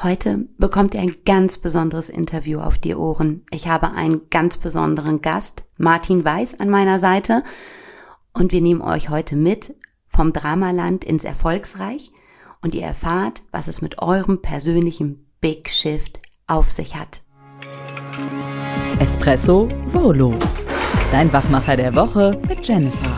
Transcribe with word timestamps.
Heute 0.00 0.46
bekommt 0.58 0.94
ihr 0.94 1.00
ein 1.00 1.16
ganz 1.24 1.58
besonderes 1.58 2.08
Interview 2.08 2.60
auf 2.60 2.78
die 2.78 2.94
Ohren. 2.94 3.44
Ich 3.50 3.66
habe 3.66 3.90
einen 3.90 4.30
ganz 4.30 4.56
besonderen 4.56 5.22
Gast, 5.22 5.64
Martin 5.76 6.24
Weiß, 6.24 6.60
an 6.60 6.70
meiner 6.70 7.00
Seite. 7.00 7.42
Und 8.32 8.52
wir 8.52 8.60
nehmen 8.60 8.80
euch 8.80 9.08
heute 9.08 9.34
mit 9.34 9.74
vom 10.06 10.32
Dramaland 10.32 11.04
ins 11.04 11.24
Erfolgsreich 11.24 12.12
und 12.62 12.76
ihr 12.76 12.82
erfahrt, 12.82 13.42
was 13.50 13.66
es 13.66 13.82
mit 13.82 14.00
eurem 14.00 14.40
persönlichen 14.40 15.26
Big 15.40 15.68
Shift 15.68 16.20
auf 16.46 16.70
sich 16.70 16.94
hat. 16.94 17.22
Espresso 19.00 19.68
Solo. 19.84 20.32
Dein 21.10 21.32
Wachmacher 21.32 21.76
der 21.76 21.96
Woche 21.96 22.40
mit 22.46 22.64
Jennifer. 22.68 23.17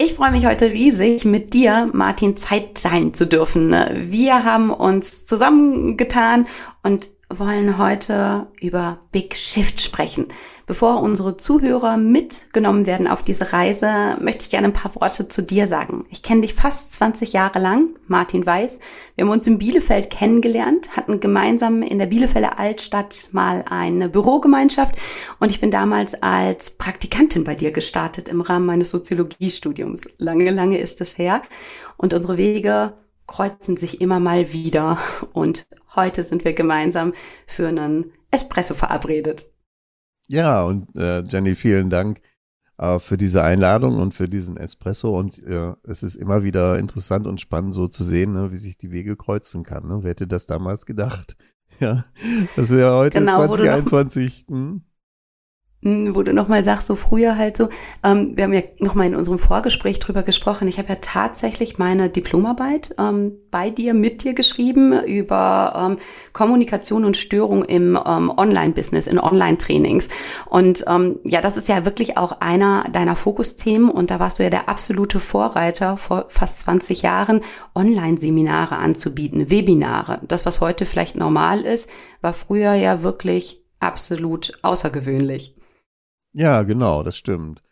Ich 0.00 0.14
freue 0.14 0.30
mich 0.30 0.46
heute 0.46 0.70
riesig, 0.70 1.24
mit 1.24 1.54
dir, 1.54 1.90
Martin, 1.92 2.36
Zeit 2.36 2.78
sein 2.78 3.14
zu 3.14 3.26
dürfen. 3.26 3.74
Wir 3.92 4.44
haben 4.44 4.70
uns 4.70 5.26
zusammengetan 5.26 6.46
und 6.84 7.08
wollen 7.30 7.76
heute 7.76 8.46
über 8.58 9.00
Big 9.12 9.36
Shift 9.36 9.82
sprechen. 9.82 10.28
Bevor 10.66 11.02
unsere 11.02 11.36
Zuhörer 11.36 11.98
mitgenommen 11.98 12.86
werden 12.86 13.06
auf 13.06 13.20
diese 13.20 13.52
Reise, 13.52 14.16
möchte 14.20 14.44
ich 14.44 14.50
gerne 14.50 14.68
ein 14.68 14.72
paar 14.72 14.94
Worte 14.94 15.28
zu 15.28 15.42
dir 15.42 15.66
sagen. 15.66 16.06
Ich 16.08 16.22
kenne 16.22 16.40
dich 16.40 16.54
fast 16.54 16.92
20 16.92 17.34
Jahre 17.34 17.58
lang, 17.58 17.90
Martin 18.06 18.46
Weiß. 18.46 18.80
Wir 19.14 19.24
haben 19.24 19.30
uns 19.30 19.46
in 19.46 19.58
Bielefeld 19.58 20.08
kennengelernt, 20.08 20.96
hatten 20.96 21.20
gemeinsam 21.20 21.82
in 21.82 21.98
der 21.98 22.06
Bielefelder 22.06 22.58
Altstadt 22.58 23.28
mal 23.32 23.62
eine 23.68 24.08
Bürogemeinschaft 24.08 24.94
und 25.38 25.50
ich 25.50 25.60
bin 25.60 25.70
damals 25.70 26.22
als 26.22 26.70
Praktikantin 26.70 27.44
bei 27.44 27.54
dir 27.54 27.72
gestartet 27.72 28.28
im 28.28 28.40
Rahmen 28.40 28.64
meines 28.64 28.90
Soziologiestudiums. 28.90 30.02
Lange, 30.16 30.50
lange 30.50 30.78
ist 30.78 31.02
es 31.02 31.18
her 31.18 31.42
und 31.98 32.14
unsere 32.14 32.38
Wege 32.38 32.94
kreuzen 33.28 33.76
sich 33.76 34.00
immer 34.00 34.18
mal 34.18 34.52
wieder 34.52 34.98
und 35.32 35.68
heute 35.94 36.24
sind 36.24 36.44
wir 36.44 36.54
gemeinsam 36.54 37.12
für 37.46 37.68
einen 37.68 38.10
Espresso 38.32 38.74
verabredet. 38.74 39.52
Ja, 40.26 40.64
und 40.64 40.88
äh, 40.98 41.22
Jenny, 41.22 41.54
vielen 41.54 41.90
Dank 41.90 42.20
äh, 42.78 42.98
für 42.98 43.16
diese 43.16 43.44
Einladung 43.44 43.98
und 43.98 44.14
für 44.14 44.28
diesen 44.28 44.56
Espresso. 44.56 45.16
Und 45.16 45.42
äh, 45.44 45.74
es 45.84 46.02
ist 46.02 46.16
immer 46.16 46.42
wieder 46.42 46.78
interessant 46.78 47.26
und 47.26 47.40
spannend 47.40 47.74
so 47.74 47.86
zu 47.86 48.02
sehen, 48.02 48.32
ne, 48.32 48.50
wie 48.50 48.56
sich 48.56 48.76
die 48.76 48.90
Wege 48.90 49.16
kreuzen 49.16 49.62
kann. 49.62 49.86
Ne? 49.86 49.98
Wer 50.02 50.10
hätte 50.10 50.26
das 50.26 50.46
damals 50.46 50.86
gedacht? 50.86 51.36
Ja, 51.80 52.02
das 52.56 52.70
wäre 52.70 52.96
heute 52.96 53.18
genau, 53.18 53.36
2021. 53.36 54.46
Hm? 54.48 54.82
Hm, 55.84 56.16
wo 56.16 56.24
du 56.24 56.34
nochmal 56.34 56.64
sagst, 56.64 56.88
so 56.88 56.96
früher 56.96 57.36
halt 57.36 57.56
so, 57.56 57.68
ähm, 58.02 58.36
wir 58.36 58.42
haben 58.42 58.52
ja 58.52 58.62
nochmal 58.80 59.06
in 59.06 59.14
unserem 59.14 59.38
Vorgespräch 59.38 60.00
drüber 60.00 60.24
gesprochen, 60.24 60.66
ich 60.66 60.78
habe 60.78 60.88
ja 60.88 60.96
tatsächlich 61.00 61.78
meine 61.78 62.08
Diplomarbeit 62.08 62.96
ähm, 62.98 63.34
bei 63.52 63.70
dir, 63.70 63.94
mit 63.94 64.24
dir 64.24 64.34
geschrieben 64.34 64.92
über 65.04 65.90
ähm, 65.92 65.98
Kommunikation 66.32 67.04
und 67.04 67.16
Störung 67.16 67.64
im 67.64 67.96
ähm, 68.04 68.28
Online-Business, 68.36 69.06
in 69.06 69.20
Online-Trainings. 69.20 70.08
Und 70.46 70.84
ähm, 70.88 71.20
ja, 71.22 71.40
das 71.40 71.56
ist 71.56 71.68
ja 71.68 71.84
wirklich 71.84 72.18
auch 72.18 72.40
einer 72.40 72.82
deiner 72.90 73.14
Fokusthemen 73.14 73.88
und 73.88 74.10
da 74.10 74.18
warst 74.18 74.40
du 74.40 74.42
ja 74.42 74.50
der 74.50 74.68
absolute 74.68 75.20
Vorreiter 75.20 75.96
vor 75.96 76.26
fast 76.28 76.58
20 76.58 77.02
Jahren, 77.02 77.40
Online-Seminare 77.76 78.78
anzubieten, 78.78 79.48
Webinare. 79.48 80.22
Das, 80.26 80.44
was 80.44 80.60
heute 80.60 80.86
vielleicht 80.86 81.14
normal 81.14 81.60
ist, 81.60 81.88
war 82.20 82.32
früher 82.32 82.74
ja 82.74 83.04
wirklich 83.04 83.62
absolut 83.78 84.58
außergewöhnlich. 84.62 85.54
Ja, 86.32 86.62
genau, 86.62 87.02
das 87.02 87.16
stimmt. 87.16 87.62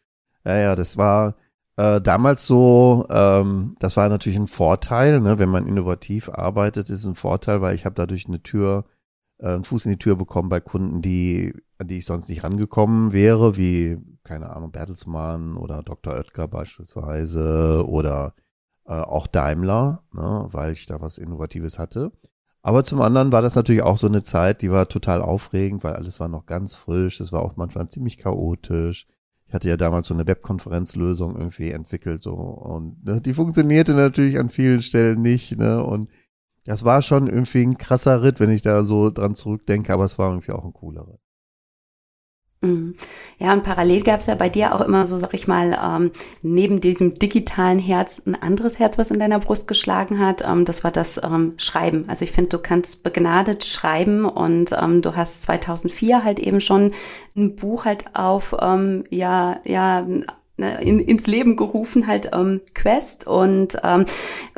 Ja, 0.45 0.57
ja, 0.57 0.77
das 0.77 0.97
war 0.97 1.37
äh, 1.77 2.01
damals 2.01 2.47
so, 2.47 3.07
ähm, 3.11 3.77
das 3.81 3.97
war 3.97 4.09
natürlich 4.09 4.39
ein 4.39 4.47
Vorteil, 4.47 5.21
ne, 5.21 5.39
wenn 5.39 5.51
man 5.51 5.67
innovativ 5.67 6.29
arbeitet, 6.31 6.91
ist 6.91 7.05
ein 7.07 7.15
Vorteil, 7.15 7.61
weil 7.61 7.75
ich 7.75 7.85
habe 7.85 7.95
dadurch 7.95 8.27
eine 8.27 8.43
Tür, 8.43 8.87
äh, 9.39 9.49
einen 9.49 9.65
Fuß 9.65 9.87
in 9.87 9.93
die 9.93 9.99
Tür 9.99 10.17
bekommen 10.17 10.49
bei 10.49 10.61
Kunden, 10.61 11.03
die, 11.03 11.55
an 11.79 11.89
die 11.89 11.99
ich 11.99 12.07
sonst 12.07 12.29
nicht 12.29 12.45
rangekommen 12.45 13.13
wäre, 13.13 13.57
wie, 13.57 13.99
keine 14.25 14.51
Ahnung, 14.51 14.73
Bertelsmann 14.73 15.57
oder 15.57 15.83
Dr. 15.83 16.15
Oetker 16.15 16.49
beispielsweise 16.49 17.85
oder 17.87 18.35
äh, 18.87 18.95
auch 18.95 19.27
Daimler, 19.27 20.05
ne, 20.13 20.49
weil 20.53 20.73
ich 20.73 20.87
da 20.87 21.01
was 21.01 21.19
Innovatives 21.19 21.79
hatte. 21.79 22.13
Aber 22.67 22.83
zum 22.83 23.01
anderen 23.01 23.31
war 23.31 23.43
das 23.43 23.55
natürlich 23.55 23.83
auch 23.83 23.97
so 23.97 24.09
eine 24.09 24.25
Zeit, 24.25 24.61
die 24.61 24.73
war 24.73 24.89
total 24.89 25.23
aufregend, 25.23 25.85
weil 25.85 25.95
alles 25.95 26.19
war 26.19 26.27
noch 26.27 26.47
ganz 26.47 26.75
frisch. 26.75 27.21
Es 27.21 27.31
war 27.31 27.43
auch 27.43 27.55
manchmal 27.55 27.87
ziemlich 27.87 28.19
chaotisch. 28.19 29.07
Ich 29.47 29.55
hatte 29.55 29.69
ja 29.69 29.77
damals 29.77 30.09
so 30.09 30.15
eine 30.15 30.27
Webkonferenzlösung 30.27 31.37
irgendwie 31.37 31.71
entwickelt, 31.71 32.25
so. 32.25 32.33
Und 32.35 33.05
ne, 33.05 33.21
die 33.21 33.35
funktionierte 33.35 33.95
natürlich 33.95 34.41
an 34.41 34.49
vielen 34.49 34.83
Stellen 34.83 35.23
nicht, 35.23 35.57
ne. 35.57 35.81
Und 35.85 36.11
das 36.65 36.85
war 36.85 37.03
schon 37.03 37.29
irgendwie 37.29 37.63
ein 37.63 37.79
krasser 37.79 38.25
Ritt, 38.25 38.41
wenn 38.41 38.51
ich 38.51 38.63
da 38.63 38.83
so 38.83 39.11
dran 39.11 39.37
zurückdenke, 39.37 39.93
aber 39.93 40.05
es 40.05 40.19
war 40.19 40.31
irgendwie 40.31 40.51
auch 40.51 40.65
ein 40.65 40.73
cooler 40.73 41.07
Ritt. 41.07 41.21
Mhm. 42.63 42.95
Ja, 43.39 43.53
und 43.53 43.65
parallel 43.65 44.03
gab 44.03 44.21
es 44.21 44.27
ja 44.27 44.35
bei 44.35 44.49
dir 44.49 44.75
auch 44.75 44.81
immer 44.81 45.07
so, 45.07 45.19
sag 45.19 45.35
ich 45.35 45.47
mal, 45.47 45.79
ähm, 45.83 46.11
neben 46.43 46.81
diesem 46.81 47.15
digitalen 47.15 47.79
Herz 47.79 48.23
ein 48.27 48.35
anderes 48.35 48.79
Herz, 48.79 48.97
was 48.97 49.11
in 49.11 49.19
deiner 49.19 49.39
Brust 49.39 49.69
geschlagen 49.69 50.19
hat. 50.19 50.43
Ähm, 50.47 50.65
das 50.65 50.83
war 50.83 50.91
das 50.91 51.21
ähm, 51.23 51.55
Schreiben. 51.59 52.07
Also 52.09 52.25
ich 52.25 52.33
finde, 52.33 52.51
du 52.51 52.59
kannst 52.59 53.03
begnadet 53.03 53.65
schreiben 53.65 54.25
und 54.25 54.73
ähm, 54.73 55.03
du 55.03 55.15
hast 55.17 55.43
2004 55.45 56.25
halt 56.25 56.41
eben 56.41 56.61
schon 56.61 56.93
ein 57.37 57.57
Buch 57.57 57.85
halt 57.85 58.17
auf, 58.17 58.57
ähm, 58.61 59.05
ja, 59.11 59.61
ja, 59.65 60.07
ne, 60.57 60.81
in, 60.81 60.99
ins 61.01 61.27
Leben 61.27 61.57
gerufen, 61.57 62.07
halt 62.07 62.31
ähm, 62.33 62.63
Quest. 62.75 63.27
Und 63.27 63.79
ähm, 63.85 64.07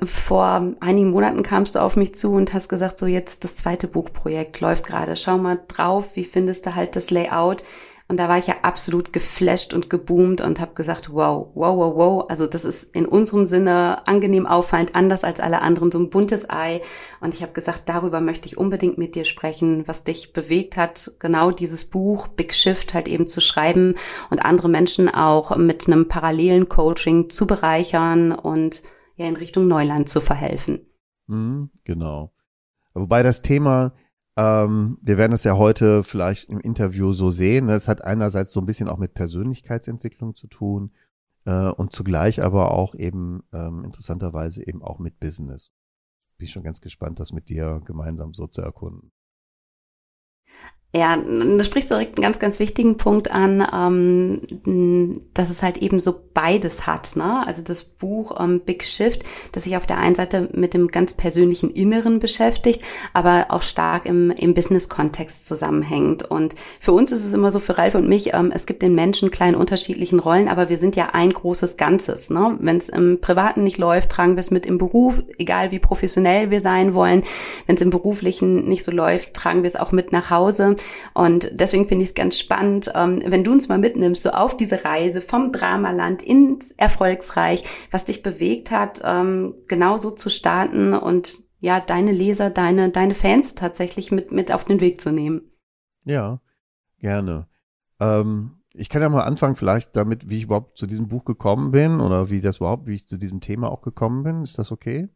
vor 0.04 0.75
einigen 0.80 1.10
Monaten 1.10 1.42
kamst 1.42 1.75
du 1.75 1.80
auf 1.80 1.97
mich 1.97 2.15
zu 2.15 2.32
und 2.32 2.54
hast 2.54 2.69
gesagt, 2.69 2.98
so 2.98 3.06
jetzt 3.06 3.44
das 3.44 3.56
zweite 3.56 3.88
Buchprojekt 3.88 4.60
läuft 4.60 4.86
gerade. 4.86 5.16
Schau 5.16 5.38
mal 5.38 5.59
drauf, 5.69 6.15
wie 6.15 6.25
findest 6.25 6.66
du 6.66 6.75
halt 6.75 6.97
das 6.97 7.10
Layout? 7.10 7.65
Und 8.11 8.19
da 8.19 8.29
war 8.31 8.39
ich 8.39 8.47
ja 8.47 8.57
absolut 8.63 9.13
geflasht 9.13 9.75
und 9.75 9.91
geboomt 9.91 10.41
und 10.41 10.61
habe 10.61 10.73
gesagt, 10.73 11.13
wow, 11.13 11.49
wow, 11.55 11.77
wow, 11.77 11.95
wow. 11.95 12.25
Also 12.31 12.47
das 12.47 12.65
ist 12.65 12.97
in 12.97 13.05
unserem 13.05 13.47
Sinne 13.47 14.09
angenehm 14.09 14.47
auffallend, 14.47 14.95
anders 14.95 15.25
als 15.25 15.41
alle 15.41 15.61
anderen, 15.61 15.93
so 15.93 15.99
ein 15.99 16.09
buntes 16.09 16.49
Ei. 16.49 16.81
Und 17.21 17.35
ich 17.35 17.43
habe 17.43 17.53
gesagt, 17.53 17.83
darüber 17.87 18.23
möchte 18.23 18.49
ich 18.49 18.57
unbedingt 18.57 18.97
mit 18.97 19.15
dir 19.15 19.27
sprechen, 19.27 19.87
was 19.87 20.05
dich 20.05 20.33
bewegt 20.33 20.79
hat, 20.79 21.13
genau 21.19 21.51
dieses 21.51 21.85
Buch 21.85 22.29
Big 22.29 22.55
Shift 22.55 22.95
halt 22.95 23.09
eben 23.09 23.27
zu 23.27 23.43
schreiben 23.43 23.95
und 24.31 24.43
andere 24.43 24.71
Menschen 24.71 25.11
auch 25.11 25.55
mit 25.57 25.87
einem 25.87 26.09
parallelen 26.09 26.71
Coaching 26.71 27.29
zu 27.29 27.47
bereichern 27.47 28.33
und 28.33 28.83
ja 29.17 29.27
in 29.27 29.37
Richtung 29.37 29.69
Neuland 29.69 30.09
zu 30.09 30.23
verhelfen. 30.23 30.87
Mhm, 31.27 31.71
genau. 31.85 32.33
Wobei 32.95 33.23
das 33.23 33.43
Thema 33.43 33.93
ähm, 34.38 34.99
wir 35.03 35.19
werden 35.19 35.32
es 35.32 35.43
ja 35.43 35.56
heute 35.56 36.04
vielleicht 36.04 36.49
im 36.49 36.60
Interview 36.60 37.12
so 37.12 37.32
sehen. 37.32 37.69
Es 37.69 37.88
hat 37.88 38.04
einerseits 38.04 38.53
so 38.53 38.60
ein 38.60 38.66
bisschen 38.66 38.88
auch 38.88 38.99
mit 38.99 39.15
Persönlichkeitsentwicklung 39.15 40.37
zu 40.37 40.47
tun 40.47 40.93
äh, 41.44 41.71
und 41.71 41.91
zugleich 41.91 42.41
aber 42.41 42.71
auch 42.71 42.94
eben 42.94 43.43
ähm, 43.53 43.84
interessanterweise 43.84 44.65
eben 44.65 44.81
auch 44.81 45.00
mit 45.00 45.19
Business. 45.19 45.72
Bin 46.37 46.44
ich 46.47 46.53
schon 46.53 46.62
ganz 46.62 46.81
gespannt, 46.81 47.19
das 47.19 47.32
mit 47.32 47.48
dir 47.48 47.82
gemeinsam 47.84 48.32
so 48.32 48.47
zu 48.47 48.62
erkunden. 48.62 49.10
Ja, 50.94 51.19
du 51.19 51.62
sprichst 51.65 51.91
direkt 51.91 52.16
einen 52.16 52.22
ganz, 52.22 52.38
ganz 52.38 52.59
wichtigen 52.60 52.97
Punkt 52.97 53.31
an, 53.31 53.62
ähm, 53.75 55.21
dass 55.34 55.50
es 55.50 55.62
halt 55.62 55.76
eben 55.76 56.00
so 56.00 56.15
beides 56.32 56.87
hat. 56.87 57.15
Ne? 57.15 57.47
Also 57.47 57.60
das 57.60 57.84
Buch 57.84 58.41
ähm, 58.41 58.60
Big 58.65 58.82
Shift, 58.84 59.22
das 59.53 59.65
sich 59.65 59.77
auf 59.77 59.84
der 59.84 59.98
einen 59.98 60.15
Seite 60.15 60.48
mit 60.54 60.72
dem 60.72 60.88
ganz 60.88 61.12
persönlichen 61.12 61.71
Inneren 61.71 62.21
beschäftigt, 62.21 62.81
aber 63.12 63.48
auch 63.50 63.62
stark 63.62 64.06
im, 64.06 64.31
im 64.31 64.54
Business-Kontext 64.54 65.47
zusammenhängt. 65.47 66.22
Und 66.31 66.54
für 66.81 66.93
uns 66.93 67.12
ist 67.12 67.22
es 67.27 67.34
immer 67.34 67.50
so, 67.50 67.60
für 67.60 67.77
Ralf 67.77 67.94
und 67.94 68.09
mich, 68.09 68.32
ähm, 68.32 68.50
es 68.54 68.65
gibt 68.65 68.81
den 68.81 68.94
Menschen 68.94 69.31
kleinen 69.31 69.56
unterschiedlichen 69.56 70.21
Rollen, 70.21 70.48
aber 70.48 70.71
wir 70.71 70.78
sind 70.78 70.97
ja 70.97 71.10
ein 71.12 71.34
großes 71.34 71.77
Ganzes. 71.77 72.31
Ne? 72.31 72.56
Wenn 72.60 72.78
es 72.78 72.88
im 72.88 73.21
Privaten 73.21 73.62
nicht 73.62 73.77
läuft, 73.77 74.09
tragen 74.09 74.37
wir 74.37 74.41
es 74.41 74.50
mit 74.50 74.65
im 74.65 74.78
Beruf, 74.78 75.22
egal 75.37 75.71
wie 75.71 75.81
professionell 75.81 76.50
wir 76.50 76.60
sein 76.60 76.94
wollen. 76.94 77.25
Wenn 77.66 77.77
es 77.77 77.82
im 77.82 77.91
Beruflichen 77.91 78.66
nicht 78.66 78.84
so 78.84 78.91
läuft, 78.91 79.34
tragen 79.34 79.63
wir 79.65 79.68
es 79.68 79.77
auch 79.77 79.92
mit 79.92 80.13
nach 80.13 80.30
Hause. 80.30 80.77
Und 81.15 81.51
deswegen 81.53 81.89
finde 81.89 82.04
ich 82.04 82.10
es 82.10 82.15
ganz 82.15 82.39
spannend, 82.39 82.91
ähm, 82.95 83.22
wenn 83.27 83.45
du 83.45 83.53
uns 83.53 83.69
mal 83.69 83.78
mitnimmst, 83.78 84.22
so 84.22 84.30
auf 84.30 84.57
diese 84.57 84.84
Reise 84.84 85.21
vom 85.21 85.53
Dramaland 85.53 86.22
ins 86.22 86.72
Erfolgsreich, 86.72 87.65
was 87.91 88.04
dich 88.04 88.22
bewegt 88.22 88.71
hat, 88.71 89.01
ähm, 89.04 89.54
genauso 89.66 90.10
zu 90.10 90.30
starten 90.30 90.95
und 90.95 91.42
ja, 91.60 91.80
deine 91.80 92.13
Leser, 92.13 92.51
deine, 92.51 92.91
deine 92.91 93.15
Fans 93.15 93.54
tatsächlich 93.54 94.13
mit, 94.13 94.30
mit 94.30 94.53
auf 94.53 94.65
den 94.65 94.80
Weg 94.80 95.01
zu 95.01 95.10
nehmen. 95.10 95.51
Ja, 96.04 96.41
gerne. 97.01 97.48
Ähm, 98.01 98.59
ich 98.75 98.89
kann 98.89 99.03
ja 99.03 99.09
mal 99.09 99.22
anfangen 99.22 99.57
vielleicht 99.57 99.97
damit, 99.97 100.30
wie 100.30 100.39
ich 100.39 100.45
überhaupt 100.45 100.78
zu 100.78 100.86
diesem 100.86 101.09
Buch 101.09 101.25
gekommen 101.25 101.72
bin 101.72 102.01
oder 102.01 102.30
wie 102.30 102.41
das 102.41 102.59
überhaupt, 102.59 102.86
wie 102.86 102.95
ich 102.95 103.09
zu 103.09 103.19
diesem 103.19 103.41
Thema 103.41 103.71
auch 103.71 103.80
gekommen 103.80 104.22
bin. 104.22 104.42
Ist 104.42 104.59
das 104.59 104.71
okay? 104.71 105.09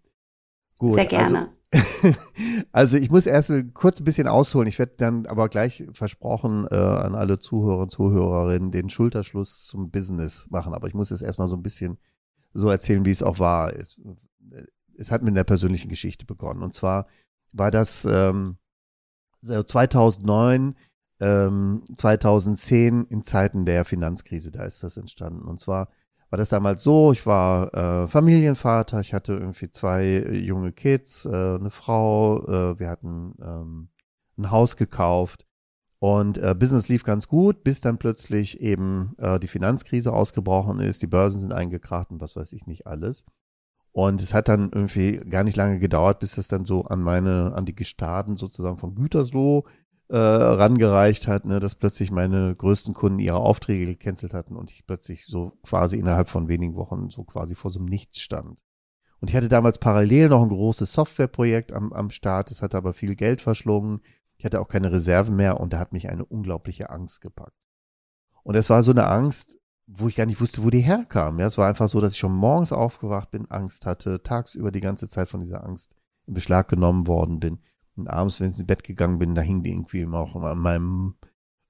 Gut. 0.79 0.95
Sehr 0.95 1.07
gerne. 1.07 1.39
Also, 1.39 1.51
also 2.73 2.97
ich 2.99 3.11
muss 3.11 3.27
erst 3.27 3.53
kurz 3.75 4.01
ein 4.01 4.05
bisschen 4.05 4.29
ausholen. 4.29 4.69
Ich 4.69 4.79
werde 4.79 4.93
dann 4.97 5.27
aber 5.27 5.49
gleich 5.49 5.85
versprochen 5.93 6.67
äh, 6.71 6.75
an 6.75 7.15
alle 7.15 7.39
Zuhörer 7.39 7.83
und 7.83 7.91
Zuhörerinnen 7.91 8.71
den 8.71 8.91
Schulterschluss 8.91 9.67
zum 9.67 9.91
Business 9.91 10.49
machen. 10.51 10.75
Aber 10.75 10.87
ich 10.89 10.95
muss 10.95 11.11
jetzt 11.11 11.23
erstmal 11.23 11.49
so 11.49 11.57
ein 11.57 11.63
bisschen 11.63 11.99
so 12.53 12.69
erzählen, 12.69 13.05
wie 13.07 13.11
es 13.11 13.23
auch 13.23 13.39
war. 13.39 13.75
Es, 13.75 13.99
es 14.97 15.11
hat 15.11 15.23
mit 15.23 15.33
einer 15.33 15.45
persönlichen 15.45 15.89
Geschichte 15.89 16.27
begonnen. 16.27 16.63
Und 16.63 16.75
zwar 16.75 17.07
war 17.53 17.71
das 17.71 18.05
ähm, 18.05 18.59
2009, 19.43 20.77
ähm, 21.21 21.85
2010 21.97 23.05
in 23.05 23.23
Zeiten 23.23 23.65
der 23.65 23.85
Finanzkrise, 23.85 24.51
da 24.51 24.65
ist 24.65 24.83
das 24.83 24.99
entstanden. 24.99 25.49
Und 25.49 25.59
zwar 25.59 25.89
war 26.33 26.39
das 26.39 26.49
damals 26.49 26.83
so, 26.83 27.13
ich 27.13 27.27
war 27.27 27.75
äh, 27.75 28.09
Familienvater, 28.09 29.01
ich 29.01 29.13
hatte 29.13 29.35
irgendwie 29.35 29.71
zwei 29.71 30.03
äh, 30.03 30.39
junge 30.39 30.73
Kids, 30.73 31.27
äh, 31.27 31.29
eine 31.29 31.69
Frau, 31.69 32.43
äh, 32.45 32.79
wir 32.81 32.89
hatten 32.89 33.35
ähm, 33.43 33.89
ein 34.39 34.51
Haus 34.51 34.77
gekauft. 34.77 35.47
Und 35.99 36.39
äh, 36.39 36.55
Business 36.59 36.89
lief 36.89 37.05
ganz 37.05 37.29
gut, 37.29 37.63
bis 37.65 37.83
dann 37.83 37.99
plötzlich 37.99 38.61
eben 38.61 39.15
äh, 39.19 39.39
die 39.39 39.47
Finanzkrise 39.47 40.15
ausgebrochen 40.15 40.81
ist, 40.81 41.03
die 41.03 41.07
Börsen 41.07 41.39
sind 41.39 41.53
eingekracht 41.53 42.11
und 42.11 42.23
was 42.23 42.35
weiß 42.35 42.55
ich 42.55 42.67
nicht 42.67 42.87
alles. 42.87 43.27
Und 43.93 44.23
es 44.23 44.33
hat 44.33 44.49
dann 44.49 44.71
irgendwie 44.73 45.19
gar 45.19 45.45
nicht 45.45 45.59
lange 45.59 45.81
gedauert, 45.81 46.19
bis 46.19 46.37
das 46.37 46.49
dann 46.49 46.65
so 46.65 46.87
an 46.87 47.03
meine, 47.03 47.53
an 47.55 47.67
die 47.67 47.75
Gestaden 47.75 48.37
sozusagen 48.37 48.79
von 48.79 48.95
Gütersloh 48.95 49.67
äh, 50.13 50.19
rangereicht 50.19 51.27
hat, 51.27 51.47
ne, 51.47 51.59
dass 51.59 51.75
plötzlich 51.75 52.11
meine 52.11 52.55
größten 52.55 52.93
Kunden 52.93 53.19
ihre 53.19 53.39
Aufträge 53.39 53.87
gecancelt 53.87 54.35
hatten 54.35 54.57
und 54.57 54.71
ich 54.71 54.87
plötzlich 54.87 55.25
so 55.25 55.53
quasi 55.63 55.97
innerhalb 55.97 56.29
von 56.29 56.49
wenigen 56.49 56.75
Wochen 56.75 57.09
so 57.09 57.25
quasi 57.25 57.55
vor 57.55 57.71
so 57.71 57.79
einem 57.79 57.89
Nichts 57.89 58.21
stand. 58.21 58.63
Und 59.21 59.31
ich 59.31 59.37
hatte 59.37 59.49
damals 59.49 59.79
parallel 59.79 60.29
noch 60.29 60.43
ein 60.43 60.51
großes 60.51 60.93
Softwareprojekt 60.93 61.73
am, 61.73 61.95
am 61.95 62.11
Start, 62.11 62.51
es 62.51 62.61
hatte 62.61 62.77
aber 62.77 62.93
viel 62.93 63.15
Geld 63.15 63.41
verschlungen. 63.41 64.03
Ich 64.37 64.45
hatte 64.45 64.61
auch 64.61 64.69
keine 64.69 64.93
Reserven 64.93 65.35
mehr 65.35 65.61
und 65.61 65.73
da 65.73 65.79
hat 65.79 65.95
mich 65.95 66.11
eine 66.11 66.27
unglaubliche 66.27 66.91
Angst 66.91 67.23
gepackt. 67.23 67.57
Und 68.43 68.55
es 68.55 68.69
war 68.69 68.83
so 68.83 68.91
eine 68.91 69.07
Angst, 69.07 69.61
wo 69.87 70.09
ich 70.09 70.17
gar 70.17 70.27
nicht 70.27 70.43
wusste, 70.43 70.63
wo 70.63 70.69
die 70.69 70.81
herkam. 70.81 71.39
Ja, 71.39 71.47
es 71.47 71.57
war 71.57 71.69
einfach 71.69 71.89
so, 71.89 72.01
dass 72.01 72.13
ich 72.13 72.19
schon 72.19 72.35
morgens 72.35 72.73
aufgewacht 72.73 73.31
bin, 73.31 73.51
Angst 73.51 73.87
hatte, 73.87 74.23
tagsüber 74.23 74.71
die 74.73 74.81
ganze 74.83 75.09
Zeit 75.09 75.31
von 75.31 75.41
dieser 75.41 75.65
Angst 75.65 75.97
in 76.27 76.35
Beschlag 76.35 76.69
genommen 76.69 77.07
worden 77.07 77.41
bin. 77.41 77.61
Und 77.97 78.09
abends, 78.09 78.41
wenn 78.41 78.47
ich 78.47 78.59
ins 78.59 78.67
Bett 78.67 78.85
gegangen 78.85 79.19
bin, 79.19 79.35
da 79.35 79.43
hing 79.43 79.63
die 79.63 79.71
irgendwie 79.71 80.01
immer 80.01 80.21
auch 80.21 80.35
an 80.37 80.59
meinem 80.59 81.15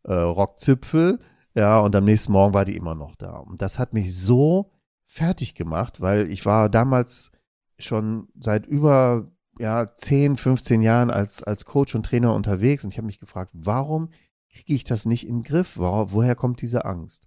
äh, 0.05 0.15
Rockzipfel. 0.15 1.19
Ja, 1.55 1.81
und 1.81 1.95
am 1.95 2.05
nächsten 2.05 2.33
Morgen 2.33 2.55
war 2.55 2.65
die 2.65 2.77
immer 2.77 2.95
noch 2.95 3.17
da. 3.17 3.37
Und 3.37 3.61
das 3.61 3.79
hat 3.79 3.93
mich 3.93 4.17
so 4.17 4.73
fertig 5.07 5.55
gemacht, 5.55 6.01
weil 6.01 6.31
ich 6.31 6.47
war 6.47 6.69
damals 6.69 7.33
schon 7.79 8.29
seit 8.41 8.67
über 8.67 9.31
ja, 9.59 9.95
10, 9.95 10.37
15 10.37 10.83
Jahren 10.83 11.11
als, 11.11 11.43
als 11.43 11.65
Coach 11.65 11.95
und 11.95 12.07
Trainer 12.07 12.35
unterwegs 12.35 12.85
und 12.85 12.91
ich 12.91 12.97
habe 12.97 13.07
mich 13.07 13.21
gefragt, 13.21 13.51
warum 13.55 14.09
kriege 14.51 14.75
ich 14.75 14.85
das 14.85 15.07
nicht 15.07 15.27
in 15.27 15.39
den 15.39 15.43
Griff? 15.43 15.77
Wo, 15.77 16.07
woher 16.13 16.35
kommt 16.35 16.63
diese 16.63 16.85
Angst? 16.85 17.27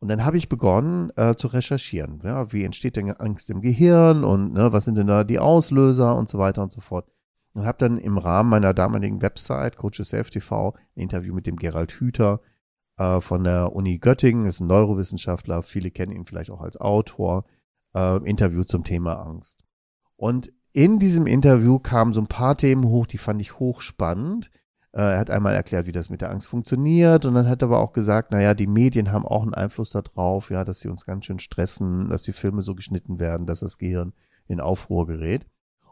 Und 0.00 0.08
dann 0.08 0.24
habe 0.24 0.36
ich 0.36 0.48
begonnen 0.48 1.10
äh, 1.16 1.36
zu 1.36 1.46
recherchieren. 1.46 2.20
Ja, 2.24 2.52
wie 2.52 2.64
entsteht 2.64 2.96
denn 2.96 3.10
Angst 3.12 3.50
im 3.50 3.60
Gehirn 3.60 4.24
und 4.24 4.52
ne, 4.52 4.72
was 4.72 4.84
sind 4.84 4.98
denn 4.98 5.06
da 5.06 5.22
die 5.22 5.38
Auslöser 5.38 6.16
und 6.16 6.28
so 6.28 6.38
weiter 6.38 6.62
und 6.62 6.72
so 6.72 6.80
fort. 6.80 7.08
Und 7.54 7.66
habe 7.66 7.78
dann 7.78 7.98
im 7.98 8.16
Rahmen 8.16 8.48
meiner 8.48 8.72
damaligen 8.72 9.20
Website, 9.20 9.76
Coaches 9.76 10.14
ein 10.14 10.72
Interview 10.94 11.34
mit 11.34 11.46
dem 11.46 11.56
Gerald 11.56 11.92
Hüther 11.92 12.40
äh, 12.96 13.20
von 13.20 13.44
der 13.44 13.74
Uni 13.74 13.98
Göttingen, 13.98 14.46
ist 14.46 14.60
ein 14.60 14.68
Neurowissenschaftler, 14.68 15.62
viele 15.62 15.90
kennen 15.90 16.12
ihn 16.12 16.26
vielleicht 16.26 16.50
auch 16.50 16.62
als 16.62 16.80
Autor, 16.80 17.44
äh, 17.94 18.16
Interview 18.28 18.64
zum 18.64 18.84
Thema 18.84 19.14
Angst. 19.14 19.64
Und 20.16 20.52
in 20.72 20.98
diesem 20.98 21.26
Interview 21.26 21.78
kamen 21.78 22.14
so 22.14 22.20
ein 22.20 22.26
paar 22.26 22.56
Themen 22.56 22.84
hoch, 22.84 23.06
die 23.06 23.18
fand 23.18 23.42
ich 23.42 23.58
hochspannend. 23.58 24.50
Äh, 24.92 25.00
er 25.00 25.18
hat 25.18 25.30
einmal 25.30 25.54
erklärt, 25.54 25.86
wie 25.86 25.92
das 25.92 26.10
mit 26.10 26.20
der 26.20 26.30
Angst 26.30 26.48
funktioniert 26.48 27.26
und 27.26 27.34
dann 27.34 27.48
hat 27.48 27.62
er 27.62 27.68
aber 27.68 27.80
auch 27.80 27.92
gesagt, 27.92 28.32
naja, 28.32 28.54
die 28.54 28.66
Medien 28.66 29.12
haben 29.12 29.26
auch 29.26 29.42
einen 29.42 29.54
Einfluss 29.54 29.90
darauf, 29.90 30.50
ja, 30.50 30.64
dass 30.64 30.80
sie 30.80 30.88
uns 30.88 31.04
ganz 31.04 31.26
schön 31.26 31.38
stressen, 31.38 32.08
dass 32.08 32.22
die 32.22 32.32
Filme 32.32 32.62
so 32.62 32.74
geschnitten 32.74 33.18
werden, 33.18 33.46
dass 33.46 33.60
das 33.60 33.78
Gehirn 33.78 34.12
in 34.48 34.60
Aufruhr 34.60 35.06
gerät. 35.06 35.46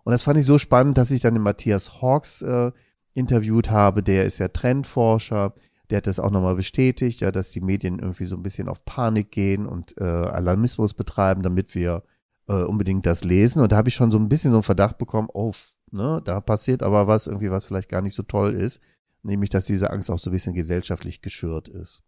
Und 0.04 0.12
das 0.12 0.22
fand 0.22 0.38
ich 0.38 0.46
so 0.46 0.58
spannend, 0.58 0.98
dass 0.98 1.10
ich 1.10 1.20
dann 1.20 1.34
den 1.34 1.42
Matthias 1.42 2.00
Hawks 2.00 2.42
äh, 2.42 2.72
interviewt 3.14 3.70
habe, 3.70 4.02
der 4.02 4.24
ist 4.24 4.38
ja 4.38 4.48
Trendforscher, 4.48 5.52
der 5.90 5.98
hat 5.98 6.06
das 6.06 6.20
auch 6.20 6.30
nochmal 6.30 6.54
bestätigt, 6.54 7.20
ja, 7.20 7.32
dass 7.32 7.50
die 7.50 7.60
Medien 7.60 7.98
irgendwie 7.98 8.24
so 8.24 8.36
ein 8.36 8.42
bisschen 8.42 8.68
auf 8.68 8.84
Panik 8.84 9.30
gehen 9.32 9.66
und 9.66 9.96
äh, 9.98 10.04
Alarmismus 10.04 10.94
betreiben, 10.94 11.42
damit 11.42 11.74
wir 11.74 12.04
äh, 12.48 12.62
unbedingt 12.62 13.06
das 13.06 13.24
lesen. 13.24 13.60
Und 13.60 13.72
da 13.72 13.76
habe 13.76 13.88
ich 13.88 13.94
schon 13.94 14.10
so 14.10 14.18
ein 14.18 14.28
bisschen 14.28 14.52
so 14.52 14.58
einen 14.58 14.62
Verdacht 14.62 14.98
bekommen, 14.98 15.28
oh, 15.32 15.52
Ne? 15.90 16.20
Da 16.24 16.40
passiert 16.40 16.82
aber 16.82 17.06
was 17.06 17.26
irgendwie, 17.26 17.50
was 17.50 17.66
vielleicht 17.66 17.88
gar 17.88 18.02
nicht 18.02 18.14
so 18.14 18.22
toll 18.22 18.54
ist, 18.54 18.80
nämlich 19.22 19.50
dass 19.50 19.64
diese 19.64 19.90
Angst 19.90 20.10
auch 20.10 20.18
so 20.18 20.30
ein 20.30 20.32
bisschen 20.32 20.54
gesellschaftlich 20.54 21.20
geschürt 21.22 21.68
ist. 21.68 22.02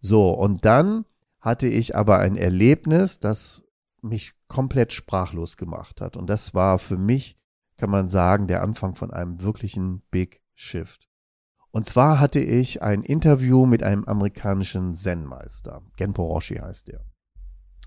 So, 0.00 0.30
und 0.30 0.64
dann 0.64 1.04
hatte 1.40 1.66
ich 1.66 1.96
aber 1.96 2.18
ein 2.18 2.36
Erlebnis, 2.36 3.18
das 3.18 3.62
mich 4.02 4.34
komplett 4.48 4.92
sprachlos 4.92 5.56
gemacht 5.56 6.00
hat. 6.00 6.16
Und 6.16 6.28
das 6.28 6.54
war 6.54 6.78
für 6.78 6.96
mich, 6.96 7.38
kann 7.76 7.90
man 7.90 8.08
sagen, 8.08 8.46
der 8.46 8.62
Anfang 8.62 8.94
von 8.94 9.10
einem 9.10 9.42
wirklichen 9.42 10.02
Big 10.10 10.42
Shift. 10.54 11.08
Und 11.70 11.86
zwar 11.86 12.20
hatte 12.20 12.40
ich 12.40 12.82
ein 12.82 13.02
Interview 13.02 13.66
mit 13.66 13.82
einem 13.82 14.04
amerikanischen 14.04 14.94
Zen-Meister. 14.94 15.82
Genpo 15.96 16.24
Roshi 16.24 16.56
heißt 16.56 16.88
der. 16.88 17.04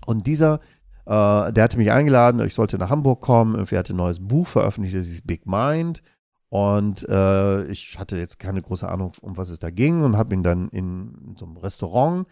Und 0.06 0.26
dieser 0.26 0.60
äh, 1.06 1.52
der 1.52 1.64
hatte 1.64 1.78
mich 1.78 1.90
eingeladen, 1.90 2.40
ich 2.44 2.54
sollte 2.54 2.78
nach 2.78 2.90
Hamburg 2.90 3.20
kommen. 3.20 3.54
Irgendwie 3.54 3.76
hatte 3.76 3.94
ein 3.94 3.96
neues 3.96 4.20
Buch 4.20 4.46
veröffentlicht, 4.46 4.96
das 4.96 5.08
ist 5.08 5.26
Big 5.26 5.46
Mind. 5.46 6.02
Und 6.50 7.08
äh, 7.08 7.64
ich 7.66 7.98
hatte 7.98 8.16
jetzt 8.16 8.38
keine 8.38 8.60
große 8.62 8.88
Ahnung, 8.88 9.12
um 9.20 9.36
was 9.36 9.50
es 9.50 9.58
da 9.58 9.70
ging 9.70 10.02
und 10.02 10.16
habe 10.16 10.34
ihn 10.34 10.42
dann 10.42 10.68
in, 10.68 11.34
so 11.36 11.46
einem 11.46 11.56
Restaurant 11.56 12.28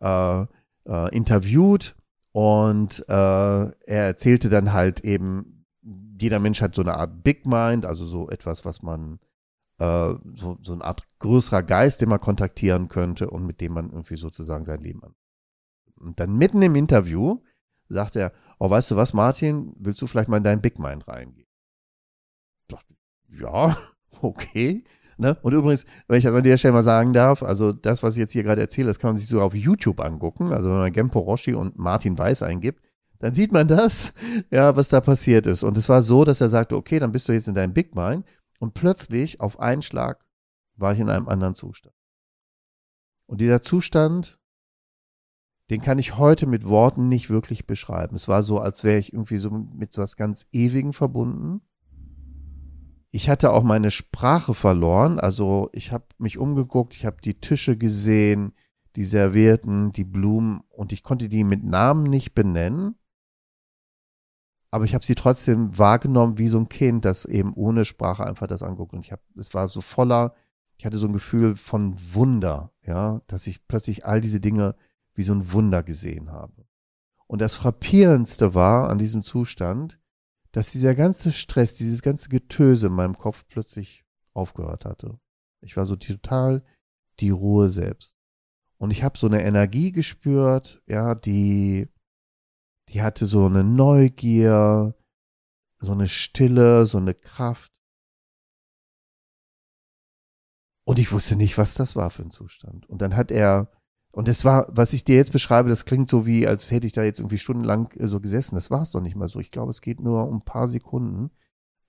äh, 0.00 0.42
äh, 0.88 1.14
interviewt. 1.14 1.96
Und 2.36 3.02
äh, 3.08 3.12
er 3.12 3.72
erzählte 3.86 4.50
dann 4.50 4.74
halt 4.74 5.00
eben, 5.00 5.64
jeder 6.20 6.38
Mensch 6.38 6.60
hat 6.60 6.74
so 6.74 6.82
eine 6.82 6.92
Art 6.92 7.22
Big 7.22 7.46
Mind, 7.46 7.86
also 7.86 8.04
so 8.04 8.28
etwas, 8.28 8.66
was 8.66 8.82
man, 8.82 9.20
äh, 9.78 10.12
so, 10.34 10.58
so 10.60 10.74
eine 10.74 10.84
Art 10.84 11.06
größerer 11.18 11.62
Geist, 11.62 12.02
den 12.02 12.10
man 12.10 12.20
kontaktieren 12.20 12.88
könnte 12.88 13.30
und 13.30 13.46
mit 13.46 13.62
dem 13.62 13.72
man 13.72 13.88
irgendwie 13.88 14.16
sozusagen 14.16 14.64
sein 14.64 14.82
Leben 14.82 15.02
an. 15.02 15.14
Und 15.98 16.20
dann 16.20 16.36
mitten 16.36 16.60
im 16.60 16.74
Interview 16.74 17.40
sagt 17.88 18.16
er, 18.16 18.34
oh, 18.58 18.68
weißt 18.68 18.90
du 18.90 18.96
was, 18.96 19.14
Martin, 19.14 19.72
willst 19.78 20.02
du 20.02 20.06
vielleicht 20.06 20.28
mal 20.28 20.36
in 20.36 20.44
dein 20.44 20.60
Big 20.60 20.78
Mind 20.78 21.08
reingehen? 21.08 21.48
Ich 22.60 22.66
dachte, 22.66 22.94
ja, 23.28 23.78
okay. 24.20 24.84
Ne? 25.18 25.36
Und 25.42 25.54
übrigens, 25.54 25.86
wenn 26.08 26.18
ich 26.18 26.24
das 26.24 26.34
an 26.34 26.42
der 26.42 26.58
Stelle 26.58 26.74
mal 26.74 26.82
sagen 26.82 27.12
darf, 27.12 27.42
also 27.42 27.72
das, 27.72 28.02
was 28.02 28.16
ich 28.16 28.20
jetzt 28.20 28.32
hier 28.32 28.42
gerade 28.42 28.60
erzähle, 28.60 28.88
das 28.88 28.98
kann 28.98 29.10
man 29.10 29.16
sich 29.16 29.28
sogar 29.28 29.46
auf 29.46 29.54
YouTube 29.54 30.00
angucken. 30.00 30.52
Also 30.52 30.70
wenn 30.70 30.78
man 30.78 30.92
Gempo 30.92 31.20
Roshi 31.20 31.54
und 31.54 31.78
Martin 31.78 32.18
Weiß 32.18 32.42
eingibt, 32.42 32.82
dann 33.18 33.32
sieht 33.32 33.52
man 33.52 33.66
das, 33.66 34.12
ja, 34.50 34.76
was 34.76 34.90
da 34.90 35.00
passiert 35.00 35.46
ist. 35.46 35.62
Und 35.62 35.76
es 35.76 35.88
war 35.88 36.02
so, 36.02 36.24
dass 36.24 36.40
er 36.40 36.48
sagte, 36.48 36.76
okay, 36.76 36.98
dann 36.98 37.12
bist 37.12 37.28
du 37.28 37.32
jetzt 37.32 37.48
in 37.48 37.54
deinem 37.54 37.72
Big 37.72 37.94
Mind. 37.94 38.24
Und 38.58 38.74
plötzlich, 38.74 39.40
auf 39.40 39.60
einen 39.60 39.82
Schlag, 39.82 40.24
war 40.76 40.92
ich 40.92 41.00
in 41.00 41.08
einem 41.08 41.28
anderen 41.28 41.54
Zustand. 41.54 41.94
Und 43.26 43.40
dieser 43.40 43.62
Zustand 43.62 44.38
den 45.70 45.80
kann 45.80 45.98
ich 45.98 46.16
heute 46.16 46.46
mit 46.46 46.68
Worten 46.68 47.08
nicht 47.08 47.28
wirklich 47.28 47.66
beschreiben. 47.66 48.14
Es 48.14 48.28
war 48.28 48.42
so, 48.42 48.60
als 48.60 48.84
wäre 48.84 48.98
ich 48.98 49.12
irgendwie 49.12 49.38
so 49.38 49.50
mit 49.50 49.92
so 49.92 50.00
was 50.00 50.16
ganz 50.16 50.46
Ewigen 50.52 50.92
verbunden. 50.92 51.60
Ich 53.16 53.30
hatte 53.30 53.50
auch 53.50 53.62
meine 53.62 53.90
Sprache 53.90 54.52
verloren. 54.52 55.18
Also 55.18 55.70
ich 55.72 55.90
habe 55.90 56.04
mich 56.18 56.36
umgeguckt, 56.36 56.92
ich 56.94 57.06
habe 57.06 57.16
die 57.24 57.40
Tische 57.40 57.78
gesehen, 57.78 58.52
die 58.94 59.04
Servierten, 59.04 59.90
die 59.90 60.04
Blumen 60.04 60.60
und 60.68 60.92
ich 60.92 61.02
konnte 61.02 61.30
die 61.30 61.42
mit 61.42 61.64
Namen 61.64 62.02
nicht 62.02 62.34
benennen. 62.34 62.96
Aber 64.70 64.84
ich 64.84 64.94
habe 64.94 65.02
sie 65.02 65.14
trotzdem 65.14 65.78
wahrgenommen 65.78 66.36
wie 66.36 66.48
so 66.48 66.58
ein 66.58 66.68
Kind, 66.68 67.06
das 67.06 67.24
eben 67.24 67.54
ohne 67.54 67.86
Sprache 67.86 68.26
einfach 68.26 68.48
das 68.48 68.62
anguckt. 68.62 68.92
Und 68.92 69.02
ich 69.02 69.12
habe, 69.12 69.22
es 69.38 69.54
war 69.54 69.66
so 69.68 69.80
voller, 69.80 70.34
ich 70.76 70.84
hatte 70.84 70.98
so 70.98 71.06
ein 71.06 71.14
Gefühl 71.14 71.56
von 71.56 71.94
Wunder, 72.12 72.70
ja, 72.84 73.22
dass 73.28 73.46
ich 73.46 73.66
plötzlich 73.66 74.04
all 74.04 74.20
diese 74.20 74.40
Dinge 74.40 74.74
wie 75.14 75.22
so 75.22 75.32
ein 75.32 75.54
Wunder 75.54 75.82
gesehen 75.82 76.32
habe. 76.32 76.66
Und 77.26 77.40
das 77.40 77.54
Frappierendste 77.54 78.54
war 78.54 78.90
an 78.90 78.98
diesem 78.98 79.22
Zustand, 79.22 79.98
dass 80.56 80.72
dieser 80.72 80.94
ganze 80.94 81.32
Stress, 81.32 81.74
dieses 81.74 82.00
ganze 82.00 82.30
Getöse 82.30 82.86
in 82.86 82.94
meinem 82.94 83.18
Kopf 83.18 83.44
plötzlich 83.46 84.06
aufgehört 84.32 84.86
hatte. 84.86 85.20
Ich 85.60 85.76
war 85.76 85.84
so 85.84 85.96
total 85.96 86.64
die 87.20 87.28
Ruhe 87.28 87.68
selbst. 87.68 88.16
Und 88.78 88.90
ich 88.90 89.02
habe 89.02 89.18
so 89.18 89.26
eine 89.26 89.42
Energie 89.42 89.92
gespürt, 89.92 90.82
ja, 90.86 91.14
die, 91.14 91.90
die 92.88 93.02
hatte 93.02 93.26
so 93.26 93.44
eine 93.44 93.64
Neugier, 93.64 94.96
so 95.78 95.92
eine 95.92 96.08
Stille, 96.08 96.86
so 96.86 96.96
eine 96.96 97.12
Kraft. 97.12 97.78
Und 100.86 100.98
ich 100.98 101.12
wusste 101.12 101.36
nicht, 101.36 101.58
was 101.58 101.74
das 101.74 101.96
war 101.96 102.08
für 102.08 102.22
ein 102.22 102.30
Zustand. 102.30 102.88
Und 102.88 103.02
dann 103.02 103.14
hat 103.14 103.30
er 103.30 103.70
und 104.16 104.28
das 104.28 104.46
war, 104.46 104.66
was 104.70 104.94
ich 104.94 105.04
dir 105.04 105.16
jetzt 105.16 105.32
beschreibe, 105.32 105.68
das 105.68 105.84
klingt 105.84 106.08
so 106.08 106.24
wie, 106.24 106.46
als 106.46 106.70
hätte 106.70 106.86
ich 106.86 106.94
da 106.94 107.02
jetzt 107.02 107.18
irgendwie 107.20 107.36
stundenlang 107.36 107.90
äh, 107.98 108.08
so 108.08 108.18
gesessen. 108.18 108.54
Das 108.54 108.70
war 108.70 108.80
es 108.80 108.92
doch 108.92 109.02
nicht 109.02 109.14
mal 109.14 109.28
so. 109.28 109.40
Ich 109.40 109.50
glaube, 109.50 109.68
es 109.68 109.82
geht 109.82 110.00
nur 110.00 110.26
um 110.26 110.36
ein 110.36 110.42
paar 110.42 110.66
Sekunden. 110.66 111.30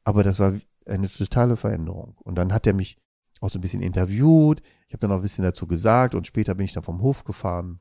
Aber 0.04 0.24
das 0.24 0.38
war 0.38 0.54
eine 0.86 1.10
totale 1.10 1.56
Veränderung. 1.56 2.18
Und 2.18 2.36
dann 2.36 2.52
hat 2.52 2.68
er 2.68 2.74
mich 2.74 2.98
auch 3.40 3.50
so 3.50 3.60
ein 3.60 3.62
bisschen 3.62 3.82
interviewt. 3.82 4.62
Ich 4.90 4.94
habe 4.94 5.00
dann 5.00 5.14
auch 5.14 5.16
ein 5.16 5.22
bisschen 5.22 5.46
dazu 5.46 5.68
gesagt 5.68 6.16
und 6.16 6.28
später 6.28 6.54
bin 6.54 6.66
ich 6.66 6.74
dann 6.74 6.84
vom 6.84 7.02
Hof 7.02 7.24
gefahren 7.24 7.80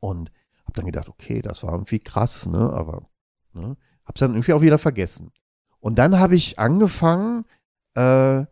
und 0.00 0.30
habe 0.64 0.74
dann 0.74 0.84
gedacht, 0.84 1.08
okay, 1.08 1.40
das 1.40 1.62
war 1.62 1.72
irgendwie 1.72 2.00
krass, 2.00 2.46
ne? 2.46 2.58
Aber 2.74 3.08
ne? 3.54 3.78
habe 4.04 4.18
dann 4.18 4.32
irgendwie 4.32 4.52
auch 4.52 4.60
wieder 4.60 4.76
vergessen. 4.76 5.32
Und 5.80 5.96
dann 5.98 6.18
habe 6.18 6.34
ich 6.34 6.58
angefangen, 6.58 7.46
äh, 7.94 8.44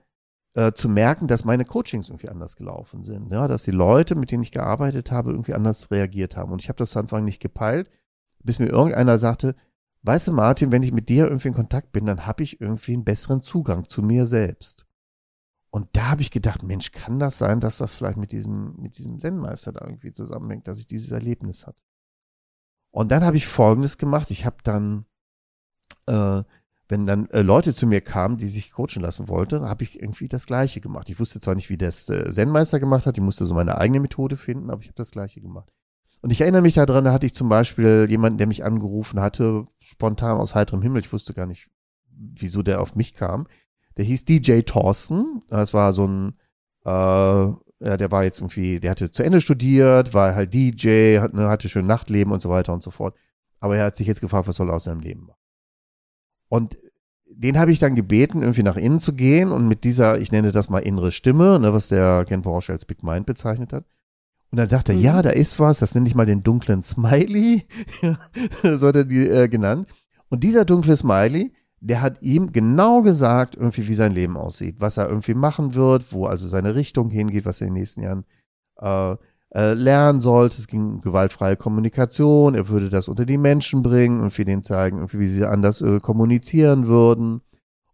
äh, 0.54 0.73
zu 0.73 0.88
merken, 0.88 1.26
dass 1.26 1.44
meine 1.44 1.64
Coachings 1.64 2.08
irgendwie 2.08 2.28
anders 2.28 2.56
gelaufen 2.56 3.04
sind. 3.04 3.30
Ja, 3.32 3.49
dass 3.49 3.64
die 3.64 3.70
Leute, 3.73 4.14
mit 4.14 4.30
denen 4.30 4.42
ich 4.42 4.52
gearbeitet 4.52 5.11
habe, 5.11 5.32
irgendwie 5.32 5.54
anders 5.54 5.90
reagiert 5.90 6.37
haben. 6.37 6.52
Und 6.52 6.62
ich 6.62 6.68
habe 6.68 6.78
das 6.78 6.90
zu 6.90 6.99
Anfang 6.99 7.25
nicht 7.25 7.40
gepeilt, 7.40 7.90
bis 8.42 8.58
mir 8.58 8.66
irgendeiner 8.66 9.18
sagte, 9.18 9.56
weißt 10.02 10.28
du, 10.28 10.32
Martin, 10.32 10.70
wenn 10.70 10.82
ich 10.82 10.92
mit 10.92 11.08
dir 11.08 11.25
irgendwie 11.25 11.49
in 11.49 11.54
Kontakt 11.54 11.92
bin, 11.92 12.06
dann 12.06 12.26
habe 12.26 12.42
ich 12.42 12.61
irgendwie 12.61 12.92
einen 12.92 13.04
besseren 13.04 13.42
Zugang 13.42 13.88
zu 13.88 14.02
mir 14.02 14.26
selbst. 14.26 14.87
Und 15.70 15.88
da 15.94 16.12
habe 16.12 16.23
ich 16.23 16.30
gedacht, 16.30 16.62
Mensch, 16.62 16.92
kann 16.92 17.18
das 17.18 17.38
sein, 17.38 17.58
dass 17.58 17.78
das 17.78 17.94
vielleicht 17.94 18.16
mit 18.16 18.30
diesem, 18.30 18.76
mit 18.76 18.96
diesem 18.96 19.18
Zen-Meister 19.18 19.73
da 19.73 19.84
irgendwie 19.84 20.12
zusammenhängt, 20.12 20.68
dass 20.68 20.78
ich 20.78 20.87
dieses 20.87 21.11
Erlebnis 21.11 21.66
hatte. 21.66 21.82
Und 22.92 23.11
dann 23.11 23.25
habe 23.25 23.37
ich 23.37 23.49
Folgendes 23.49 23.99
gemacht. 23.99 24.30
Ich 24.30 24.46
habe 24.46 24.58
dann, 24.62 25.04
äh, 26.06 26.44
wenn 26.88 27.07
dann 27.07 27.26
äh, 27.31 27.41
Leute 27.41 27.75
zu 27.75 27.87
mir 27.87 28.00
kamen, 28.00 28.37
die 28.37 28.49
sich 28.49 28.73
coachen 28.73 29.00
lassen 29.00 29.29
wollten, 29.29 29.69
habe 29.69 29.85
ich 29.85 30.00
irgendwie 30.00 30.29
das 30.29 30.47
Gleiche 30.47 30.81
gemacht. 30.81 31.09
Ich 31.09 31.19
wusste 31.19 31.41
zwar 31.41 31.55
nicht, 31.55 31.71
wie 31.71 31.79
das 31.79 32.09
äh, 32.09 32.31
Zen-Meister 32.31 32.79
gemacht 32.79 33.07
hat, 33.07 33.17
ich 33.17 33.25
musste 33.25 33.47
so 33.47 33.55
meine 33.55 33.79
eigene 33.79 34.00
Methode 34.00 34.37
finden, 34.37 34.71
aber 34.71 34.83
ich 34.83 34.88
habe 34.88 34.97
das 34.97 35.11
Gleiche 35.11 35.41
gemacht. 35.41 35.73
Und 36.21 36.31
ich 36.31 36.41
erinnere 36.41 36.62
mich 36.62 36.75
daran, 36.75 37.05
da 37.05 37.12
hatte 37.12 37.26
ich 37.26 37.35
zum 37.35 37.49
Beispiel 37.49 38.07
jemanden, 38.09 38.38
der 38.38 38.47
mich 38.47 38.64
angerufen 38.64 39.21
hatte, 39.21 39.67
spontan 39.81 40.38
aus 40.38 40.55
heiterem 40.55 40.81
Himmel. 40.81 41.00
Ich 41.00 41.12
wusste 41.12 41.35
gar 41.35 41.47
nicht, 41.47 41.69
wieso 42.09 42.62
der 42.62 42.81
auf 42.81 42.95
mich 42.95 43.12
kam. 43.12 43.47
Der 43.99 44.07
hieß 44.07 44.25
DJ 44.25 44.61
Thorsten. 44.62 45.43
Das 45.49 45.75
war 45.75 45.93
so 45.93 46.07
ein, 46.07 46.38
äh, 46.87 46.91
ja, 46.91 47.97
der 47.99 48.11
war 48.11 48.25
jetzt 48.25 48.38
irgendwie, 48.38 48.81
der 48.81 48.93
hatte 48.93 49.11
zu 49.11 49.23
Ende 49.23 49.43
studiert, 49.43 50.14
war 50.14 50.35
halt 50.35 50.55
DJ, 50.55 51.19
hat, 51.19 51.35
ne, 51.35 51.49
hatte 51.49 51.69
schön 51.69 51.87
Nachtleben 51.87 52.33
und 52.33 52.41
so 52.41 52.49
weiter 52.49 52.73
und 52.73 52.83
so 52.83 52.91
fort. 52.91 53.14
Aber 53.61 53.76
er 53.76 53.85
hat 53.85 53.97
sich 53.97 54.07
jetzt 54.07 54.23
gefragt, 54.23 54.49
was 54.49 54.57
soll 54.57 54.71
er 54.71 54.76
aus 54.76 54.85
seinem 54.85 55.00
Leben 55.00 55.26
machen. 55.26 55.43
Und 56.48 56.76
den 57.26 57.58
habe 57.58 57.72
ich 57.72 57.78
dann 57.78 57.94
gebeten, 57.94 58.42
irgendwie 58.42 58.62
nach 58.62 58.76
innen 58.76 58.98
zu 58.98 59.14
gehen 59.14 59.50
und 59.50 59.66
mit 59.66 59.84
dieser, 59.84 60.18
ich 60.18 60.30
nenne 60.30 60.52
das 60.52 60.68
mal 60.68 60.78
innere 60.78 61.12
Stimme, 61.12 61.58
ne, 61.58 61.72
was 61.72 61.88
der 61.88 62.24
Ken 62.26 62.42
Porsche 62.42 62.72
als 62.72 62.84
Big 62.84 63.02
Mind 63.02 63.26
bezeichnet 63.26 63.72
hat. 63.72 63.84
Und 64.50 64.58
dann 64.58 64.68
sagt 64.68 64.88
er, 64.88 64.94
mhm. 64.94 65.00
ja, 65.00 65.22
da 65.22 65.30
ist 65.30 65.58
was, 65.58 65.80
das 65.80 65.94
nenne 65.94 66.06
ich 66.06 66.14
mal 66.14 66.26
den 66.26 66.44
dunklen 66.44 66.82
Smiley, 66.82 67.64
so 68.62 68.86
hat 68.86 68.96
er 68.96 69.04
die 69.04 69.28
äh, 69.28 69.48
genannt. 69.48 69.88
Und 70.28 70.44
dieser 70.44 70.64
dunkle 70.64 70.96
Smiley, 70.96 71.52
der 71.80 72.00
hat 72.00 72.22
ihm 72.22 72.52
genau 72.52 73.02
gesagt, 73.02 73.56
irgendwie, 73.56 73.88
wie 73.88 73.94
sein 73.94 74.12
Leben 74.12 74.36
aussieht, 74.36 74.76
was 74.78 74.96
er 74.96 75.08
irgendwie 75.08 75.34
machen 75.34 75.74
wird, 75.74 76.12
wo 76.12 76.26
also 76.26 76.46
seine 76.46 76.74
Richtung 76.74 77.10
hingeht, 77.10 77.44
was 77.44 77.60
er 77.60 77.66
in 77.66 77.74
den 77.74 77.80
nächsten 77.80 78.02
Jahren 78.02 78.24
äh, 78.76 79.16
äh, 79.54 79.73
lernen 79.73 80.20
sollte. 80.20 80.58
Es 80.58 80.66
ging 80.66 80.94
um 80.94 81.00
gewaltfreie 81.00 81.56
Kommunikation, 81.56 82.54
er 82.54 82.68
würde 82.68 82.90
das 82.90 83.08
unter 83.08 83.25
die 83.25 83.38
Menschen 83.38 83.82
bringen 83.82 84.20
und 84.20 84.30
für 84.30 84.44
den 84.44 84.62
zeigen, 84.62 85.06
wie 85.12 85.26
sie 85.26 85.44
anders 85.44 85.80
äh, 85.80 86.00
kommunizieren 86.00 86.87
würden. 86.87 87.40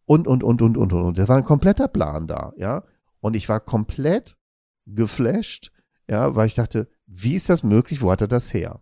Und, 0.07 0.27
und, 0.27 0.43
und, 0.43 0.63
und, 0.63 0.77
und, 0.77 0.93
und. 0.93 1.05
und. 1.05 1.19
Das 1.19 1.29
war 1.29 1.37
ein 1.37 1.45
kompletter 1.45 1.87
Plan 1.89 2.27
da, 2.27 2.53
ja. 2.57 2.83
Und 3.21 3.37
ich 3.37 3.49
war 3.49 3.61
komplett 3.61 4.37
geflasht, 4.87 5.71
ja, 6.09 6.35
weil 6.35 6.47
ich 6.47 6.55
dachte, 6.55 6.89
wie 7.07 7.35
ist 7.35 7.49
das 7.49 7.63
möglich? 7.63 8.03
Wo 8.03 8.11
hat 8.11 8.23
er 8.23 8.29
das 8.29 8.53
her? 8.55 8.81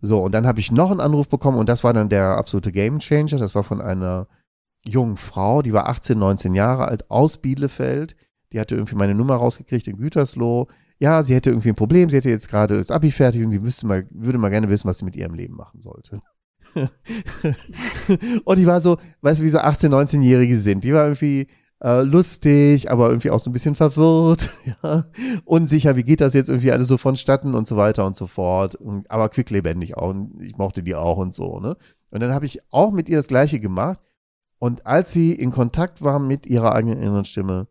So, 0.00 0.20
und 0.20 0.32
dann 0.32 0.46
habe 0.46 0.60
ich 0.60 0.72
noch 0.72 0.90
einen 0.90 1.00
Anruf 1.00 1.28
bekommen 1.28 1.58
und 1.58 1.68
das 1.68 1.84
war 1.84 1.92
dann 1.92 2.08
der 2.08 2.36
absolute 2.36 2.72
Game 2.72 2.98
Changer. 3.00 3.38
Das 3.38 3.54
war 3.54 3.62
von 3.62 3.80
einer 3.80 4.28
jungen 4.84 5.16
Frau, 5.16 5.62
die 5.62 5.72
war 5.72 5.88
18, 5.88 6.18
19 6.18 6.54
Jahre 6.54 6.86
alt, 6.86 7.10
aus 7.10 7.38
Bielefeld. 7.38 8.16
Die 8.52 8.60
hatte 8.60 8.74
irgendwie 8.74 8.96
meine 8.96 9.14
Nummer 9.14 9.36
rausgekriegt 9.36 9.88
in 9.88 9.96
Gütersloh. 9.96 10.68
Ja, 11.02 11.20
sie 11.24 11.34
hätte 11.34 11.50
irgendwie 11.50 11.70
ein 11.70 11.74
Problem, 11.74 12.08
sie 12.08 12.18
hätte 12.18 12.30
jetzt 12.30 12.48
gerade 12.48 12.76
das 12.76 12.92
Abi 12.92 13.10
fertig 13.10 13.44
und 13.44 13.50
sie 13.50 13.58
müsste 13.58 13.88
mal, 13.88 14.06
würde 14.10 14.38
mal 14.38 14.50
gerne 14.50 14.68
wissen, 14.68 14.86
was 14.86 14.98
sie 14.98 15.04
mit 15.04 15.16
ihrem 15.16 15.34
Leben 15.34 15.56
machen 15.56 15.80
sollte. 15.80 16.20
und 18.44 18.56
die 18.56 18.66
war 18.66 18.80
so, 18.80 18.98
weißt 19.20 19.40
du, 19.40 19.44
wie 19.44 19.48
so 19.48 19.58
18, 19.58 19.92
19-Jährige 19.92 20.56
sind. 20.56 20.84
Die 20.84 20.94
war 20.94 21.02
irgendwie 21.02 21.48
äh, 21.80 22.02
lustig, 22.02 22.88
aber 22.88 23.08
irgendwie 23.08 23.30
auch 23.30 23.40
so 23.40 23.50
ein 23.50 23.52
bisschen 23.52 23.74
verwirrt, 23.74 24.50
ja, 24.84 25.04
unsicher, 25.44 25.96
wie 25.96 26.04
geht 26.04 26.20
das 26.20 26.34
jetzt 26.34 26.48
irgendwie 26.48 26.70
alles 26.70 26.86
so 26.86 26.96
vonstatten 26.98 27.56
und 27.56 27.66
so 27.66 27.76
weiter 27.76 28.06
und 28.06 28.14
so 28.14 28.28
fort. 28.28 28.76
Und, 28.76 29.10
aber 29.10 29.28
quicklebendig 29.28 29.96
auch. 29.96 30.10
Und 30.10 30.40
ich 30.40 30.56
mochte 30.56 30.84
die 30.84 30.94
auch 30.94 31.18
und 31.18 31.34
so, 31.34 31.58
ne? 31.58 31.76
Und 32.12 32.20
dann 32.20 32.32
habe 32.32 32.46
ich 32.46 32.60
auch 32.70 32.92
mit 32.92 33.08
ihr 33.08 33.16
das 33.16 33.26
Gleiche 33.26 33.58
gemacht. 33.58 33.98
Und 34.60 34.86
als 34.86 35.12
sie 35.12 35.32
in 35.32 35.50
Kontakt 35.50 36.00
war 36.00 36.20
mit 36.20 36.46
ihrer 36.46 36.76
eigenen 36.76 37.02
inneren 37.02 37.24
Stimme, 37.24 37.66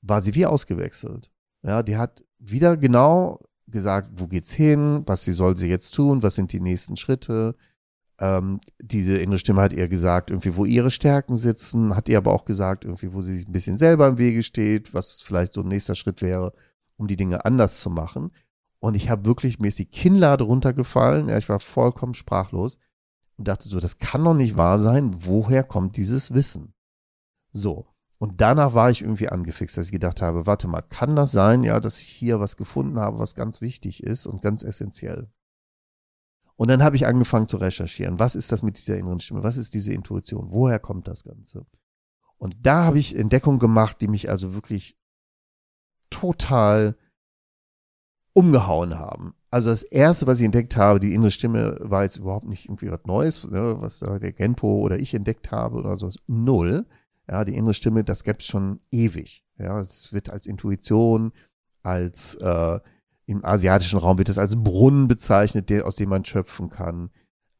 war 0.00 0.22
sie 0.22 0.34
wie 0.34 0.46
ausgewechselt. 0.46 1.30
Ja, 1.62 1.82
die 1.82 1.98
hat 1.98 2.24
wieder 2.38 2.76
genau 2.76 3.40
gesagt, 3.66 4.10
wo 4.16 4.26
geht's 4.26 4.52
hin, 4.52 5.02
was 5.06 5.24
sie 5.24 5.32
soll 5.32 5.56
sie 5.56 5.68
jetzt 5.68 5.94
tun, 5.94 6.22
was 6.22 6.34
sind 6.34 6.52
die 6.52 6.60
nächsten 6.60 6.96
Schritte. 6.96 7.54
Ähm, 8.20 8.60
diese 8.80 9.18
innere 9.18 9.38
Stimme 9.38 9.62
hat 9.62 9.72
ihr 9.72 9.88
gesagt, 9.88 10.30
irgendwie, 10.30 10.56
wo 10.56 10.64
ihre 10.64 10.90
Stärken 10.90 11.36
sitzen, 11.36 11.94
hat 11.94 12.08
ihr 12.08 12.18
aber 12.18 12.32
auch 12.32 12.44
gesagt, 12.44 12.84
irgendwie, 12.84 13.12
wo 13.12 13.20
sie 13.20 13.34
sich 13.34 13.48
ein 13.48 13.52
bisschen 13.52 13.76
selber 13.76 14.08
im 14.08 14.18
Wege 14.18 14.42
steht, 14.42 14.94
was 14.94 15.22
vielleicht 15.22 15.52
so 15.52 15.60
ein 15.60 15.68
nächster 15.68 15.94
Schritt 15.94 16.22
wäre, 16.22 16.52
um 16.96 17.06
die 17.06 17.16
Dinge 17.16 17.44
anders 17.44 17.80
zu 17.80 17.90
machen. 17.90 18.32
Und 18.80 18.94
ich 18.94 19.10
habe 19.10 19.24
wirklich, 19.24 19.58
mir 19.58 19.68
ist 19.68 19.78
die 19.78 19.86
Kinnlade 19.86 20.44
runtergefallen, 20.44 21.28
ja, 21.28 21.38
ich 21.38 21.48
war 21.48 21.60
vollkommen 21.60 22.14
sprachlos 22.14 22.78
und 23.36 23.48
dachte 23.48 23.68
so, 23.68 23.80
das 23.80 23.98
kann 23.98 24.24
doch 24.24 24.34
nicht 24.34 24.56
wahr 24.56 24.78
sein. 24.78 25.16
Woher 25.18 25.62
kommt 25.64 25.96
dieses 25.96 26.34
Wissen? 26.34 26.74
So. 27.52 27.86
Und 28.18 28.40
danach 28.40 28.74
war 28.74 28.90
ich 28.90 29.02
irgendwie 29.02 29.28
angefixt, 29.28 29.76
dass 29.76 29.86
ich 29.86 29.92
gedacht 29.92 30.22
habe, 30.22 30.46
warte 30.46 30.66
mal, 30.66 30.82
kann 30.82 31.14
das 31.14 31.32
sein, 31.32 31.62
ja, 31.62 31.78
dass 31.78 32.00
ich 32.00 32.08
hier 32.08 32.40
was 32.40 32.56
gefunden 32.56 32.98
habe, 32.98 33.18
was 33.18 33.34
ganz 33.34 33.60
wichtig 33.60 34.02
ist 34.02 34.26
und 34.26 34.42
ganz 34.42 34.62
essentiell? 34.62 35.30
Und 36.56 36.68
dann 36.68 36.82
habe 36.82 36.96
ich 36.96 37.06
angefangen 37.06 37.46
zu 37.46 37.58
recherchieren. 37.58 38.18
Was 38.18 38.34
ist 38.34 38.50
das 38.50 38.62
mit 38.62 38.76
dieser 38.76 38.96
inneren 38.96 39.20
Stimme? 39.20 39.44
Was 39.44 39.56
ist 39.56 39.74
diese 39.74 39.92
Intuition? 39.92 40.50
Woher 40.50 40.80
kommt 40.80 41.06
das 41.06 41.22
Ganze? 41.22 41.64
Und 42.36 42.56
da 42.66 42.84
habe 42.84 42.98
ich 42.98 43.16
Entdeckungen 43.16 43.60
gemacht, 43.60 44.00
die 44.00 44.08
mich 44.08 44.28
also 44.28 44.54
wirklich 44.54 44.98
total 46.10 46.96
umgehauen 48.32 48.98
haben 48.98 49.34
also 49.50 49.70
das 49.70 49.82
erste, 49.82 50.26
was 50.26 50.40
ich 50.40 50.44
entdeckt 50.44 50.76
habe, 50.76 50.98
die 50.98 51.14
innere 51.14 51.30
Stimme 51.30 51.78
war 51.80 52.02
jetzt 52.02 52.16
überhaupt 52.16 52.46
nicht 52.46 52.66
irgendwie 52.66 52.90
was 52.90 53.04
Neues, 53.04 53.44
ne, 53.44 53.76
was 53.80 54.00
der 54.00 54.32
Genpo 54.32 54.80
oder 54.80 54.98
ich 54.98 55.14
entdeckt 55.14 55.50
habe 55.50 55.76
oder 55.78 55.96
so. 55.96 56.10
Null. 56.26 56.86
Ja, 57.30 57.44
die 57.44 57.54
innere 57.54 57.74
Stimme, 57.74 58.04
das 58.04 58.24
gäbe 58.24 58.38
es 58.38 58.46
schon 58.46 58.80
ewig. 58.90 59.44
Ja, 59.58 59.78
es 59.78 60.12
wird 60.12 60.30
als 60.30 60.46
Intuition, 60.46 61.32
als 61.82 62.36
äh, 62.36 62.80
im 63.26 63.44
asiatischen 63.44 63.98
Raum 63.98 64.18
wird 64.18 64.30
es 64.30 64.38
als 64.38 64.56
Brunnen 64.56 65.08
bezeichnet, 65.08 65.68
der, 65.68 65.86
aus 65.86 65.96
dem 65.96 66.08
man 66.08 66.24
schöpfen 66.24 66.70
kann. 66.70 67.10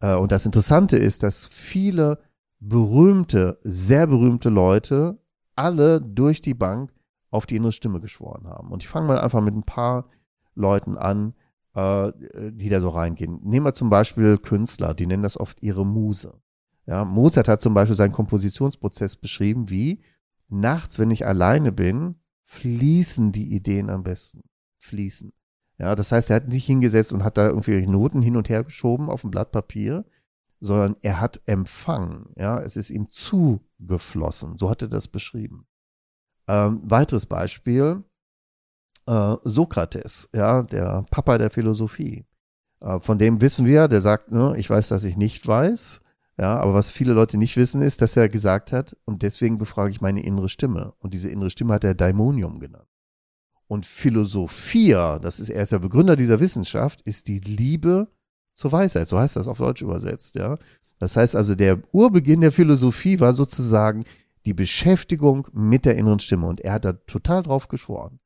Äh, 0.00 0.14
und 0.14 0.32
das 0.32 0.46
Interessante 0.46 0.96
ist, 0.96 1.22
dass 1.22 1.46
viele 1.46 2.18
berühmte, 2.60 3.58
sehr 3.62 4.06
berühmte 4.06 4.48
Leute 4.48 5.18
alle 5.54 6.00
durch 6.00 6.40
die 6.40 6.54
Bank 6.54 6.92
auf 7.30 7.44
die 7.46 7.56
innere 7.56 7.72
Stimme 7.72 8.00
geschworen 8.00 8.46
haben. 8.46 8.70
Und 8.70 8.82
ich 8.82 8.88
fange 8.88 9.06
mal 9.06 9.20
einfach 9.20 9.42
mit 9.42 9.54
ein 9.54 9.64
paar 9.64 10.08
Leuten 10.54 10.96
an, 10.96 11.34
äh, 11.74 12.12
die 12.52 12.68
da 12.68 12.80
so 12.80 12.88
reingehen. 12.88 13.40
Nehmen 13.44 13.66
wir 13.66 13.74
zum 13.74 13.90
Beispiel 13.90 14.38
Künstler, 14.38 14.94
die 14.94 15.06
nennen 15.06 15.22
das 15.22 15.38
oft 15.38 15.62
ihre 15.62 15.84
Muse. 15.84 16.40
Ja, 16.88 17.04
Mozart 17.04 17.48
hat 17.48 17.60
zum 17.60 17.74
Beispiel 17.74 17.94
seinen 17.94 18.12
Kompositionsprozess 18.12 19.16
beschrieben 19.16 19.68
wie 19.68 20.00
nachts, 20.48 20.98
wenn 20.98 21.10
ich 21.10 21.26
alleine 21.26 21.70
bin, 21.70 22.14
fließen 22.44 23.30
die 23.30 23.54
Ideen 23.54 23.90
am 23.90 24.02
besten. 24.02 24.40
Fließen. 24.78 25.34
Ja, 25.76 25.94
das 25.94 26.12
heißt, 26.12 26.30
er 26.30 26.36
hat 26.36 26.48
nicht 26.48 26.64
hingesetzt 26.64 27.12
und 27.12 27.24
hat 27.24 27.36
da 27.36 27.46
irgendwie 27.46 27.86
Noten 27.86 28.22
hin 28.22 28.36
und 28.36 28.48
her 28.48 28.64
geschoben 28.64 29.10
auf 29.10 29.22
ein 29.22 29.30
Blatt 29.30 29.52
Papier, 29.52 30.06
sondern 30.60 30.96
er 31.02 31.20
hat 31.20 31.42
empfangen. 31.44 32.32
Ja, 32.36 32.58
es 32.62 32.78
ist 32.78 32.88
ihm 32.88 33.10
zugeflossen. 33.10 34.56
So 34.56 34.70
hat 34.70 34.80
er 34.80 34.88
das 34.88 35.08
beschrieben. 35.08 35.66
Ähm, 36.48 36.80
weiteres 36.84 37.26
Beispiel 37.26 38.02
äh, 39.06 39.36
Sokrates, 39.44 40.30
ja, 40.32 40.62
der 40.62 41.04
Papa 41.10 41.36
der 41.36 41.50
Philosophie. 41.50 42.24
Äh, 42.80 42.98
von 43.00 43.18
dem 43.18 43.42
wissen 43.42 43.66
wir, 43.66 43.88
der 43.88 44.00
sagt, 44.00 44.32
ne, 44.32 44.54
ich 44.56 44.70
weiß, 44.70 44.88
dass 44.88 45.04
ich 45.04 45.18
nicht 45.18 45.46
weiß. 45.46 46.00
Ja, 46.40 46.56
aber 46.60 46.72
was 46.72 46.92
viele 46.92 47.14
Leute 47.14 47.36
nicht 47.36 47.56
wissen, 47.56 47.82
ist, 47.82 48.00
dass 48.00 48.16
er 48.16 48.28
gesagt 48.28 48.72
hat, 48.72 48.96
und 49.04 49.22
deswegen 49.22 49.58
befrage 49.58 49.90
ich 49.90 50.00
meine 50.00 50.22
innere 50.22 50.48
Stimme. 50.48 50.94
Und 51.00 51.12
diese 51.12 51.28
innere 51.28 51.50
Stimme 51.50 51.74
hat 51.74 51.82
er 51.82 51.94
Daimonium 51.94 52.60
genannt. 52.60 52.86
Und 53.66 53.84
Philosophia, 53.84 55.18
das 55.18 55.40
ist, 55.40 55.50
er 55.50 55.62
ist 55.62 55.72
der 55.72 55.80
Begründer 55.80 56.14
dieser 56.16 56.40
Wissenschaft, 56.40 57.02
ist 57.02 57.26
die 57.26 57.40
Liebe 57.40 58.08
zur 58.54 58.72
Weisheit. 58.72 59.08
So 59.08 59.18
heißt 59.18 59.36
das 59.36 59.48
auf 59.48 59.58
Deutsch 59.58 59.82
übersetzt, 59.82 60.36
ja. 60.36 60.58
Das 61.00 61.16
heißt 61.16 61.36
also, 61.36 61.54
der 61.54 61.82
Urbeginn 61.92 62.40
der 62.40 62.52
Philosophie 62.52 63.20
war 63.20 63.32
sozusagen 63.32 64.04
die 64.46 64.54
Beschäftigung 64.54 65.48
mit 65.52 65.84
der 65.84 65.96
inneren 65.96 66.18
Stimme. 66.20 66.46
Und 66.46 66.60
er 66.60 66.74
hat 66.74 66.84
da 66.84 66.92
total 66.92 67.42
drauf 67.42 67.68
geschworen. 67.68 68.20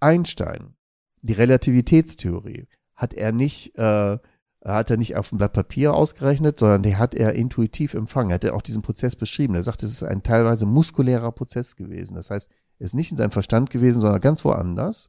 Einstein, 0.00 0.74
die 1.22 1.34
Relativitätstheorie, 1.34 2.66
hat 2.96 3.14
er 3.14 3.32
nicht, 3.32 3.78
äh, 3.78 4.18
hat 4.64 4.90
er 4.90 4.96
nicht 4.98 5.16
auf 5.16 5.30
dem 5.30 5.38
Blatt 5.38 5.54
Papier 5.54 5.94
ausgerechnet, 5.94 6.58
sondern 6.58 6.82
die 6.82 6.96
hat 6.96 7.14
er 7.14 7.32
intuitiv 7.34 7.94
empfangen. 7.94 8.30
Er 8.30 8.34
hat 8.34 8.46
auch 8.50 8.62
diesen 8.62 8.82
Prozess 8.82 9.16
beschrieben. 9.16 9.54
Er 9.54 9.62
sagt, 9.62 9.82
es 9.82 9.90
ist 9.90 10.02
ein 10.02 10.22
teilweise 10.22 10.66
muskulärer 10.66 11.32
Prozess 11.32 11.76
gewesen. 11.76 12.14
Das 12.14 12.30
heißt, 12.30 12.50
er 12.78 12.84
ist 12.84 12.94
nicht 12.94 13.10
in 13.10 13.16
seinem 13.16 13.30
Verstand 13.30 13.70
gewesen, 13.70 14.00
sondern 14.00 14.20
ganz 14.20 14.44
woanders. 14.44 15.08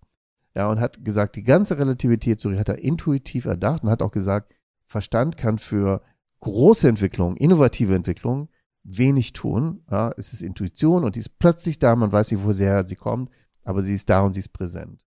Ja, 0.55 0.69
und 0.69 0.79
hat 0.79 1.03
gesagt, 1.03 1.35
die 1.35 1.43
ganze 1.43 1.77
Relativitätstheorie 1.77 2.57
hat 2.57 2.69
er 2.69 2.83
intuitiv 2.83 3.45
erdacht 3.45 3.83
und 3.83 3.89
hat 3.89 4.01
auch 4.01 4.11
gesagt, 4.11 4.53
Verstand 4.85 5.37
kann 5.37 5.57
für 5.57 6.01
große 6.41 6.87
Entwicklungen, 6.87 7.37
innovative 7.37 7.95
Entwicklungen 7.95 8.49
wenig 8.83 9.33
tun. 9.33 9.83
Ja, 9.89 10.11
es 10.17 10.33
ist 10.33 10.41
Intuition 10.41 11.03
und 11.03 11.15
die 11.15 11.21
ist 11.21 11.39
plötzlich 11.39 11.79
da, 11.79 11.95
man 11.95 12.11
weiß 12.11 12.31
nicht, 12.31 12.43
woher 12.43 12.85
sie 12.85 12.95
kommt, 12.95 13.29
aber 13.63 13.83
sie 13.83 13.93
ist 13.93 14.09
da 14.09 14.21
und 14.21 14.33
sie 14.33 14.41
ist 14.41 14.53
präsent. 14.53 15.05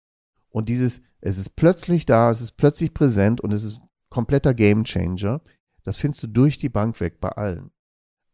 Und 0.48 0.68
dieses, 0.68 1.02
es 1.20 1.38
ist 1.38 1.54
plötzlich 1.54 2.06
da, 2.06 2.30
es 2.30 2.40
ist 2.40 2.56
plötzlich 2.56 2.94
präsent 2.94 3.40
und 3.40 3.52
es 3.52 3.62
ist 3.62 3.80
kompletter 4.10 4.54
Game 4.54 4.84
Changer. 4.84 5.40
Das 5.82 5.96
findest 5.96 6.22
du 6.22 6.26
durch 6.28 6.58
die 6.58 6.68
Bank 6.68 7.00
weg 7.00 7.20
bei 7.20 7.30
allen. 7.30 7.70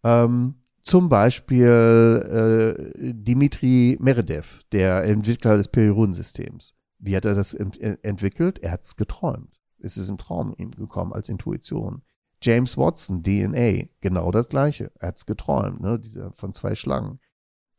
Ähm, 0.03 0.57
zum 0.83 1.09
Beispiel 1.09 2.77
äh, 3.01 3.13
Dimitri 3.15 3.97
Meredev, 4.01 4.63
der 4.73 5.05
Entwickler 5.05 5.57
des 5.57 5.69
Periodensystems. 5.69 6.75
Wie 6.99 7.17
hat 7.17 7.25
er 7.25 7.35
das 7.35 7.55
ent 7.55 7.81
entwickelt? 8.05 8.59
Er 8.59 8.73
hat 8.73 8.83
es 8.83 8.97
geträumt. 8.97 9.61
Es 9.79 9.97
ist 9.97 10.09
im 10.09 10.19
Traum 10.19 10.55
ihm 10.57 10.71
gekommen 10.71 11.13
als 11.13 11.29
Intuition. 11.29 12.03
James 12.43 12.77
Watson, 12.77 13.23
DNA, 13.23 13.89
genau 14.01 14.31
das 14.31 14.49
gleiche. 14.49 14.91
Er 14.99 15.09
hat 15.09 15.17
es 15.17 15.27
geträumt, 15.27 15.81
ne? 15.81 15.99
Diese 15.99 16.31
von 16.33 16.53
zwei 16.53 16.75
Schlangen. 16.75 17.19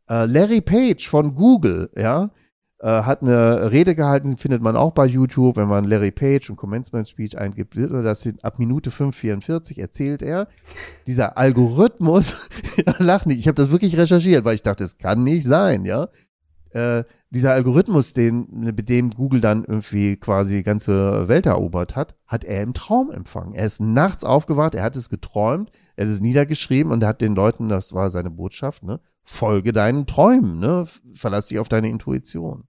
Äh, 0.08 0.26
Larry 0.26 0.60
Page 0.60 1.08
von 1.08 1.34
Google, 1.34 1.90
ja, 1.96 2.30
hat 2.82 3.22
eine 3.22 3.70
Rede 3.70 3.94
gehalten, 3.94 4.36
findet 4.36 4.62
man 4.62 4.76
auch 4.76 4.92
bei 4.92 5.06
YouTube, 5.06 5.56
wenn 5.56 5.68
man 5.68 5.84
Larry 5.84 6.10
Page 6.10 6.50
und 6.50 6.56
Commencement 6.56 7.08
Speech 7.08 7.38
eingibt, 7.38 7.76
das 7.76 8.28
ab 8.42 8.58
Minute 8.58 8.90
5,44 8.90 9.80
erzählt 9.80 10.22
er, 10.22 10.48
dieser 11.06 11.38
Algorithmus, 11.38 12.50
lach 12.98 13.24
nicht, 13.24 13.38
ich 13.38 13.48
habe 13.48 13.54
das 13.54 13.70
wirklich 13.70 13.96
recherchiert, 13.96 14.44
weil 14.44 14.56
ich 14.56 14.62
dachte, 14.62 14.84
es 14.84 14.98
kann 14.98 15.22
nicht 15.22 15.44
sein, 15.44 15.84
ja. 15.86 16.08
Äh, 16.70 17.04
dieser 17.30 17.52
Algorithmus, 17.52 18.12
den, 18.12 18.46
mit 18.50 18.88
dem 18.88 19.10
Google 19.10 19.40
dann 19.40 19.64
irgendwie 19.64 20.16
quasi 20.16 20.56
die 20.56 20.62
ganze 20.62 21.26
Welt 21.28 21.46
erobert 21.46 21.96
hat, 21.96 22.14
hat 22.26 22.44
er 22.44 22.62
im 22.62 22.74
Traum 22.74 23.10
empfangen. 23.10 23.54
Er 23.54 23.66
ist 23.66 23.80
nachts 23.80 24.24
aufgewacht, 24.24 24.74
er 24.74 24.84
hat 24.84 24.96
es 24.96 25.08
geträumt, 25.08 25.70
er 25.96 26.04
hat 26.04 26.12
es 26.12 26.20
niedergeschrieben 26.20 26.92
und 26.92 27.02
er 27.02 27.08
hat 27.08 27.20
den 27.20 27.34
Leuten, 27.34 27.68
das 27.68 27.94
war 27.94 28.10
seine 28.10 28.30
Botschaft, 28.30 28.84
ne, 28.84 29.00
folge 29.26 29.72
deinen 29.72 30.06
Träumen, 30.06 30.60
ne? 30.60 30.86
Verlass 31.14 31.46
dich 31.46 31.58
auf 31.58 31.68
deine 31.68 31.90
Intuition. 31.90 32.64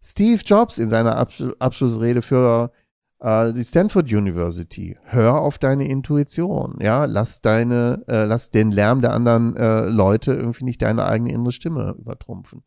Steve 0.00 0.42
Jobs 0.44 0.78
in 0.78 0.88
seiner 0.88 1.16
Abs 1.16 1.42
Abschlussrede 1.58 2.22
für 2.22 2.70
äh, 3.18 3.52
die 3.52 3.64
Stanford 3.64 4.12
University. 4.12 4.96
Hör 5.04 5.40
auf 5.40 5.58
deine 5.58 5.88
Intuition, 5.88 6.76
ja, 6.80 7.06
lass 7.06 7.40
deine, 7.40 8.04
äh, 8.06 8.24
lass 8.26 8.50
den 8.50 8.70
Lärm 8.70 9.00
der 9.00 9.14
anderen 9.14 9.56
äh, 9.56 9.88
Leute 9.88 10.34
irgendwie 10.34 10.64
nicht 10.64 10.82
deine 10.82 11.06
eigene 11.06 11.32
innere 11.32 11.52
Stimme 11.52 11.96
übertrumpfen. 11.98 12.62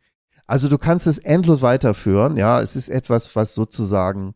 Also 0.47 0.67
du 0.67 0.79
kannst 0.79 1.05
es 1.05 1.19
endlos 1.19 1.61
weiterführen, 1.61 2.35
ja, 2.35 2.59
es 2.59 2.75
ist 2.75 2.89
etwas, 2.89 3.35
was 3.35 3.53
sozusagen 3.53 4.33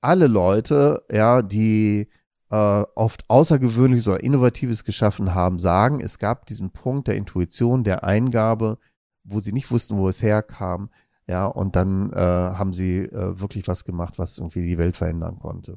alle 0.00 0.26
Leute, 0.26 1.04
ja, 1.10 1.42
die 1.42 2.08
äh, 2.50 2.82
oft 2.94 3.28
Außergewöhnliches 3.28 4.08
oder 4.08 4.22
Innovatives 4.22 4.84
geschaffen 4.84 5.34
haben, 5.34 5.58
sagen, 5.58 6.00
es 6.00 6.18
gab 6.18 6.46
diesen 6.46 6.70
Punkt 6.70 7.08
der 7.08 7.16
Intuition, 7.16 7.84
der 7.84 8.04
Eingabe, 8.04 8.78
wo 9.24 9.40
sie 9.40 9.52
nicht 9.52 9.70
wussten, 9.70 9.96
wo 9.96 10.08
es 10.08 10.22
herkam. 10.22 10.90
Ja, 11.26 11.44
und 11.44 11.76
dann 11.76 12.10
äh, 12.12 12.16
haben 12.16 12.72
sie 12.72 13.00
äh, 13.00 13.38
wirklich 13.38 13.68
was 13.68 13.84
gemacht, 13.84 14.18
was 14.18 14.38
irgendwie 14.38 14.66
die 14.66 14.78
Welt 14.78 14.96
verändern 14.96 15.38
konnte. 15.38 15.76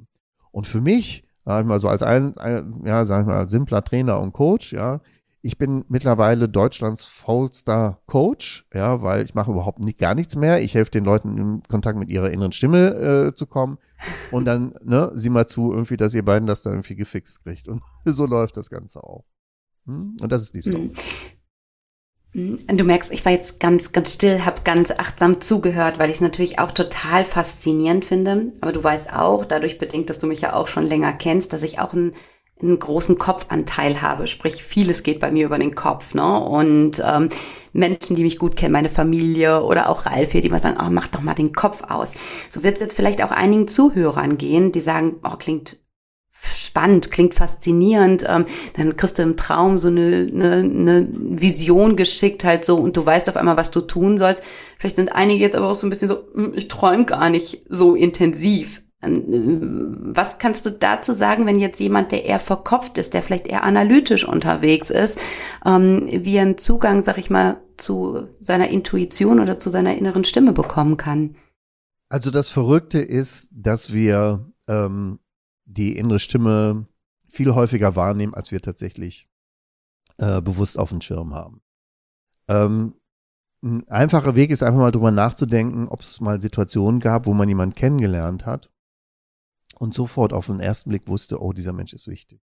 Und 0.52 0.66
für 0.66 0.80
mich, 0.80 1.28
sag 1.44 1.62
ich 1.62 1.68
mal 1.68 1.82
so 1.82 1.90
als 1.90 2.04
ein, 2.04 2.38
ein 2.38 2.82
ja, 2.86 3.04
sag 3.04 3.22
ich 3.22 3.28
mal, 3.28 3.50
simpler 3.50 3.84
Trainer 3.84 4.22
und 4.22 4.32
Coach, 4.32 4.72
ja, 4.72 5.02
ich 5.44 5.58
bin 5.58 5.86
mittlerweile 5.88 6.48
Deutschlands 6.48 7.06
faulster 7.06 8.00
Coach, 8.06 8.66
ja, 8.74 9.02
weil 9.02 9.24
ich 9.24 9.34
mache 9.34 9.52
überhaupt 9.52 9.80
nicht, 9.80 9.98
gar 9.98 10.14
nichts 10.14 10.36
mehr. 10.36 10.62
Ich 10.62 10.76
helfe 10.76 10.92
den 10.92 11.04
Leuten 11.04 11.38
in 11.38 11.64
Kontakt 11.68 11.98
mit 11.98 12.10
ihrer 12.10 12.30
inneren 12.30 12.52
Stimme 12.52 13.30
äh, 13.30 13.34
zu 13.34 13.48
kommen 13.48 13.80
und 14.32 14.46
dann, 14.46 14.76
ne, 14.84 15.12
sieh 15.14 15.30
mal 15.30 15.48
zu, 15.48 15.72
irgendwie, 15.72 15.98
dass 15.98 16.14
ihr 16.14 16.24
beiden 16.24 16.48
das 16.48 16.62
dann 16.62 16.74
irgendwie 16.74 16.96
gefixt 16.96 17.44
kriegt. 17.44 17.68
Und 17.68 17.82
so 18.06 18.26
läuft 18.26 18.58
das 18.58 18.70
Ganze 18.70 19.04
auch. 19.04 19.26
Hm? 19.86 20.18
Und 20.22 20.32
das 20.32 20.44
ist 20.44 20.56
die 20.56 20.62
Story. 20.62 20.92
Hm. 22.34 22.58
Du 22.68 22.86
merkst, 22.86 23.12
ich 23.12 23.26
war 23.26 23.34
jetzt 23.34 23.60
ganz, 23.60 23.92
ganz 23.92 24.14
still, 24.14 24.46
habe 24.46 24.62
ganz 24.64 24.92
achtsam 24.92 25.42
zugehört, 25.42 26.00
weil 26.00 26.10
ich 26.10 26.18
es 26.18 26.22
natürlich 26.22 26.60
auch 26.60 26.72
total 26.72 27.26
faszinierend 27.26 28.06
finde. 28.06 28.54
Aber 28.62 28.72
du 28.72 28.82
weißt 28.82 29.12
auch, 29.12 29.44
dadurch 29.44 29.78
bedingt, 29.78 30.10
dass 30.10 30.20
du 30.20 30.28
mich 30.28 30.40
ja 30.42 30.54
auch 30.54 30.68
schon 30.68 30.86
länger 30.86 31.12
kennst, 31.12 31.52
dass 31.52 31.64
ich 31.64 31.80
auch 31.80 31.94
ein 31.94 32.14
einen 32.62 32.80
großen 32.80 33.18
Kopfanteil 33.18 34.02
habe, 34.02 34.28
sprich 34.28 34.64
vieles 34.64 35.04
geht 35.04 35.20
bei 35.20 35.32
mir 35.32 35.46
über 35.46 35.60
den 35.60 35.76
Kopf, 35.76 36.14
ne? 36.14 36.40
Und 36.40 37.02
ähm, 37.06 37.30
Menschen, 37.74 38.16
die 38.16 38.24
mich 38.24 38.40
gut 38.40 38.56
kennen, 38.56 38.74
meine 38.74 38.90
Familie 38.90 39.64
oder 39.64 39.90
auch 39.90 40.06
Ralf 40.06 40.32
hier, 40.32 40.42
die 40.42 40.50
mal 40.50 40.60
sagen, 40.60 40.78
oh, 40.80 40.90
mach 40.90 41.08
doch 41.08 41.22
mal 41.22 41.34
den 41.34 41.54
Kopf 41.54 41.84
aus. 41.88 42.16
So 42.50 42.64
wird 42.64 42.76
es 42.76 42.82
jetzt 42.82 42.96
vielleicht 42.96 43.24
auch 43.24 43.32
einigen 43.32 43.68
Zuhörern 43.68 44.38
gehen, 44.38 44.72
die 44.72 44.82
sagen, 44.82 45.16
oh, 45.24 45.38
klingt 45.38 45.78
spannend, 46.58 47.12
klingt 47.12 47.36
faszinierend. 47.36 48.26
Ähm, 48.28 48.46
dann 48.76 48.96
kriegst 48.96 49.20
du 49.20 49.24
im 49.24 49.38
Traum 49.38 49.78
so 49.78 49.88
eine, 49.88 50.30
eine, 50.32 50.56
eine 50.58 51.08
Vision 51.12 51.96
geschickt 51.96 52.44
halt 52.44 52.66
so 52.66 52.78
und 52.78 52.98
du 52.98 53.06
weißt 53.06 53.30
auf 53.30 53.38
einmal, 53.38 53.58
was 53.58 53.72
du 53.72 53.82
tun 53.82 54.18
sollst. 54.18 54.44
Vielleicht 54.80 54.96
sind 54.96 55.10
einige 55.10 55.44
jetzt 55.44 55.56
aber 55.56 55.70
auch 55.70 55.76
so 55.76 55.86
ein 55.86 55.90
bisschen 55.90 56.10
so, 56.10 56.24
hm, 56.34 56.54
ich 56.56 56.68
träume 56.68 57.06
gar 57.06 57.30
nicht 57.30 57.64
so 57.70 57.96
intensiv. 57.96 58.82
Was 59.04 60.38
kannst 60.38 60.68
du 60.68 60.70
dazu 60.70 61.14
sagen, 61.14 61.48
wenn 61.48 61.58
jetzt 61.58 61.80
jemand, 61.80 62.12
der 62.12 62.24
eher 62.26 62.38
verkopft 62.38 63.00
ist, 63.00 63.16
der 63.16 63.24
vielleicht 63.24 63.48
eher 63.48 63.64
analytisch 63.64 64.28
unterwegs 64.28 64.92
ist, 64.92 65.20
ähm, 65.66 66.08
wie 66.12 66.36
er 66.36 66.44
einen 66.44 66.60
Zugang, 66.60 67.02
sag 67.02 67.18
ich 67.18 67.32
mal, 67.32 67.60
zu 67.78 68.28
seiner 68.40 68.70
Intuition 68.70 69.40
oder 69.40 69.58
zu 69.58 69.72
seiner 69.72 69.98
inneren 69.98 70.24
Stimme 70.24 70.54
bekommen 70.54 70.98
kann? 70.98 71.36
Also 72.10 72.30
das 72.30 72.50
Verrückte 72.50 73.00
ist, 73.00 73.50
dass 73.54 73.92
wir 73.92 74.52
ähm, 74.68 75.18
die 75.66 75.98
innere 75.98 76.20
Stimme 76.20 76.86
viel 77.28 77.56
häufiger 77.56 77.96
wahrnehmen, 77.96 78.36
als 78.36 78.52
wir 78.52 78.62
tatsächlich 78.62 79.28
äh, 80.20 80.42
bewusst 80.42 80.78
auf 80.78 80.90
dem 80.90 81.02
Schirm 81.02 81.34
haben. 81.34 81.62
Ähm, 82.48 82.94
ein 83.64 83.88
einfacher 83.88 84.36
Weg 84.36 84.52
ist 84.52 84.62
einfach 84.62 84.80
mal 84.80 84.92
drüber 84.92 85.10
nachzudenken, 85.12 85.88
ob 85.88 86.02
es 86.02 86.20
mal 86.20 86.40
Situationen 86.40 87.00
gab, 87.00 87.26
wo 87.26 87.34
man 87.34 87.50
jemanden 87.50 87.74
kennengelernt 87.74 88.46
hat 88.46 88.70
und 89.82 89.96
sofort 89.96 90.32
auf 90.32 90.46
den 90.46 90.60
ersten 90.60 90.92
Blick 90.92 91.08
wusste, 91.08 91.42
oh, 91.42 91.54
dieser 91.54 91.74
Mensch 91.74 91.94
ist 91.94 92.08
wichtig. 92.08 92.40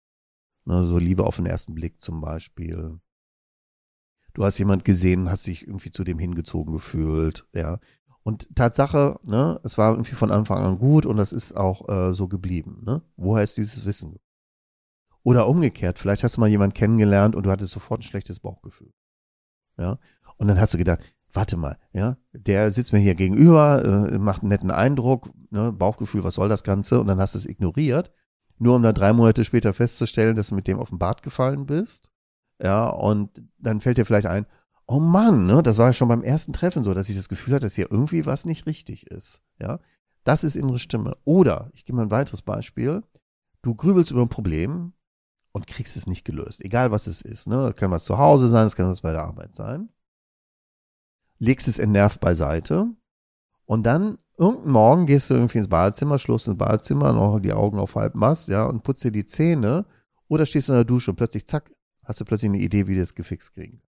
Ne, 0.65 0.84
so 0.84 0.97
Liebe 0.97 1.23
auf 1.23 1.36
den 1.36 1.45
ersten 1.45 1.76
Blick 1.76 2.02
zum 2.02 2.19
Beispiel. 2.19 3.00
Du 4.34 4.43
hast 4.43 4.58
jemand 4.58 4.84
gesehen, 4.86 5.30
hast 5.30 5.45
dich 5.45 5.67
irgendwie 5.67 5.91
zu 5.91 6.04
dem 6.04 6.17
hingezogen 6.17 6.73
gefühlt, 6.73 7.47
ja. 7.54 7.80
Und 8.23 8.47
Tatsache, 8.56 9.19
ne, 9.21 9.62
es 9.63 9.78
war 9.78 9.91
irgendwie 9.91 10.15
von 10.15 10.32
Anfang 10.32 10.63
an 10.63 10.80
gut 10.80 11.06
und 11.06 11.17
das 11.17 11.32
ist 11.32 11.56
auch 11.56 11.88
äh, 11.88 12.12
so 12.12 12.28
geblieben. 12.28 12.82
Ne? 12.84 13.04
Woher 13.17 13.43
ist 13.43 13.56
dieses 13.56 13.86
Wissen? 13.86 14.17
Oder 15.21 15.47
umgekehrt, 15.47 16.00
vielleicht 16.00 16.23
hast 16.23 16.38
du 16.38 16.41
mal 16.41 16.50
jemanden 16.50 16.73
kennengelernt 16.73 17.36
und 17.36 17.45
du 17.45 17.52
hattest 17.52 17.71
sofort 17.71 18.00
ein 18.00 18.04
schlechtes 18.04 18.39
Bauchgefühl. 18.39 18.91
Ja. 19.78 20.00
Und 20.38 20.47
dann 20.47 20.60
hast 20.60 20.73
du 20.73 20.80
gedacht, 20.80 21.02
warte 21.34 21.58
mal, 21.58 21.78
ja, 21.94 22.18
der 22.34 22.72
sitzt 22.72 22.94
mir 22.94 23.00
hier 23.00 23.16
gegenüber, 23.16 24.10
äh, 24.12 24.18
macht 24.18 24.42
einen 24.42 24.50
netten 24.50 24.72
Eindruck, 24.72 25.30
ne, 25.50 25.72
Bauchgefühl, 25.72 26.24
was 26.24 26.36
soll 26.36 26.50
das 26.50 26.63
Ganze? 26.63 27.00
Und 27.00 27.08
dann 27.08 27.20
hast 27.20 27.36
du 27.36 27.40
es 27.40 27.46
ignoriert, 27.46 28.12
nur 28.58 28.76
um 28.76 28.84
dann 28.84 28.96
drei 28.96 29.13
Monate 29.13 29.44
später 29.44 29.74
festzustellen, 29.74 30.36
dass 30.36 30.50
du 30.50 30.56
mit 30.56 30.68
dem 30.68 30.80
auf 30.80 30.90
den 30.90 31.00
Bart 31.00 31.24
gefallen 31.24 31.66
bist. 31.66 32.12
Ja, 32.62 32.90
und 32.90 33.44
dann 33.60 33.82
fällt 33.82 33.98
dir 33.98 34.06
vielleicht 34.06 34.28
ein, 34.28 34.48
oh 34.88 35.00
Mann, 35.00 35.46
ne, 35.46 35.62
das 35.62 35.78
war 35.78 35.88
ja 35.88 35.94
schon 35.94 36.08
beim 36.08 36.24
ersten 36.24 36.54
Treffen 36.54 36.84
so, 36.84 36.94
dass 36.94 37.10
ich 37.10 37.16
das 37.16 37.30
Gefühl 37.30 37.54
hatte, 37.54 37.66
dass 37.66 37.76
hier 37.76 37.92
irgendwie 37.92 38.26
was 38.26 38.46
nicht 38.46 38.66
richtig 38.66 39.08
ist. 39.08 39.44
Ja, 39.62 39.80
das 40.24 40.44
ist 40.44 40.56
innere 40.56 40.80
Stimme. 40.80 41.18
Oder, 41.24 41.70
ich 41.74 41.86
gebe 41.86 41.98
mal 41.98 42.04
ein 42.04 42.12
weiteres 42.12 42.42
Beispiel, 42.42 43.04
du 43.62 43.76
grübelst 43.76 44.12
über 44.12 44.22
ein 44.22 44.30
Problem 44.30 44.94
und 45.52 45.68
kriegst 45.68 45.98
es 45.98 46.08
nicht 46.08 46.26
gelöst, 46.26 46.63
egal 46.63 46.92
was 46.92 47.08
es 47.08 47.22
ist. 47.22 47.48
Ne? 47.48 47.68
Das 47.68 47.76
kann 47.76 47.92
was 47.92 48.06
zu 48.06 48.18
Hause 48.18 48.48
sein, 48.48 48.66
es 48.66 48.76
kann 48.76 48.88
was 48.88 49.02
bei 49.02 49.12
der 49.12 49.24
Arbeit 49.24 49.54
sein 49.54 49.90
legst 51.39 51.67
es 51.67 51.80
entnervt 51.80 52.19
beiseite 52.19 52.88
und 53.65 53.84
dann 53.84 54.17
irgendeinen 54.38 54.71
Morgen 54.71 55.06
gehst 55.06 55.30
du 55.30 55.36
irgendwie 55.36 55.58
ins 55.58 55.67
Badezimmer, 55.67 56.19
schloss 56.19 56.47
ins 56.47 56.58
Badezimmer, 56.58 57.13
noch 57.13 57.39
die 57.39 57.54
Augen 57.54 57.80
auf 57.80 57.95
halb 57.95 58.15
Mast, 58.15 58.50
ja, 58.50 58.65
und 58.65 58.84
putzt 58.84 59.04
dir 59.04 59.12
die 59.12 59.26
Zähne 59.26 59.86
oder 60.28 60.45
stehst 60.45 60.69
du 60.69 60.73
in 60.73 60.78
der 60.78 60.86
Dusche 60.86 61.12
und 61.12 61.17
plötzlich, 61.17 61.47
zack, 61.47 61.71
hast 62.04 62.21
du 62.21 62.26
plötzlich 62.26 62.50
eine 62.50 62.60
Idee, 62.60 62.88
wie 62.88 62.93
du 62.93 63.00
das 63.00 63.15
gefixt 63.15 63.54
kriegen. 63.54 63.82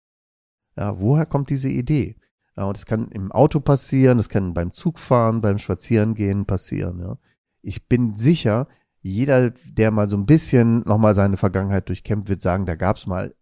Ja, 0.75 0.99
woher 0.99 1.25
kommt 1.25 1.49
diese 1.49 1.69
Idee? 1.69 2.15
Ja, 2.57 2.65
und 2.65 2.77
das 2.77 2.85
kann 2.85 3.09
im 3.11 3.31
Auto 3.31 3.59
passieren, 3.59 4.17
das 4.17 4.29
kann 4.29 4.53
beim 4.53 4.73
Zugfahren, 4.73 5.41
beim 5.41 5.57
Spazierengehen 5.57 6.45
passieren, 6.45 6.99
ja. 6.99 7.17
Ich 7.61 7.87
bin 7.87 8.15
sicher, 8.15 8.67
jeder, 9.01 9.49
der 9.49 9.91
mal 9.91 10.09
so 10.09 10.17
ein 10.17 10.25
bisschen 10.25 10.81
nochmal 10.85 11.13
seine 11.13 11.37
Vergangenheit 11.37 11.89
durchkämpft, 11.89 12.29
wird 12.29 12.41
sagen, 12.41 12.65
da 12.65 12.75
gab 12.75 12.95
es 12.95 13.05
mal 13.05 13.35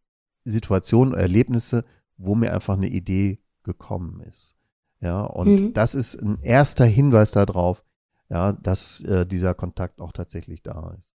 Situationen, 0.43 1.13
Erlebnisse, 1.13 1.85
wo 2.17 2.35
mir 2.35 2.53
einfach 2.53 2.75
eine 2.75 2.87
Idee 2.87 3.39
gekommen 3.67 4.21
ist. 4.21 4.55
Ja, 4.99 5.21
und 5.21 5.61
mhm. 5.61 5.73
das 5.73 5.93
ist 5.93 6.15
ein 6.15 6.39
erster 6.41 6.85
Hinweis 6.85 7.31
darauf, 7.31 7.83
ja, 8.29 8.53
dass 8.53 9.03
äh, 9.03 9.27
dieser 9.27 9.53
Kontakt 9.53 10.01
auch 10.01 10.11
tatsächlich 10.11 10.63
da 10.63 10.95
ist. 10.97 11.16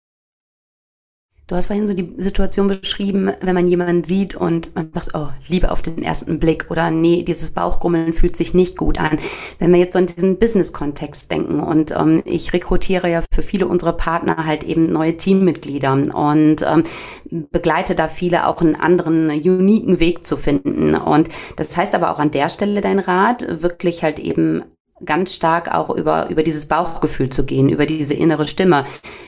Du 1.47 1.55
hast 1.55 1.67
vorhin 1.67 1.88
so 1.88 1.93
die 1.93 2.13
Situation 2.17 2.67
beschrieben, 2.67 3.31
wenn 3.39 3.55
man 3.55 3.69
jemanden 3.69 4.03
sieht 4.03 4.36
und 4.36 4.75
man 4.75 4.91
sagt, 4.91 5.12
oh, 5.13 5.29
Liebe 5.47 5.71
auf 5.71 5.81
den 5.81 6.03
ersten 6.03 6.39
Blick 6.39 6.69
oder 6.69 6.91
nee, 6.91 7.23
dieses 7.23 7.51
Bauchgrummeln 7.51 8.12
fühlt 8.12 8.36
sich 8.36 8.53
nicht 8.53 8.75
gut 8.75 8.99
an. 8.99 9.17
Wenn 9.57 9.71
wir 9.71 9.79
jetzt 9.79 9.93
so 9.93 9.99
in 9.99 10.07
diesen 10.07 10.39
Business-Kontext 10.39 11.31
denken 11.31 11.62
und 11.62 11.91
ähm, 11.91 12.21
ich 12.25 12.51
rekrutiere 12.51 13.10
ja 13.10 13.21
für 13.33 13.43
viele 13.43 13.65
unserer 13.65 13.93
Partner 13.93 14.45
halt 14.45 14.65
eben 14.65 14.83
neue 14.83 15.15
Teammitglieder 15.15 15.93
und 15.93 16.65
ähm, 16.67 16.83
begleite 17.29 17.95
da 17.95 18.10
viele 18.10 18.45
auch 18.45 18.60
einen 18.60 18.75
anderen, 18.75 19.29
uniken 19.29 20.01
Weg 20.01 20.27
zu 20.27 20.36
finden. 20.36 20.95
Und 20.95 21.29
das 21.55 21.77
heißt 21.77 21.95
aber 21.95 22.12
auch 22.12 22.19
an 22.19 22.31
der 22.31 22.49
Stelle 22.49 22.81
dein 22.81 22.99
Rat, 22.99 23.62
wirklich 23.62 24.03
halt 24.03 24.19
eben 24.19 24.63
ganz 25.05 25.33
stark 25.33 25.73
auch 25.73 25.89
über, 25.89 26.29
über 26.29 26.43
dieses 26.43 26.67
Bauchgefühl 26.67 27.29
zu 27.29 27.45
gehen, 27.45 27.69
über 27.69 27.86
diese 27.86 28.13
innere 28.13 28.47
Stimme. 28.47 28.83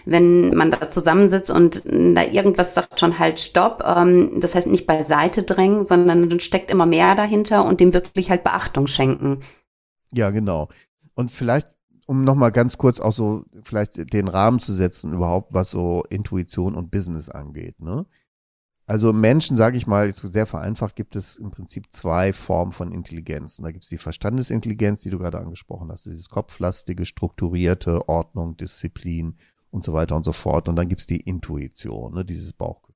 Wenn 0.06 0.56
man 0.56 0.72
da 0.72 0.90
zusammensitzt 0.90 1.52
und 1.52 1.84
da 1.86 2.24
irgendwas 2.24 2.74
sagt 2.74 3.00
schon 3.00 3.20
halt 3.20 3.40
Stopp, 3.40 3.84
ähm, 3.86 4.40
das 4.40 4.56
heißt 4.56 4.68
nicht 4.68 4.88
beiseite 4.88 5.44
drängen, 5.44 5.86
sondern 5.86 6.30
dann 6.30 6.40
steckt 6.40 6.72
immer 6.72 6.86
mehr 6.86 7.16
dahinter 7.16 7.66
und 7.66 7.80
dem 7.80 7.94
wirklich 7.94 8.30
halt 8.30 8.44
Beachtung 8.44 8.88
schenken. 8.88 9.42
Ja, 10.12 10.30
genau. 10.32 10.70
Und 11.14 11.32
vielleicht, 11.32 11.68
um 12.08 12.24
nochmal 12.24 12.52
ganz 12.52 12.78
kurz 12.78 13.00
auch 13.00 13.12
so 13.12 13.44
vielleicht 13.62 14.14
den 14.14 14.28
Rahmen 14.28 14.60
zu 14.60 14.74
setzen, 14.74 15.14
überhaupt 15.14 15.54
was 15.54 15.70
so 15.70 16.04
Intuition 16.10 16.76
und 16.76 16.92
Business 16.92 17.30
angeht, 17.30 17.80
ne? 17.80 18.06
Also 18.90 19.14
Menschen, 19.14 19.56
sage 19.56 19.78
ich 19.78 19.86
mal, 19.86 20.12
sehr 20.12 20.48
vereinfacht, 20.48 20.96
gibt 20.96 21.16
es 21.16 21.38
im 21.38 21.52
Prinzip 21.52 21.94
zwei 21.94 22.34
Formen 22.34 22.72
von 22.72 22.92
Intelligenzen. 22.92 23.62
Da 23.62 23.70
gibt 23.72 23.84
es 23.84 23.90
die 23.92 24.00
Verstandesintelligenz, 24.00 25.02
die 25.02 25.12
du 25.12 25.20
gerade 25.20 25.38
angesprochen 25.38 25.92
hast, 25.92 26.08
dieses 26.08 26.28
kopflastige, 26.28 27.06
strukturierte, 27.06 28.10
Ordnung, 28.10 28.58
Disziplin 28.58 29.38
und 29.70 29.84
so 29.84 29.94
weiter 29.94 30.16
und 30.16 30.26
so 30.26 30.34
fort. 30.34 30.68
Und 30.68 30.76
dann 30.76 30.88
gibt 30.88 31.02
es 31.02 31.06
die 31.06 31.20
Intuition, 31.20 32.16
ne, 32.16 32.26
dieses 32.26 32.54
Bauchgefühl. 32.54 32.96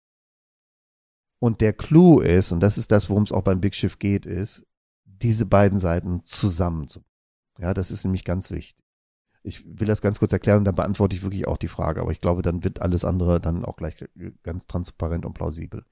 Und 1.38 1.62
der 1.62 1.74
Clou 1.74 2.22
ist, 2.22 2.52
und 2.52 2.62
das 2.62 2.80
ist 2.80 2.92
das, 2.92 3.12
worum 3.12 3.22
es 3.22 3.32
auch 3.32 3.44
beim 3.44 3.62
Big 3.62 3.76
Shift 3.76 4.00
geht, 4.00 4.26
ist, 4.26 4.66
diese 5.06 5.46
beiden 5.46 5.78
Seiten 5.78 6.26
zusammenzubringen. 6.26 7.14
Ja, 7.60 7.76
das 7.76 7.92
ist 7.92 8.04
nämlich 8.04 8.24
ganz 8.24 8.50
wichtig. 8.50 8.83
Ich 9.44 9.66
will 9.66 9.88
das 9.88 10.02
ganz 10.02 10.20
kurz 10.20 10.32
erklären 10.32 10.60
und 10.60 10.66
dann 10.66 10.76
beantworte 10.76 11.16
ich 11.16 11.24
wirklich 11.24 11.48
auch 11.48 11.58
die 11.58 11.68
Frage, 11.68 12.02
aber 12.02 12.12
ich 12.12 12.20
glaube, 12.20 12.42
dann 12.42 12.64
wird 12.64 12.82
alles 12.82 13.04
andere 13.04 13.42
dann 13.42 13.66
auch 13.66 13.76
gleich 13.76 13.96
ganz 14.42 14.68
transparent 14.68 15.26
und 15.26 15.34
plausibel. 15.34 15.84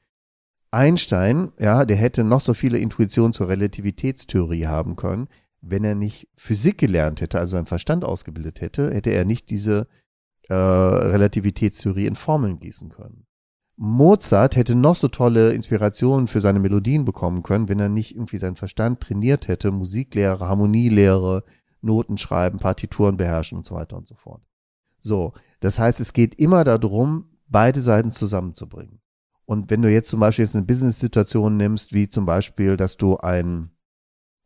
Einstein, 0.72 1.52
ja, 1.60 1.84
der 1.84 1.98
hätte 1.98 2.24
noch 2.24 2.40
so 2.40 2.54
viele 2.54 2.78
Intuitionen 2.78 3.34
zur 3.34 3.50
Relativitätstheorie 3.50 4.68
haben 4.68 4.96
können, 4.96 5.28
wenn 5.60 5.84
er 5.84 5.96
nicht 5.96 6.30
Physik 6.36 6.78
gelernt 6.78 7.20
hätte, 7.20 7.40
also 7.40 7.58
seinen 7.58 7.66
Verstand 7.66 8.06
ausgebildet 8.06 8.62
hätte, 8.62 8.94
hätte 8.94 9.12
er 9.12 9.26
nicht 9.26 9.50
diese 9.50 9.88
äh, 10.48 10.54
Relativitätstheorie 10.54 12.06
in 12.06 12.16
Formeln 12.16 12.60
gießen 12.60 12.90
können. 12.90 13.26
Mozart 13.76 14.56
hätte 14.56 14.76
noch 14.76 14.96
so 14.96 15.08
tolle 15.08 15.54
Inspirationen 15.54 16.28
für 16.28 16.40
seine 16.40 16.60
Melodien 16.60 17.04
bekommen 17.04 17.42
können, 17.42 17.68
wenn 17.68 17.80
er 17.80 17.90
nicht 17.90 18.16
irgendwie 18.16 18.38
seinen 18.38 18.56
Verstand 18.56 19.02
trainiert 19.02 19.48
hätte, 19.48 19.72
Musiklehre, 19.72 20.48
Harmonielehre, 20.48 21.44
Noten 21.82 22.18
schreiben, 22.18 22.60
Partituren 22.60 23.18
beherrschen 23.18 23.58
und 23.58 23.66
so 23.66 23.76
weiter 23.76 23.98
und 23.98 24.08
so 24.08 24.16
fort. 24.16 24.42
So, 25.00 25.34
das 25.60 25.80
heißt, 25.80 26.00
es 26.00 26.14
geht 26.14 26.36
immer 26.36 26.64
darum, 26.64 27.26
beide 27.48 27.82
Seiten 27.82 28.12
zusammenzubringen. 28.12 29.02
Und 29.46 29.70
wenn 29.70 29.82
du 29.82 29.92
jetzt 29.92 30.10
zum 30.10 30.20
Beispiel 30.20 30.46
jetzt 30.46 30.56
eine 30.56 30.66
Business-Situation 30.66 31.58
nimmst, 31.58 31.94
wie 31.94 32.08
zum 32.08 32.26
Beispiel, 32.26 32.78
dass 32.78 32.98
du 32.98 33.18
einen, 33.18 33.72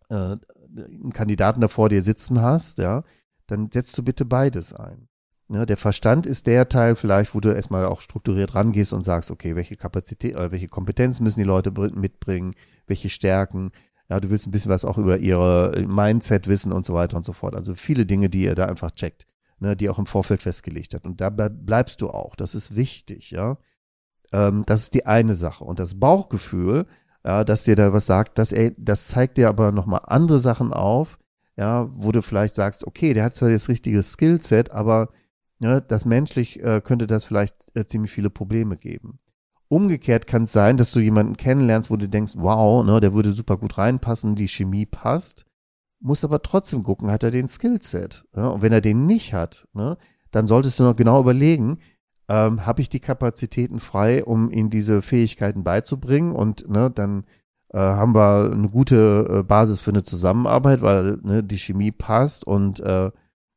äh, 0.09 0.37
einen 0.75 1.13
Kandidaten 1.13 1.61
da 1.61 1.67
vor 1.67 1.89
dir 1.89 2.01
sitzen 2.01 2.41
hast, 2.41 2.79
ja, 2.79 3.03
dann 3.47 3.69
setzt 3.71 3.97
du 3.97 4.03
bitte 4.03 4.25
beides 4.25 4.73
ein. 4.73 5.07
Ja, 5.47 5.67
der 5.67 5.77
Verstand 5.77 6.25
ist 6.25 6.47
der 6.47 6.69
Teil 6.69 6.95
vielleicht, 6.95 7.35
wo 7.35 7.39
du 7.39 7.53
erstmal 7.53 7.85
auch 7.85 8.01
strukturiert 8.01 8.55
rangehst 8.55 8.93
und 8.93 9.03
sagst, 9.03 9.29
okay, 9.29 9.55
welche 9.55 9.77
Kapazität, 9.77 10.33
äh, 10.33 10.51
welche 10.51 10.67
Kompetenzen 10.67 11.23
müssen 11.23 11.39
die 11.39 11.45
Leute 11.45 11.71
mitbringen, 11.71 12.55
welche 12.87 13.09
Stärken, 13.09 13.69
ja, 14.09 14.19
du 14.19 14.29
willst 14.29 14.47
ein 14.47 14.51
bisschen 14.51 14.71
was 14.71 14.85
auch 14.85 14.97
über 14.97 15.17
ihre 15.17 15.83
Mindset 15.87 16.47
wissen 16.47 16.71
und 16.71 16.85
so 16.85 16.93
weiter 16.93 17.17
und 17.17 17.25
so 17.25 17.33
fort. 17.33 17.55
Also 17.55 17.73
viele 17.73 18.05
Dinge, 18.05 18.29
die 18.29 18.43
ihr 18.43 18.55
da 18.55 18.65
einfach 18.65 18.91
checkt, 18.91 19.25
ne, 19.59 19.75
die 19.75 19.89
auch 19.89 19.97
im 19.97 20.05
Vorfeld 20.05 20.43
festgelegt 20.43 20.93
hat. 20.93 21.05
Und 21.05 21.21
dabei 21.21 21.49
bleibst 21.49 22.01
du 22.01 22.09
auch. 22.09 22.35
Das 22.35 22.53
ist 22.53 22.75
wichtig, 22.75 23.31
ja. 23.31 23.57
Ähm, 24.31 24.63
das 24.65 24.81
ist 24.81 24.93
die 24.93 25.05
eine 25.05 25.33
Sache. 25.33 25.63
Und 25.63 25.79
das 25.79 25.99
Bauchgefühl, 25.99 26.85
ja, 27.25 27.43
dass 27.43 27.63
dir 27.63 27.75
da 27.75 27.93
was 27.93 28.05
sagt, 28.05 28.37
das, 28.37 28.53
das 28.77 29.07
zeigt 29.07 29.37
dir 29.37 29.49
aber 29.49 29.71
nochmal 29.71 30.01
andere 30.05 30.39
Sachen 30.39 30.71
auf, 30.71 31.17
ja, 31.57 31.89
wo 31.93 32.11
du 32.11 32.21
vielleicht 32.21 32.53
sagst, 32.53 32.85
okay, 32.85 33.13
der 33.13 33.23
hat 33.23 33.35
zwar 33.35 33.49
das 33.49 33.69
richtige 33.69 34.03
Skillset, 34.03 34.71
aber 34.71 35.09
ja, 35.59 35.79
das 35.79 36.05
menschlich 36.05 36.61
äh, 36.61 36.81
könnte 36.83 37.07
das 37.07 37.25
vielleicht 37.25 37.75
äh, 37.75 37.85
ziemlich 37.85 38.11
viele 38.11 38.29
Probleme 38.29 38.77
geben. 38.77 39.19
Umgekehrt 39.67 40.27
kann 40.27 40.43
es 40.43 40.53
sein, 40.53 40.77
dass 40.77 40.91
du 40.91 40.99
jemanden 40.99 41.37
kennenlernst, 41.37 41.89
wo 41.89 41.97
du 41.97 42.07
denkst, 42.07 42.33
wow, 42.35 42.85
ne, 42.85 42.99
der 42.99 43.13
würde 43.13 43.31
super 43.31 43.57
gut 43.57 43.77
reinpassen, 43.77 44.35
die 44.35 44.47
Chemie 44.47 44.85
passt, 44.85 45.45
muss 45.99 46.23
aber 46.23 46.41
trotzdem 46.41 46.83
gucken, 46.83 47.11
hat 47.11 47.23
er 47.23 47.31
den 47.31 47.47
Skillset. 47.47 48.25
Ja? 48.35 48.47
Und 48.49 48.61
wenn 48.61 48.73
er 48.73 48.81
den 48.81 49.07
nicht 49.07 49.33
hat, 49.33 49.67
ne, 49.73 49.97
dann 50.31 50.47
solltest 50.47 50.79
du 50.79 50.83
noch 50.83 50.95
genau 50.95 51.19
überlegen, 51.19 51.79
ähm, 52.27 52.65
habe 52.65 52.81
ich 52.81 52.89
die 52.89 52.99
Kapazitäten 52.99 53.79
frei, 53.79 54.23
um 54.23 54.51
ihm 54.51 54.69
diese 54.69 55.01
Fähigkeiten 55.01 55.63
beizubringen 55.63 56.33
und 56.33 56.69
ne, 56.69 56.91
dann 56.91 57.23
äh, 57.69 57.79
haben 57.79 58.15
wir 58.15 58.51
eine 58.51 58.69
gute 58.69 59.27
äh, 59.29 59.43
Basis 59.43 59.81
für 59.81 59.91
eine 59.91 60.03
Zusammenarbeit, 60.03 60.81
weil 60.81 61.17
ne, 61.23 61.43
die 61.43 61.57
Chemie 61.57 61.91
passt 61.91 62.45
und 62.45 62.79
äh, 62.79 63.11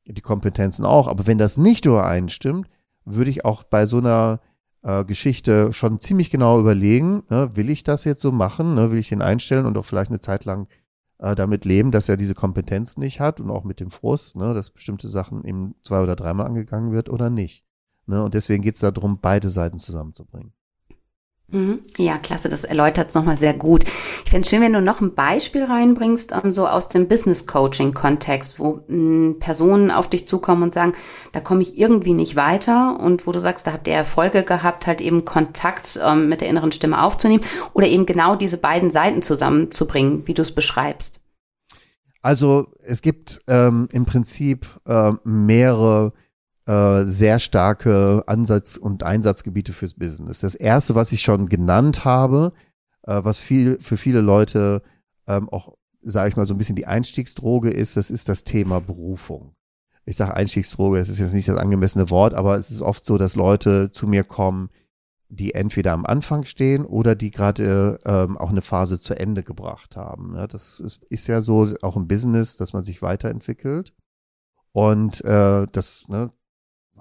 die 0.06 0.20
Kompetenzen 0.20 0.84
auch. 0.84 1.08
Aber 1.08 1.26
wenn 1.26 1.38
das 1.38 1.58
nicht 1.58 1.86
übereinstimmt, 1.86 2.68
würde 3.04 3.30
ich 3.30 3.44
auch 3.44 3.62
bei 3.62 3.86
so 3.86 3.98
einer 3.98 4.40
äh, 4.82 5.04
Geschichte 5.04 5.72
schon 5.72 5.98
ziemlich 5.98 6.30
genau 6.30 6.60
überlegen, 6.60 7.24
ne, 7.30 7.50
will 7.54 7.70
ich 7.70 7.82
das 7.82 8.04
jetzt 8.04 8.20
so 8.20 8.32
machen, 8.32 8.74
ne, 8.74 8.90
will 8.90 8.98
ich 8.98 9.12
ihn 9.12 9.22
einstellen 9.22 9.66
und 9.66 9.76
auch 9.76 9.84
vielleicht 9.84 10.10
eine 10.10 10.20
Zeit 10.20 10.44
lang 10.44 10.68
äh, 11.18 11.34
damit 11.34 11.64
leben, 11.64 11.90
dass 11.90 12.08
er 12.08 12.16
diese 12.16 12.34
Kompetenz 12.34 12.96
nicht 12.96 13.20
hat 13.20 13.40
und 13.40 13.50
auch 13.50 13.64
mit 13.64 13.80
dem 13.80 13.90
Frust, 13.90 14.36
ne, 14.36 14.54
dass 14.54 14.70
bestimmte 14.70 15.08
Sachen 15.08 15.44
ihm 15.44 15.74
zwei 15.82 16.02
oder 16.02 16.16
dreimal 16.16 16.46
angegangen 16.46 16.92
wird 16.92 17.08
oder 17.08 17.30
nicht. 17.30 17.64
Ne, 18.06 18.22
und 18.22 18.34
deswegen 18.34 18.62
geht 18.62 18.74
es 18.74 18.80
darum, 18.80 19.20
beide 19.20 19.48
Seiten 19.48 19.78
zusammenzubringen. 19.78 20.52
Mhm. 21.50 21.80
Ja, 21.96 22.18
klasse, 22.18 22.50
das 22.50 22.64
erläutert 22.64 23.08
es 23.08 23.14
nochmal 23.14 23.38
sehr 23.38 23.54
gut. 23.54 23.84
Ich 23.84 24.30
fände 24.30 24.44
es 24.44 24.50
schön, 24.50 24.60
wenn 24.60 24.74
du 24.74 24.82
noch 24.82 25.00
ein 25.00 25.14
Beispiel 25.14 25.64
reinbringst, 25.64 26.32
um, 26.32 26.40
ähm, 26.44 26.52
so 26.52 26.68
aus 26.68 26.90
dem 26.90 27.08
Business 27.08 27.46
Coaching 27.46 27.94
Kontext, 27.94 28.58
wo 28.58 28.80
mh, 28.86 28.88
hm, 28.88 29.36
Personen 29.40 29.90
auf 29.90 30.10
dich 30.10 30.26
zukommen 30.26 30.62
und 30.62 30.74
sagen, 30.74 30.92
da 31.32 31.40
komme 31.40 31.62
ich 31.62 31.78
irgendwie 31.78 32.12
nicht 32.12 32.36
weiter 32.36 33.00
und 33.00 33.26
wo 33.26 33.32
du 33.32 33.38
sagst, 33.38 33.66
da 33.66 33.72
habt 33.72 33.88
ihr 33.88 33.94
Erfolge 33.94 34.42
gehabt, 34.42 34.86
halt 34.86 35.00
eben 35.00 35.24
Kontakt 35.24 35.98
ähm, 36.04 36.28
mit 36.28 36.42
der 36.42 36.48
inneren 36.48 36.70
Stimme 36.70 37.02
aufzunehmen 37.02 37.44
oder 37.72 37.86
eben 37.86 38.04
genau 38.04 38.36
diese 38.36 38.58
beiden 38.58 38.90
Seiten 38.90 39.22
zusammenzubringen, 39.22 40.26
wie 40.26 40.34
du 40.34 40.42
es 40.42 40.54
beschreibst. 40.54 41.24
Also 42.20 42.66
es 42.82 43.00
gibt 43.00 43.40
ähm, 43.48 43.88
im 43.90 44.04
Prinzip 44.04 44.66
äh, 44.86 45.12
mehrere 45.24 46.12
äh, 46.68 47.04
sehr 47.04 47.38
starke 47.38 48.24
Ansatz- 48.26 48.76
und 48.76 49.02
Einsatzgebiete 49.02 49.72
fürs 49.72 49.94
Business. 49.94 50.40
Das 50.40 50.54
erste, 50.54 50.94
was 50.94 51.12
ich 51.12 51.22
schon 51.22 51.48
genannt 51.48 52.04
habe, 52.04 52.52
äh, 53.04 53.20
was 53.24 53.40
viel 53.40 53.78
für 53.80 53.96
viele 53.96 54.20
Leute 54.20 54.82
ähm, 55.26 55.48
auch, 55.48 55.78
sage 56.02 56.28
ich 56.28 56.36
mal, 56.36 56.44
so 56.44 56.52
ein 56.52 56.58
bisschen 56.58 56.76
die 56.76 56.86
Einstiegsdroge 56.86 57.70
ist, 57.70 57.96
das 57.96 58.10
ist 58.10 58.28
das 58.28 58.44
Thema 58.44 58.82
Berufung. 58.82 59.54
Ich 60.04 60.16
sage 60.16 60.34
Einstiegsdroge, 60.34 60.98
das 60.98 61.08
ist 61.08 61.20
jetzt 61.20 61.32
nicht 61.32 61.48
das 61.48 61.56
angemessene 61.56 62.10
Wort, 62.10 62.34
aber 62.34 62.56
es 62.58 62.70
ist 62.70 62.82
oft 62.82 63.02
so, 63.02 63.16
dass 63.16 63.34
Leute 63.34 63.90
zu 63.90 64.06
mir 64.06 64.24
kommen, 64.24 64.68
die 65.30 65.54
entweder 65.54 65.94
am 65.94 66.04
Anfang 66.04 66.44
stehen 66.44 66.84
oder 66.84 67.14
die 67.14 67.30
gerade 67.30 67.98
ähm, 68.04 68.36
auch 68.36 68.50
eine 68.50 68.62
Phase 68.62 69.00
zu 69.00 69.18
Ende 69.18 69.42
gebracht 69.42 69.96
haben. 69.96 70.34
Ja, 70.36 70.46
das 70.46 70.80
ist, 70.80 71.02
ist 71.08 71.28
ja 71.28 71.40
so 71.40 71.68
auch 71.80 71.96
im 71.96 72.08
Business, 72.08 72.58
dass 72.58 72.74
man 72.74 72.82
sich 72.82 73.00
weiterentwickelt. 73.00 73.94
Und 74.72 75.24
äh, 75.24 75.66
das, 75.72 76.08
ne, 76.08 76.30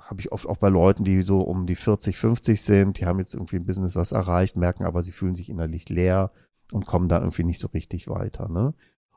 habe 0.08 0.22
ich 0.22 0.32
oft 0.32 0.48
auch 0.48 0.58
bei 0.58 0.70
Leuten, 0.70 1.04
die 1.04 1.22
so 1.22 1.42
um 1.42 1.66
die 1.68 1.76
40, 1.76 2.18
50 2.18 2.62
sind, 2.62 3.00
die 3.00 3.06
haben 3.06 3.20
jetzt 3.20 3.34
irgendwie 3.34 3.58
im 3.58 3.66
Business 3.66 3.96
was 3.96 4.14
erreicht, 4.14 4.56
merken 4.56 4.86
aber, 4.86 5.04
sie 5.04 5.12
fühlen 5.12 5.36
sich 5.36 5.50
innerlich 5.50 5.90
leer 5.90 6.32
und 6.72 6.86
kommen 6.86 7.10
da 7.10 7.20
irgendwie 7.20 7.44
nicht 7.44 7.60
so 7.60 7.68
richtig 7.68 8.08
weiter. 8.08 8.48
Ne? 8.48 8.74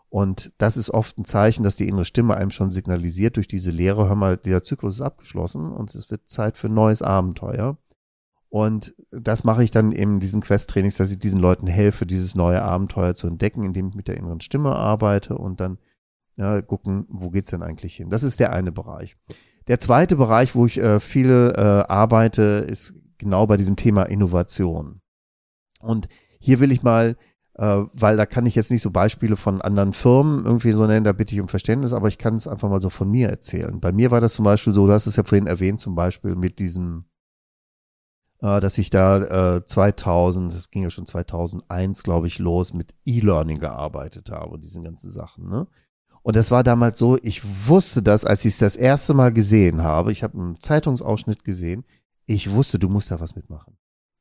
Und 0.08 0.52
das 0.58 0.76
ist 0.76 0.90
oft 0.90 1.16
ein 1.16 1.24
Zeichen, 1.24 1.62
dass 1.62 1.76
die 1.76 1.86
innere 1.86 2.04
Stimme 2.04 2.36
einem 2.36 2.50
schon 2.50 2.72
signalisiert 2.72 3.36
durch 3.36 3.46
diese 3.46 3.70
Lehre, 3.70 4.08
hör 4.08 4.16
mal, 4.16 4.36
der 4.36 4.64
Zyklus 4.64 4.96
ist 4.96 5.00
abgeschlossen 5.00 5.70
und 5.70 5.94
es 5.94 6.10
wird 6.10 6.28
Zeit 6.28 6.56
für 6.56 6.66
ein 6.66 6.74
neues 6.74 7.02
Abenteuer. 7.02 7.78
Und 8.48 8.96
das 9.12 9.44
mache 9.44 9.62
ich 9.62 9.70
dann 9.70 9.92
eben 9.92 10.14
in 10.14 10.20
diesen 10.20 10.40
Quest-Trainings, 10.40 10.96
dass 10.96 11.12
ich 11.12 11.20
diesen 11.20 11.38
Leuten 11.38 11.68
helfe, 11.68 12.04
dieses 12.04 12.34
neue 12.34 12.62
Abenteuer 12.62 13.14
zu 13.14 13.28
entdecken, 13.28 13.62
indem 13.62 13.90
ich 13.90 13.94
mit 13.94 14.08
der 14.08 14.16
inneren 14.16 14.40
Stimme 14.40 14.74
arbeite 14.74 15.38
und 15.38 15.60
dann 15.60 15.78
ja, 16.40 16.62
gucken, 16.62 17.06
wo 17.10 17.28
geht's 17.28 17.50
denn 17.50 17.62
eigentlich 17.62 17.94
hin. 17.94 18.08
Das 18.08 18.22
ist 18.22 18.40
der 18.40 18.52
eine 18.52 18.72
Bereich. 18.72 19.16
Der 19.66 19.78
zweite 19.78 20.16
Bereich, 20.16 20.54
wo 20.54 20.64
ich 20.64 20.78
äh, 20.78 20.98
viel 20.98 21.52
äh, 21.54 21.60
arbeite, 21.60 22.66
ist 22.66 22.94
genau 23.18 23.46
bei 23.46 23.58
diesem 23.58 23.76
Thema 23.76 24.04
Innovation. 24.04 25.02
Und 25.80 26.08
hier 26.40 26.58
will 26.58 26.72
ich 26.72 26.82
mal, 26.82 27.18
äh, 27.56 27.84
weil 27.92 28.16
da 28.16 28.24
kann 28.24 28.46
ich 28.46 28.54
jetzt 28.54 28.70
nicht 28.70 28.80
so 28.80 28.90
Beispiele 28.90 29.36
von 29.36 29.60
anderen 29.60 29.92
Firmen 29.92 30.46
irgendwie 30.46 30.72
so 30.72 30.86
nennen, 30.86 31.04
da 31.04 31.12
bitte 31.12 31.34
ich 31.34 31.42
um 31.42 31.48
Verständnis, 31.48 31.92
aber 31.92 32.08
ich 32.08 32.16
kann 32.16 32.34
es 32.34 32.48
einfach 32.48 32.70
mal 32.70 32.80
so 32.80 32.88
von 32.88 33.10
mir 33.10 33.28
erzählen. 33.28 33.78
Bei 33.78 33.92
mir 33.92 34.10
war 34.10 34.22
das 34.22 34.32
zum 34.32 34.46
Beispiel 34.46 34.72
so, 34.72 34.86
du 34.86 34.92
hast 34.94 35.06
es 35.06 35.16
ja 35.16 35.24
vorhin 35.24 35.46
erwähnt, 35.46 35.80
zum 35.80 35.94
Beispiel 35.94 36.36
mit 36.36 36.58
diesem 36.58 37.04
äh, 38.40 38.60
dass 38.60 38.78
ich 38.78 38.88
da 38.88 39.56
äh, 39.56 39.66
2000, 39.66 40.50
das 40.50 40.70
ging 40.70 40.84
ja 40.84 40.90
schon 40.90 41.04
2001, 41.04 42.02
glaube 42.02 42.28
ich, 42.28 42.38
los, 42.38 42.72
mit 42.72 42.94
E-Learning 43.04 43.58
gearbeitet 43.58 44.30
habe, 44.30 44.58
diesen 44.58 44.82
ganzen 44.82 45.10
Sachen. 45.10 45.50
Ne? 45.50 45.66
Und 46.22 46.36
das 46.36 46.50
war 46.50 46.62
damals 46.62 46.98
so, 46.98 47.18
ich 47.22 47.42
wusste 47.66 48.02
das, 48.02 48.24
als 48.24 48.44
ich 48.44 48.52
es 48.52 48.58
das 48.58 48.76
erste 48.76 49.14
Mal 49.14 49.32
gesehen 49.32 49.82
habe, 49.82 50.12
ich 50.12 50.22
habe 50.22 50.38
einen 50.38 50.60
Zeitungsausschnitt 50.60 51.44
gesehen, 51.44 51.84
ich 52.26 52.50
wusste, 52.50 52.78
du 52.78 52.88
musst 52.88 53.10
da 53.10 53.20
was 53.20 53.34
mitmachen. 53.34 53.76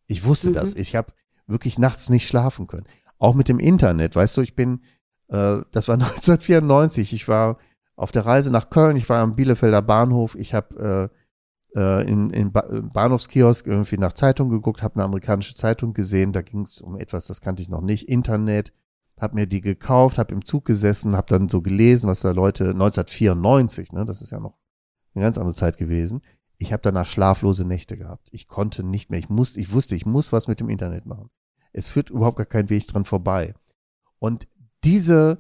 Ich 0.08 0.26
wusste 0.26 0.50
mhm. 0.50 0.54
das. 0.54 0.74
Ich 0.74 0.96
habe 0.96 1.14
wirklich 1.46 1.78
nachts 1.78 2.10
nicht 2.10 2.28
schlafen 2.28 2.68
können. 2.68 2.88
Auch 3.18 3.36
mit 3.36 3.50
dem 3.50 3.60
Internet, 3.60 4.16
weißt 4.16 4.38
du, 4.38 4.42
ich 4.42 4.56
bin, 4.56 4.82
äh, 5.28 5.62
das 5.72 5.88
war 5.88 5.96
1994, 6.00 7.14
ich 7.14 7.28
war 7.28 7.58
auf 7.96 8.12
der 8.12 8.26
Reise 8.26 8.52
nach 8.52 8.70
Köln, 8.70 8.96
ich 8.96 9.10
war 9.10 9.20
am 9.20 9.36
Bielefelder 9.36 9.82
Bahnhof, 9.82 10.36
ich 10.36 10.54
habe 10.54 11.10
äh, 11.76 11.80
äh, 11.80 12.10
in, 12.10 12.30
in 12.30 12.52
ba 12.52 12.62
Bahnhofskiosk 12.62 13.68
irgendwie 13.68 13.98
nach 13.98 14.14
Zeitung 14.14 14.50
geguckt, 14.50 14.82
habe 14.82 14.96
eine 14.96 15.04
amerikanische 15.04 15.56
Zeitung 15.56 15.94
gesehen, 15.94 16.32
da 16.32 16.42
ging 16.42 16.62
es 16.62 16.82
um 16.82 16.98
etwas, 16.98 17.28
das 17.28 17.42
kannte 17.42 17.62
ich 17.62 17.70
noch 17.70 17.82
nicht, 17.82 18.10
Internet, 18.10 18.72
habe 19.20 19.36
mir 19.36 19.48
die 19.48 19.62
gekauft, 19.62 20.18
habe 20.18 20.34
im 20.34 20.46
Zug 20.46 20.66
gesessen, 20.66 21.16
habe 21.16 21.28
dann 21.28 21.50
so 21.50 21.62
gelesen, 21.62 22.10
was 22.10 22.22
da 22.22 22.32
Leute 22.32 22.70
1994, 22.70 23.92
ne, 23.92 24.06
das 24.06 24.22
ist 24.22 24.32
ja 24.32 24.40
noch 24.40 24.58
eine 25.14 25.24
ganz 25.24 25.38
andere 25.38 25.56
Zeit 25.56 25.78
gewesen. 25.78 26.22
Ich 26.58 26.74
habe 26.74 26.82
danach 26.82 27.08
schlaflose 27.08 27.66
Nächte 27.66 27.98
gehabt. 27.98 28.28
Ich 28.32 28.48
konnte 28.48 28.84
nicht 28.84 29.10
mehr. 29.10 29.20
Ich 29.20 29.30
musste, 29.30 29.60
ich 29.60 29.72
wusste, 29.72 29.96
ich 29.96 30.06
muss 30.06 30.34
was 30.34 30.48
mit 30.48 30.60
dem 30.60 30.70
Internet 30.70 31.06
machen. 31.06 31.30
Es 31.72 31.88
führt 31.88 32.10
überhaupt 32.10 32.38
gar 32.38 32.46
kein 32.46 32.70
Weg 32.70 32.88
dran 32.88 33.06
vorbei. 33.06 33.54
Und 34.20 34.48
diese, 34.84 35.40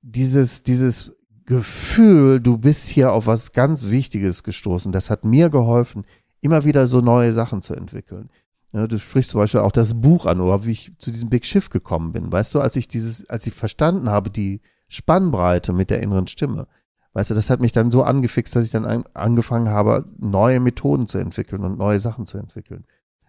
dieses, 0.00 0.62
dieses 0.62 1.12
Gefühl, 1.44 2.40
du 2.40 2.58
bist 2.58 2.88
hier 2.88 3.12
auf 3.12 3.26
was 3.26 3.52
ganz 3.52 3.90
Wichtiges 3.90 4.42
gestoßen, 4.42 4.92
das 4.92 5.10
hat 5.10 5.24
mir 5.24 5.50
geholfen, 5.50 6.06
immer 6.40 6.64
wieder 6.64 6.86
so 6.86 7.00
neue 7.00 7.32
Sachen 7.32 7.60
zu 7.60 7.74
entwickeln. 7.74 8.30
Ja, 8.72 8.86
du 8.86 8.98
sprichst 8.98 9.30
zum 9.30 9.40
Beispiel 9.40 9.60
auch 9.60 9.72
das 9.72 10.00
Buch 10.00 10.26
an 10.26 10.40
oder 10.40 10.64
wie 10.64 10.72
ich 10.72 10.92
zu 10.98 11.10
diesem 11.10 11.28
Big 11.28 11.44
Shift 11.44 11.72
gekommen 11.72 12.12
bin. 12.12 12.30
Weißt 12.30 12.54
du, 12.54 12.60
als 12.60 12.76
ich 12.76 12.86
dieses, 12.86 13.28
als 13.28 13.46
ich 13.46 13.54
verstanden 13.54 14.08
habe, 14.08 14.30
die 14.30 14.60
Spannbreite 14.88 15.72
mit 15.72 15.90
der 15.90 16.02
inneren 16.02 16.28
Stimme, 16.28 16.68
weißt 17.12 17.30
du, 17.30 17.34
das 17.34 17.50
hat 17.50 17.60
mich 17.60 17.72
dann 17.72 17.90
so 17.90 18.04
angefixt, 18.04 18.54
dass 18.54 18.64
ich 18.64 18.70
dann 18.70 18.84
an, 18.84 19.04
angefangen 19.12 19.68
habe, 19.68 20.04
neue 20.18 20.60
Methoden 20.60 21.08
zu 21.08 21.18
entwickeln 21.18 21.64
und 21.64 21.78
neue 21.78 21.98
Sachen 21.98 22.26
zu 22.26 22.38
entwickeln. 22.38 22.84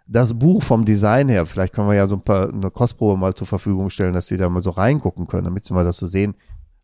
Das 0.07 0.37
Buch 0.37 0.61
vom 0.61 0.85
Design 0.85 1.29
her, 1.29 1.45
vielleicht 1.45 1.73
können 1.73 1.87
wir 1.87 1.95
ja 1.95 2.05
so 2.05 2.17
ein 2.17 2.23
paar, 2.23 2.49
eine 2.49 2.69
Kostprobe 2.69 3.17
mal 3.17 3.33
zur 3.33 3.47
Verfügung 3.47 3.89
stellen, 3.89 4.13
dass 4.13 4.27
sie 4.27 4.37
da 4.37 4.47
mal 4.49 4.61
so 4.61 4.71
reingucken 4.71 5.25
können, 5.25 5.45
damit 5.45 5.65
sie 5.65 5.73
mal 5.73 5.85
das 5.85 5.97
so 5.97 6.05
sehen, 6.05 6.35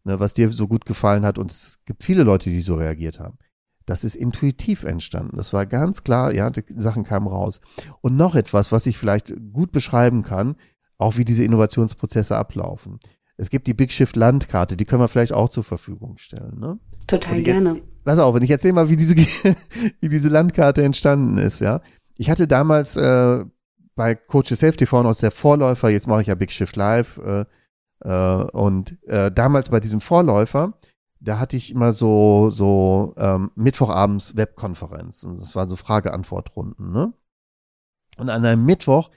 ne, 0.04 0.20
was 0.20 0.34
dir 0.34 0.50
so 0.50 0.68
gut 0.68 0.86
gefallen 0.86 1.26
hat. 1.26 1.38
Und 1.38 1.52
es 1.52 1.80
gibt 1.86 2.04
viele 2.04 2.24
Leute, 2.24 2.50
die 2.50 2.62
so 2.62 2.76
reagiert 2.76 3.20
haben. 3.20 3.38
Das 3.88 4.04
ist 4.04 4.16
intuitiv 4.16 4.84
entstanden. 4.84 5.38
Das 5.38 5.54
war 5.54 5.66
ganz 5.66 6.04
klar, 6.04 6.34
ja, 6.34 6.50
die 6.50 6.62
Sachen 6.76 7.04
kamen 7.04 7.26
raus. 7.26 7.62
Und 8.02 8.18
noch 8.18 8.36
etwas, 8.36 8.72
was 8.72 8.86
ich 8.86 8.98
vielleicht 8.98 9.34
gut 9.54 9.72
beschreiben 9.72 10.24
kann, 10.24 10.58
auch 10.98 11.18
wie 11.18 11.26
diese 11.26 11.44
Innovationsprozesse 11.44 12.36
ablaufen. 12.36 13.00
Es 13.38 13.50
gibt 13.50 13.66
die 13.66 13.74
Big 13.74 13.94
Shift 13.94 14.16
Landkarte, 14.16 14.76
die 14.76 14.86
können 14.86 15.02
wir 15.02 15.08
vielleicht 15.08 15.32
auch 15.32 15.48
zur 15.48 15.64
Verfügung 15.64 16.18
stellen. 16.18 16.60
Ne? 16.60 16.80
Total 17.08 17.42
gerne. 17.42 17.76
pass 18.04 18.20
auf, 18.20 18.36
wenn 18.36 18.44
ich 18.44 18.52
erzähle 18.52 18.74
mal, 18.74 18.90
wie 18.90 18.98
diese, 18.98 19.16
wie 20.02 20.10
diese 20.10 20.30
Landkarte 20.30 20.84
entstanden 20.84 21.38
ist, 21.38 21.62
ja. 21.62 21.82
Ich 22.18 22.30
hatte 22.30 22.48
damals 22.48 22.98
äh, 22.98 23.46
bei 23.96 24.16
Coach 24.16 24.50
Safety 24.50 24.86
TV 24.86 25.06
aus 25.06 25.20
der 25.20 25.32
Vorläufer, 25.32 25.90
jetzt 25.90 26.08
mache 26.08 26.22
ich 26.22 26.28
ja 26.28 26.36
Big 26.36 26.52
Shift 26.52 26.76
Live, 26.76 27.20
äh, 27.20 27.46
äh, 28.02 28.44
und 28.52 28.98
äh, 29.08 29.32
damals 29.32 29.70
bei 29.70 29.80
diesem 29.80 30.02
Vorläufer, 30.02 30.74
da 31.20 31.40
hatte 31.40 31.58
ich 31.58 31.72
immer 31.72 31.92
so, 31.92 32.50
so 32.50 33.14
ähm, 33.18 33.52
Mittwochabends 33.56 34.36
Webkonferenzen. 34.36 35.36
Das 35.36 35.56
waren 35.56 35.70
so 35.70 35.76
Frage-Antwort-Runden, 35.76 36.92
ne? 36.92 37.14
Und 38.18 38.30
an 38.30 38.46
einem 38.46 38.66
Mittwoch 38.66 39.12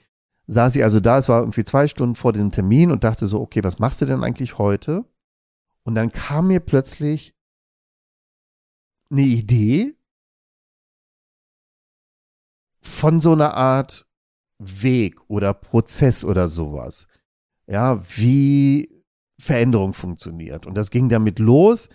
saß 0.47 0.77
ich 0.77 0.83
also 0.83 1.01
da, 1.01 1.19
es 1.19 1.29
war 1.29 1.41
irgendwie 1.41 1.65
zwei 1.65 1.89
Stunden 1.89 2.15
vor 2.15 2.33
dem 2.33 2.51
Termin 2.51 2.91
und 2.91 3.05
dachte 3.05 3.27
so, 3.27 3.41
okay, 3.41 3.65
was 3.65 3.79
machst 3.79 4.01
du 4.01 4.07
denn 4.07 4.25
eigentlich 4.25 4.59
heute? 4.59 5.05
Und 5.85 5.95
dann 5.95 6.11
kam 6.11 6.49
mir 6.49 6.61
plötzlich 6.61 7.35
eine 9.11 9.23
Idee 9.23 9.97
von 12.83 13.21
so 13.21 13.33
einer 13.33 13.55
Art 13.55 14.07
Weg 14.59 15.21
oder 15.29 15.55
Prozess 15.55 16.25
oder 16.25 16.49
sowas. 16.49 17.09
Ja, 17.67 18.03
wie 18.17 19.00
Veränderung 19.41 19.95
funktioniert. 19.95 20.67
Und 20.67 20.75
das 20.77 20.91
ging 20.91 21.09
damit 21.09 21.39
los, 21.39 21.89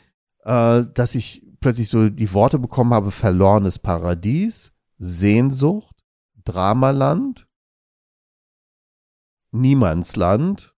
äh, 0.44 0.84
dass 0.94 1.16
ich 1.16 1.46
plötzlich 1.60 1.90
so 1.90 2.10
die 2.10 2.34
Worte 2.34 2.60
bekommen 2.60 2.94
habe, 2.94 3.12
verlorenes 3.12 3.80
Paradies, 3.80 4.74
Sehnsucht, 4.98 5.96
Dramaland, 6.44 7.48
Niemandsland, 9.52 10.76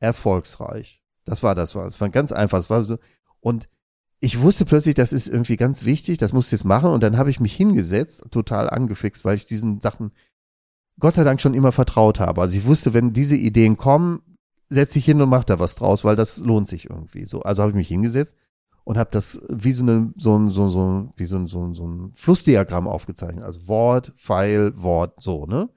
erfolgsreich. 0.00 1.02
Das 1.24 1.42
war 1.42 1.54
das 1.54 1.74
war. 1.74 1.86
Es 1.86 2.00
war 2.00 2.10
ganz 2.10 2.32
einfach. 2.32 2.58
Es 2.58 2.70
war 2.70 2.84
so. 2.84 2.98
Und 3.40 3.68
ich 4.20 4.40
wusste 4.40 4.64
plötzlich, 4.64 4.94
das 4.94 5.12
ist 5.12 5.26
irgendwie 5.26 5.56
ganz 5.56 5.84
wichtig, 5.84 6.18
das 6.18 6.32
muss 6.32 6.46
ich 6.46 6.52
jetzt 6.52 6.64
machen. 6.64 6.90
Und 6.90 7.02
dann 7.02 7.18
habe 7.18 7.30
ich 7.30 7.40
mich 7.40 7.54
hingesetzt, 7.54 8.24
total 8.30 8.70
angefixt, 8.70 9.24
weil 9.24 9.36
ich 9.36 9.46
diesen 9.46 9.80
Sachen 9.80 10.12
Gott 10.98 11.14
sei 11.14 11.24
Dank 11.24 11.40
schon 11.40 11.54
immer 11.54 11.72
vertraut 11.72 12.20
habe. 12.20 12.40
Also 12.40 12.56
ich 12.56 12.66
wusste, 12.66 12.94
wenn 12.94 13.12
diese 13.12 13.36
Ideen 13.36 13.76
kommen, 13.76 14.22
setze 14.74 14.98
ich 14.98 15.04
hin 15.04 15.20
und 15.22 15.28
mache 15.28 15.46
da 15.46 15.58
was 15.58 15.74
draus, 15.76 16.04
weil 16.04 16.16
das 16.16 16.38
lohnt 16.40 16.68
sich 16.68 16.90
irgendwie 16.90 17.24
so. 17.24 17.42
Also 17.42 17.62
habe 17.62 17.70
ich 17.70 17.76
mich 17.76 17.88
hingesetzt 17.88 18.36
und 18.84 18.98
habe 18.98 19.10
das 19.10 19.40
wie 19.48 19.72
so 19.72 19.82
eine 19.82 20.12
so 20.16 20.36
ein 20.36 20.48
so 20.50 20.68
so 20.68 21.12
wie 21.16 21.24
so 21.24 21.36
ein 21.36 21.46
so 21.46 21.72
so 21.74 21.86
ein 21.86 22.12
Flussdiagramm 22.14 22.86
aufgezeichnet, 22.86 23.44
also 23.44 23.66
Wort, 23.68 24.12
Pfeil, 24.16 24.72
Wort, 24.82 25.20
so 25.20 25.46
ne. 25.46 25.70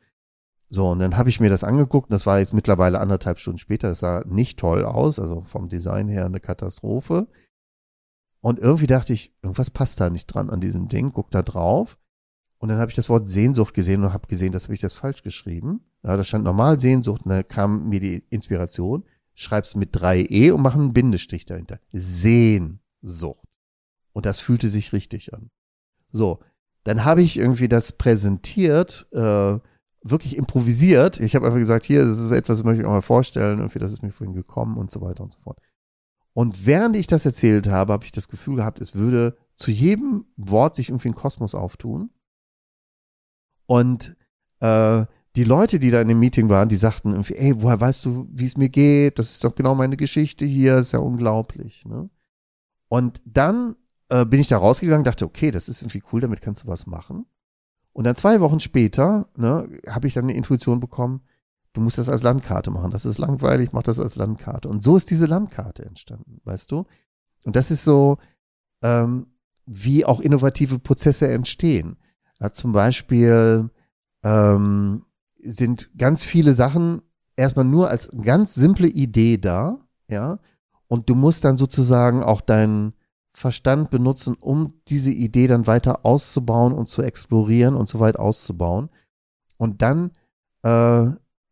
So 0.70 0.90
und 0.90 1.00
dann 1.00 1.16
habe 1.18 1.30
ich 1.30 1.40
mir 1.40 1.50
das 1.50 1.64
angeguckt. 1.64 2.12
Das 2.12 2.26
war 2.26 2.40
jetzt 2.40 2.54
mittlerweile 2.54 3.00
anderthalb 3.00 3.40
Stunden 3.40 3.60
später. 3.60 3.88
Das 3.90 4.00
sah 4.00 4.24
nicht 4.28 4.60
toll 4.60 4.84
aus, 4.84 5.20
also 5.20 5.42
vom 5.42 5.70
Design 5.70 6.10
her 6.10 6.26
eine 6.26 6.42
Katastrophe. 6.42 7.28
Und 8.42 8.60
irgendwie 8.60 8.88
dachte 8.88 9.14
ich, 9.14 9.34
irgendwas 9.42 9.72
passt 9.72 10.00
da 10.02 10.10
nicht 10.10 10.28
dran 10.28 10.50
an 10.50 10.60
diesem 10.60 10.90
Ding. 10.90 11.12
Guck 11.14 11.32
da 11.32 11.42
drauf. 11.42 11.98
Und 12.60 12.70
dann 12.70 12.80
habe 12.80 12.90
ich 12.90 12.96
das 12.96 13.10
Wort 13.10 13.28
Sehnsucht 13.28 13.74
gesehen 13.74 14.04
und 14.04 14.14
habe 14.14 14.28
gesehen, 14.28 14.52
das 14.52 14.64
habe 14.64 14.74
ich 14.74 14.82
das 14.82 14.94
falsch 14.94 15.22
geschrieben. 15.22 15.82
Ja, 16.04 16.18
da 16.18 16.24
stand 16.24 16.44
normal 16.44 16.80
Sehnsucht 16.80 17.24
und 17.26 17.30
dann 17.30 17.48
kam 17.48 17.90
mir 17.90 18.00
die 18.00 18.24
Inspiration. 18.30 19.04
Schreib's 19.36 19.76
mit 19.76 19.90
drei 19.92 20.26
E 20.28 20.50
und 20.52 20.62
mach 20.62 20.74
einen 20.74 20.94
Bindestrich 20.94 21.46
dahinter. 21.46 21.80
Sehnsucht. 21.92 23.48
Und 24.14 24.26
das 24.26 24.40
fühlte 24.40 24.70
sich 24.70 24.94
richtig 24.94 25.34
an. 25.34 25.52
So, 26.12 26.40
dann 26.84 27.06
habe 27.06 27.22
ich 27.22 27.38
irgendwie 27.38 27.68
das 27.68 27.92
präsentiert, 27.92 29.08
äh, 29.12 29.60
wirklich 30.02 30.38
improvisiert. 30.38 31.20
Ich 31.20 31.36
habe 31.36 31.46
einfach 31.46 31.60
gesagt, 31.60 31.86
hier, 31.86 32.06
das 32.06 32.18
ist 32.18 32.32
etwas, 32.32 32.58
das 32.58 32.64
möchte 32.64 32.82
ich 32.82 32.88
auch 32.88 32.92
mal 32.92 33.02
vorstellen, 33.02 33.60
irgendwie, 33.60 33.80
das 33.80 33.92
ist 33.92 34.02
mir 34.02 34.12
vorhin 34.12 34.36
gekommen 34.36 34.78
und 34.78 34.90
so 34.90 35.02
weiter 35.02 35.24
und 35.24 35.34
so 35.34 35.40
fort. 35.40 35.60
Und 36.34 36.66
während 36.66 36.96
ich 36.96 37.08
das 37.08 37.26
erzählt 37.26 37.68
habe, 37.68 37.94
habe 37.94 38.06
ich 38.06 38.12
das 38.12 38.28
Gefühl 38.28 38.56
gehabt, 38.56 38.80
es 38.80 38.96
würde 38.96 39.38
zu 39.56 39.72
jedem 39.72 40.26
Wort 40.38 40.76
sich 40.76 40.90
irgendwie 40.90 41.10
ein 41.10 41.16
Kosmos 41.16 41.56
auftun. 41.56 42.10
Und 43.68 44.16
äh, 44.60 45.06
die 45.36 45.44
Leute, 45.44 45.78
die 45.78 45.92
da 45.92 46.02
in 46.02 46.08
dem 46.08 46.20
Meeting 46.20 46.50
waren, 46.50 46.68
die 46.68 46.76
sagten 46.76 47.12
irgendwie, 47.12 47.36
ey, 47.36 47.62
woher 47.62 47.80
weißt 47.80 48.04
du, 48.06 48.28
wie 48.32 48.46
es 48.46 48.58
mir 48.58 48.70
geht? 48.70 49.20
Das 49.20 49.30
ist 49.30 49.44
doch 49.44 49.54
genau 49.54 49.76
meine 49.76 49.96
Geschichte 49.96 50.46
hier, 50.46 50.78
ist 50.78 50.94
ja 50.94 51.00
unglaublich. 51.00 51.86
Ne? 51.86 52.10
Und 52.88 53.22
dann 53.26 53.76
äh, 54.10 54.26
bin 54.26 54.40
ich 54.40 54.48
da 54.48 54.58
rausgegangen, 54.58 55.04
dachte, 55.04 55.26
okay, 55.26 55.52
das 55.52 55.70
ist 55.70 55.84
irgendwie 55.84 56.02
cool, 56.12 56.22
damit 56.22 56.42
kannst 56.42 56.64
du 56.64 56.68
was 56.68 56.88
machen. 56.88 57.28
Und 57.94 58.06
dann 58.06 58.16
zwei 58.16 58.40
Wochen 58.40 58.60
später 58.60 59.30
ne, 59.36 59.70
habe 59.88 60.08
ich 60.08 60.16
dann 60.16 60.26
eine 60.26 60.34
Intuition 60.34 60.80
bekommen, 60.80 61.22
du 61.74 61.82
musst 61.82 61.98
das 61.98 62.10
als 62.10 62.24
Landkarte 62.24 62.72
machen. 62.72 62.92
Das 62.92 63.06
ist 63.06 63.18
langweilig, 63.20 63.74
mach 63.74 63.84
das 63.84 64.00
als 64.00 64.16
Landkarte. 64.16 64.70
Und 64.70 64.82
so 64.82 64.96
ist 64.96 65.12
diese 65.12 65.26
Landkarte 65.28 65.86
entstanden, 65.86 66.42
weißt 66.46 66.72
du? 66.72 66.86
Und 67.44 67.56
das 67.56 67.70
ist 67.70 67.84
so, 67.84 68.18
ähm, 68.82 69.28
wie 69.66 70.06
auch 70.06 70.20
innovative 70.20 70.80
Prozesse 70.80 71.28
entstehen. 71.28 71.98
Ja, 72.40 72.52
zum 72.52 72.72
Beispiel 72.72 73.70
ähm, 74.24 75.06
sind 75.42 75.90
ganz 75.98 76.24
viele 76.24 76.54
Sachen 76.54 77.02
erstmal 77.36 77.66
nur 77.66 77.90
als 77.90 78.10
ganz 78.22 78.56
simple 78.56 78.88
Idee 78.88 79.38
da, 79.38 79.80
ja, 80.10 80.40
und 80.88 81.10
du 81.10 81.16
musst 81.16 81.44
dann 81.44 81.58
sozusagen 81.58 82.24
auch 82.24 82.42
deinen 82.42 82.94
Verstand 83.34 83.92
benutzen, 83.92 84.36
um 84.40 84.74
diese 84.88 85.12
Idee 85.12 85.48
dann 85.48 85.68
weiter 85.68 86.06
auszubauen 86.06 86.74
und 86.74 86.88
zu 86.88 87.02
explorieren 87.02 87.76
und 87.76 87.88
so 87.88 88.00
weit 88.00 88.18
auszubauen. 88.18 88.90
Und 89.58 89.82
dann 89.82 90.12
äh, 90.64 91.08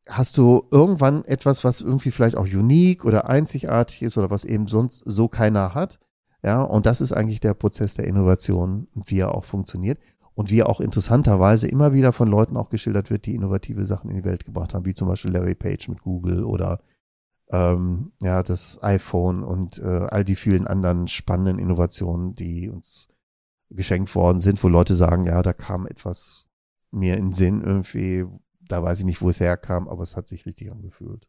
hast 0.08 0.38
du 0.38 0.68
irgendwann 0.72 1.26
etwas, 1.26 1.64
was 1.64 1.82
irgendwie 1.82 2.12
vielleicht 2.12 2.38
auch 2.38 2.48
unique 2.48 3.06
oder 3.06 3.28
einzigartig 3.28 4.02
ist 4.02 4.18
oder 4.18 4.32
was 4.32 4.46
eben 4.46 4.68
sonst 4.68 5.04
so 5.06 5.28
keiner 5.28 5.76
hat. 5.76 6.00
Ja, 6.44 6.62
und 6.62 6.86
das 6.86 7.02
ist 7.02 7.12
eigentlich 7.12 7.40
der 7.40 7.54
Prozess 7.54 7.96
der 7.96 8.08
Innovation, 8.08 8.88
wie 8.94 9.20
er 9.20 9.36
auch 9.36 9.44
funktioniert 9.44 10.00
und 10.36 10.52
wie 10.52 10.64
auch 10.64 10.82
interessanterweise 10.82 11.68
immer 11.68 11.94
wieder 11.94 12.12
von 12.12 12.28
Leuten 12.28 12.58
auch 12.58 12.70
geschildert 12.70 13.10
wird, 13.10 13.26
die 13.26 13.36
innovative 13.36 13.86
Sachen 13.86 14.10
in 14.10 14.18
die 14.18 14.26
Welt 14.26 14.46
gebracht 14.46 14.74
haben, 14.74 14.86
wie 14.86 14.94
zum 14.94 15.08
Beispiel 15.08 15.32
Larry 15.32 15.56
Page 15.56 15.88
mit 15.88 16.02
Google 16.02 16.44
oder 16.44 16.82
ähm, 17.50 18.12
ja 18.22 18.44
das 18.44 18.82
iPhone 18.84 19.44
und 19.44 19.80
äh, 19.80 20.08
all 20.10 20.24
die 20.24 20.36
vielen 20.36 20.68
anderen 20.68 21.08
spannenden 21.08 21.58
Innovationen, 21.58 22.36
die 22.36 22.70
uns 22.70 23.10
geschenkt 23.70 24.14
worden 24.14 24.40
sind, 24.40 24.64
wo 24.64 24.68
Leute 24.68 24.94
sagen, 24.94 25.24
ja, 25.24 25.42
da 25.42 25.54
kam 25.54 25.88
etwas 25.88 26.46
mir 26.92 27.18
in 27.18 27.32
Sinn 27.32 27.62
irgendwie, 27.62 28.26
da 28.62 28.84
weiß 28.84 29.00
ich 29.00 29.06
nicht, 29.06 29.22
wo 29.22 29.30
es 29.30 29.40
herkam, 29.40 29.88
aber 29.88 30.04
es 30.04 30.16
hat 30.16 30.28
sich 30.28 30.46
richtig 30.46 30.72
angefühlt. 30.72 31.28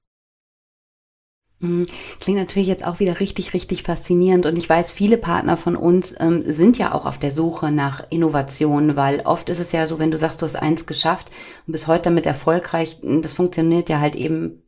Mhm. 1.60 1.86
Klingt 2.20 2.38
natürlich 2.38 2.68
jetzt 2.68 2.86
auch 2.86 3.00
wieder 3.00 3.18
richtig, 3.20 3.54
richtig 3.54 3.82
faszinierend. 3.82 4.46
Und 4.46 4.58
ich 4.58 4.68
weiß, 4.68 4.90
viele 4.90 5.16
Partner 5.16 5.56
von 5.56 5.76
uns 5.76 6.14
ähm, 6.20 6.42
sind 6.46 6.76
ja 6.78 6.92
auch 6.92 7.06
auf 7.06 7.18
der 7.18 7.30
Suche 7.30 7.70
nach 7.70 8.04
Innovationen, 8.10 8.96
weil 8.96 9.20
oft 9.20 9.48
ist 9.48 9.60
es 9.60 9.72
ja 9.72 9.86
so, 9.86 9.98
wenn 9.98 10.10
du 10.10 10.16
sagst, 10.16 10.42
du 10.42 10.44
hast 10.44 10.56
eins 10.56 10.86
geschafft 10.86 11.30
und 11.66 11.72
bis 11.72 11.86
heute 11.86 12.04
damit 12.04 12.26
erfolgreich, 12.26 12.98
das 13.02 13.34
funktioniert 13.34 13.88
ja 13.88 14.00
halt 14.00 14.16
eben 14.16 14.62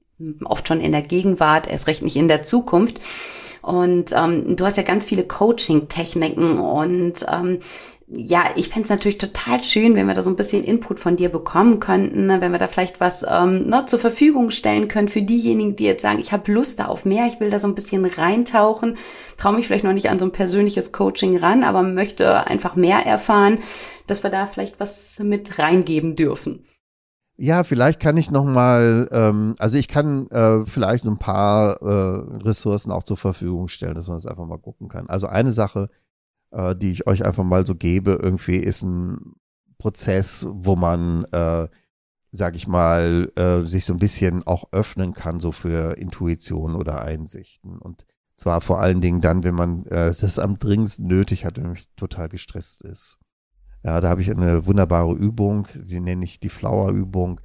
oft 0.44 0.66
schon 0.66 0.80
in 0.80 0.92
der 0.92 1.02
Gegenwart, 1.02 1.66
erst 1.68 1.86
recht 1.86 2.02
nicht 2.02 2.16
in 2.16 2.28
der 2.28 2.42
Zukunft. 2.42 3.00
Und 3.60 4.12
ähm, 4.16 4.56
du 4.56 4.64
hast 4.64 4.76
ja 4.76 4.82
ganz 4.82 5.04
viele 5.04 5.24
Coaching-Techniken 5.24 6.58
und 6.58 7.26
ähm, 7.30 7.58
ja, 8.10 8.44
ich 8.56 8.70
fände 8.70 8.84
es 8.84 8.90
natürlich 8.90 9.18
total 9.18 9.62
schön, 9.62 9.94
wenn 9.94 10.06
wir 10.06 10.14
da 10.14 10.22
so 10.22 10.30
ein 10.30 10.36
bisschen 10.36 10.64
Input 10.64 10.98
von 10.98 11.16
dir 11.16 11.28
bekommen 11.28 11.78
könnten, 11.78 12.26
ne? 12.26 12.40
wenn 12.40 12.52
wir 12.52 12.58
da 12.58 12.66
vielleicht 12.66 13.00
was 13.00 13.24
ähm, 13.28 13.66
ne, 13.68 13.84
zur 13.86 13.98
Verfügung 13.98 14.50
stellen 14.50 14.88
können 14.88 15.08
für 15.08 15.20
diejenigen, 15.20 15.76
die 15.76 15.84
jetzt 15.84 16.02
sagen, 16.02 16.18
ich 16.18 16.32
habe 16.32 16.50
Lust 16.50 16.78
da 16.78 16.86
auf 16.86 17.04
mehr, 17.04 17.26
ich 17.26 17.38
will 17.38 17.50
da 17.50 17.60
so 17.60 17.68
ein 17.68 17.74
bisschen 17.74 18.06
reintauchen, 18.06 18.96
traue 19.36 19.56
mich 19.56 19.66
vielleicht 19.66 19.84
noch 19.84 19.92
nicht 19.92 20.08
an 20.08 20.18
so 20.18 20.24
ein 20.24 20.32
persönliches 20.32 20.92
Coaching 20.92 21.36
ran, 21.36 21.64
aber 21.64 21.82
möchte 21.82 22.46
einfach 22.46 22.76
mehr 22.76 23.04
erfahren, 23.04 23.58
dass 24.06 24.22
wir 24.22 24.30
da 24.30 24.46
vielleicht 24.46 24.80
was 24.80 25.18
mit 25.18 25.58
reingeben 25.58 26.16
dürfen. 26.16 26.64
Ja, 27.36 27.62
vielleicht 27.62 28.00
kann 28.00 28.16
ich 28.16 28.30
noch 28.30 28.44
mal, 28.44 29.08
ähm, 29.12 29.54
also 29.58 29.76
ich 29.76 29.86
kann 29.86 30.28
äh, 30.30 30.64
vielleicht 30.64 31.04
so 31.04 31.10
ein 31.10 31.18
paar 31.18 31.80
äh, 31.82 32.42
Ressourcen 32.42 32.90
auch 32.90 33.02
zur 33.02 33.16
Verfügung 33.18 33.68
stellen, 33.68 33.94
dass 33.94 34.08
man 34.08 34.16
das 34.16 34.26
einfach 34.26 34.46
mal 34.46 34.58
gucken 34.58 34.88
kann. 34.88 35.08
Also 35.08 35.28
eine 35.28 35.52
Sache, 35.52 35.88
äh, 36.50 36.74
die 36.76 36.90
ich 36.90 37.06
euch 37.06 37.24
einfach 37.24 37.44
mal 37.44 37.66
so 37.66 37.74
gebe, 37.74 38.18
irgendwie 38.22 38.56
ist 38.56 38.82
ein 38.82 39.34
Prozess, 39.78 40.46
wo 40.50 40.76
man, 40.76 41.24
äh, 41.32 41.68
sag 42.30 42.56
ich 42.56 42.66
mal, 42.66 43.30
äh, 43.36 43.66
sich 43.66 43.84
so 43.84 43.94
ein 43.94 43.98
bisschen 43.98 44.46
auch 44.46 44.68
öffnen 44.72 45.14
kann, 45.14 45.40
so 45.40 45.52
für 45.52 45.96
Intuition 45.96 46.74
oder 46.74 47.02
Einsichten. 47.02 47.78
Und 47.78 48.06
zwar 48.36 48.60
vor 48.60 48.80
allen 48.80 49.00
Dingen 49.00 49.20
dann, 49.20 49.44
wenn 49.44 49.54
man 49.54 49.84
äh, 49.86 50.12
das 50.12 50.38
am 50.38 50.58
dringendsten 50.58 51.06
nötig 51.06 51.44
hat, 51.44 51.56
wenn 51.56 51.68
man 51.68 51.78
total 51.96 52.28
gestresst 52.28 52.82
ist. 52.84 53.18
Ja, 53.84 54.00
da 54.00 54.08
habe 54.08 54.22
ich 54.22 54.30
eine 54.30 54.66
wunderbare 54.66 55.14
Übung, 55.14 55.68
sie 55.82 56.00
nenne 56.00 56.24
ich 56.24 56.40
die 56.40 56.48
Flower-Übung, 56.48 57.40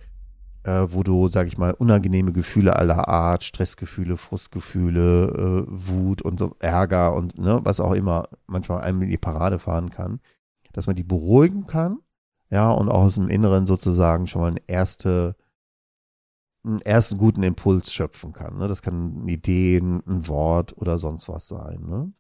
äh, 0.64 0.88
wo 0.90 1.04
du, 1.04 1.28
sag 1.28 1.48
ich 1.48 1.58
mal, 1.58 1.74
unangenehme 1.74 2.32
Gefühle 2.32 2.76
aller 2.76 3.08
Art, 3.08 3.44
Stressgefühle, 3.44 4.18
Frustgefühle, 4.18 5.66
äh, 5.68 5.72
Wut 5.72 6.22
und 6.22 6.40
so 6.40 6.56
Ärger 6.60 7.14
und 7.14 7.38
ne, 7.38 7.60
was 7.64 7.80
auch 7.80 7.94
immer 7.94 8.30
manchmal 8.48 8.82
einem 8.82 9.02
in 9.02 9.10
die 9.10 9.18
Parade 9.18 9.60
fahren 9.60 9.90
kann, 9.90 10.20
dass 10.72 10.88
man 10.88 10.96
die 10.96 11.04
beruhigen 11.04 11.66
kann, 11.66 12.00
ja, 12.50 12.72
und 12.72 12.90
auch 12.90 13.04
aus 13.04 13.16
dem 13.16 13.30
Inneren 13.30 13.66
sozusagen 13.66 14.28
schon 14.28 14.42
mal 14.42 14.52
eine 14.52 14.62
erste, 14.68 15.36
einen 16.64 16.82
ersten 16.82 17.18
guten 17.18 17.44
Impuls 17.44 17.92
schöpfen 17.92 18.32
kann. 18.32 18.58
Ne? 18.58 18.68
Das 18.68 18.82
kann 18.82 19.22
eine 19.22 19.32
Idee, 19.32 19.78
ein 19.78 20.28
Wort 20.28 20.78
oder 20.78 20.98
sonst 21.00 21.28
was 21.28 21.48
sein. 21.48 21.82
Ne? 21.88 22.14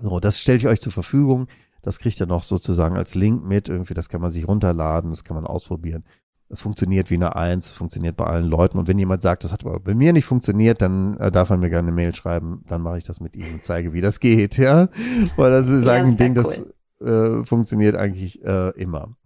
So, 0.00 0.20
das 0.20 0.40
stelle 0.40 0.58
ich 0.58 0.66
euch 0.68 0.80
zur 0.80 0.92
Verfügung. 0.92 1.48
Das 1.82 1.98
kriegt 1.98 2.20
ihr 2.20 2.26
noch 2.26 2.44
sozusagen 2.44 2.96
als 2.96 3.14
Link 3.14 3.44
mit. 3.44 3.68
Irgendwie, 3.68 3.94
das 3.94 4.08
kann 4.08 4.20
man 4.20 4.30
sich 4.30 4.46
runterladen, 4.46 5.10
das 5.10 5.24
kann 5.24 5.34
man 5.34 5.46
ausprobieren. 5.46 6.04
Das 6.48 6.60
funktioniert 6.60 7.10
wie 7.10 7.14
eine 7.14 7.36
Eins, 7.36 7.72
funktioniert 7.72 8.16
bei 8.16 8.26
allen 8.26 8.44
Leuten. 8.44 8.78
Und 8.78 8.86
wenn 8.86 8.98
jemand 8.98 9.22
sagt, 9.22 9.44
das 9.44 9.52
hat 9.52 9.64
aber 9.64 9.80
bei 9.80 9.94
mir 9.94 10.12
nicht 10.12 10.26
funktioniert, 10.26 10.82
dann 10.82 11.16
äh, 11.16 11.32
darf 11.32 11.50
er 11.50 11.56
mir 11.56 11.70
gerne 11.70 11.88
eine 11.88 11.96
Mail 11.96 12.14
schreiben. 12.14 12.62
Dann 12.68 12.82
mache 12.82 12.98
ich 12.98 13.04
das 13.04 13.20
mit 13.20 13.34
ihm 13.36 13.54
und 13.54 13.64
zeige, 13.64 13.92
wie 13.92 14.00
das 14.00 14.20
geht, 14.20 14.58
ja. 14.58 14.88
Weil 15.36 15.50
das 15.50 15.68
ist 15.68 15.86
ja, 15.86 15.94
ein 15.94 16.16
Ding, 16.16 16.36
cool. 16.36 16.42
das 16.42 16.64
äh, 17.00 17.44
funktioniert 17.44 17.96
eigentlich 17.96 18.44
äh, 18.44 18.70
immer. 18.80 19.16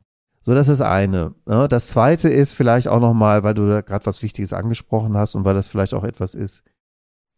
So, 0.40 0.54
das 0.54 0.68
ist 0.68 0.80
eine. 0.80 1.34
Ne? 1.46 1.68
Das 1.68 1.88
zweite 1.88 2.28
ist 2.28 2.52
vielleicht 2.52 2.88
auch 2.88 3.00
nochmal, 3.00 3.42
weil 3.42 3.54
du 3.54 3.68
da 3.68 3.80
gerade 3.82 4.06
was 4.06 4.22
Wichtiges 4.22 4.52
angesprochen 4.52 5.16
hast 5.16 5.34
und 5.34 5.44
weil 5.44 5.54
das 5.54 5.68
vielleicht 5.68 5.94
auch 5.94 6.04
etwas 6.04 6.34
ist, 6.34 6.64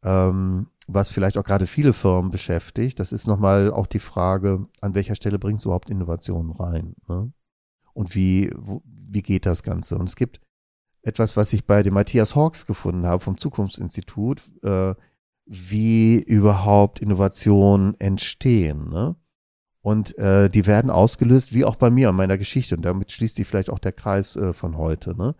ähm, 0.04 0.68
was 0.86 1.08
vielleicht 1.08 1.38
auch 1.38 1.44
gerade 1.44 1.66
viele 1.66 1.92
Firmen 1.92 2.30
beschäftigt. 2.30 3.00
Das 3.00 3.12
ist 3.12 3.26
nochmal 3.26 3.72
auch 3.72 3.86
die 3.86 3.98
Frage, 3.98 4.66
an 4.80 4.94
welcher 4.94 5.14
Stelle 5.14 5.38
bringst 5.38 5.64
du 5.64 5.68
überhaupt 5.70 5.90
Innovationen 5.90 6.52
rein? 6.52 6.94
Ne? 7.08 7.32
Und 7.94 8.14
wie, 8.14 8.52
wo, 8.56 8.82
wie 9.10 9.22
geht 9.22 9.46
das 9.46 9.62
Ganze? 9.62 9.96
Und 9.98 10.08
es 10.08 10.16
gibt 10.16 10.40
etwas, 11.02 11.36
was 11.36 11.52
ich 11.52 11.66
bei 11.66 11.82
dem 11.82 11.94
Matthias 11.94 12.36
Hawks 12.36 12.66
gefunden 12.66 13.06
habe 13.06 13.22
vom 13.22 13.38
Zukunftsinstitut, 13.38 14.42
äh, 14.62 14.94
wie 15.46 16.22
überhaupt 16.22 17.00
Innovationen 17.00 17.98
entstehen. 17.98 18.88
Ne? 18.88 19.16
Und 19.80 20.16
äh, 20.18 20.50
die 20.50 20.66
werden 20.66 20.90
ausgelöst, 20.90 21.54
wie 21.54 21.64
auch 21.64 21.76
bei 21.76 21.90
mir 21.90 22.10
an 22.10 22.16
meiner 22.16 22.38
Geschichte, 22.38 22.76
und 22.76 22.82
damit 22.82 23.10
schließt 23.10 23.36
sich 23.36 23.46
vielleicht 23.46 23.70
auch 23.70 23.78
der 23.78 23.92
Kreis 23.92 24.36
äh, 24.36 24.52
von 24.52 24.76
heute, 24.76 25.16
ne? 25.16 25.34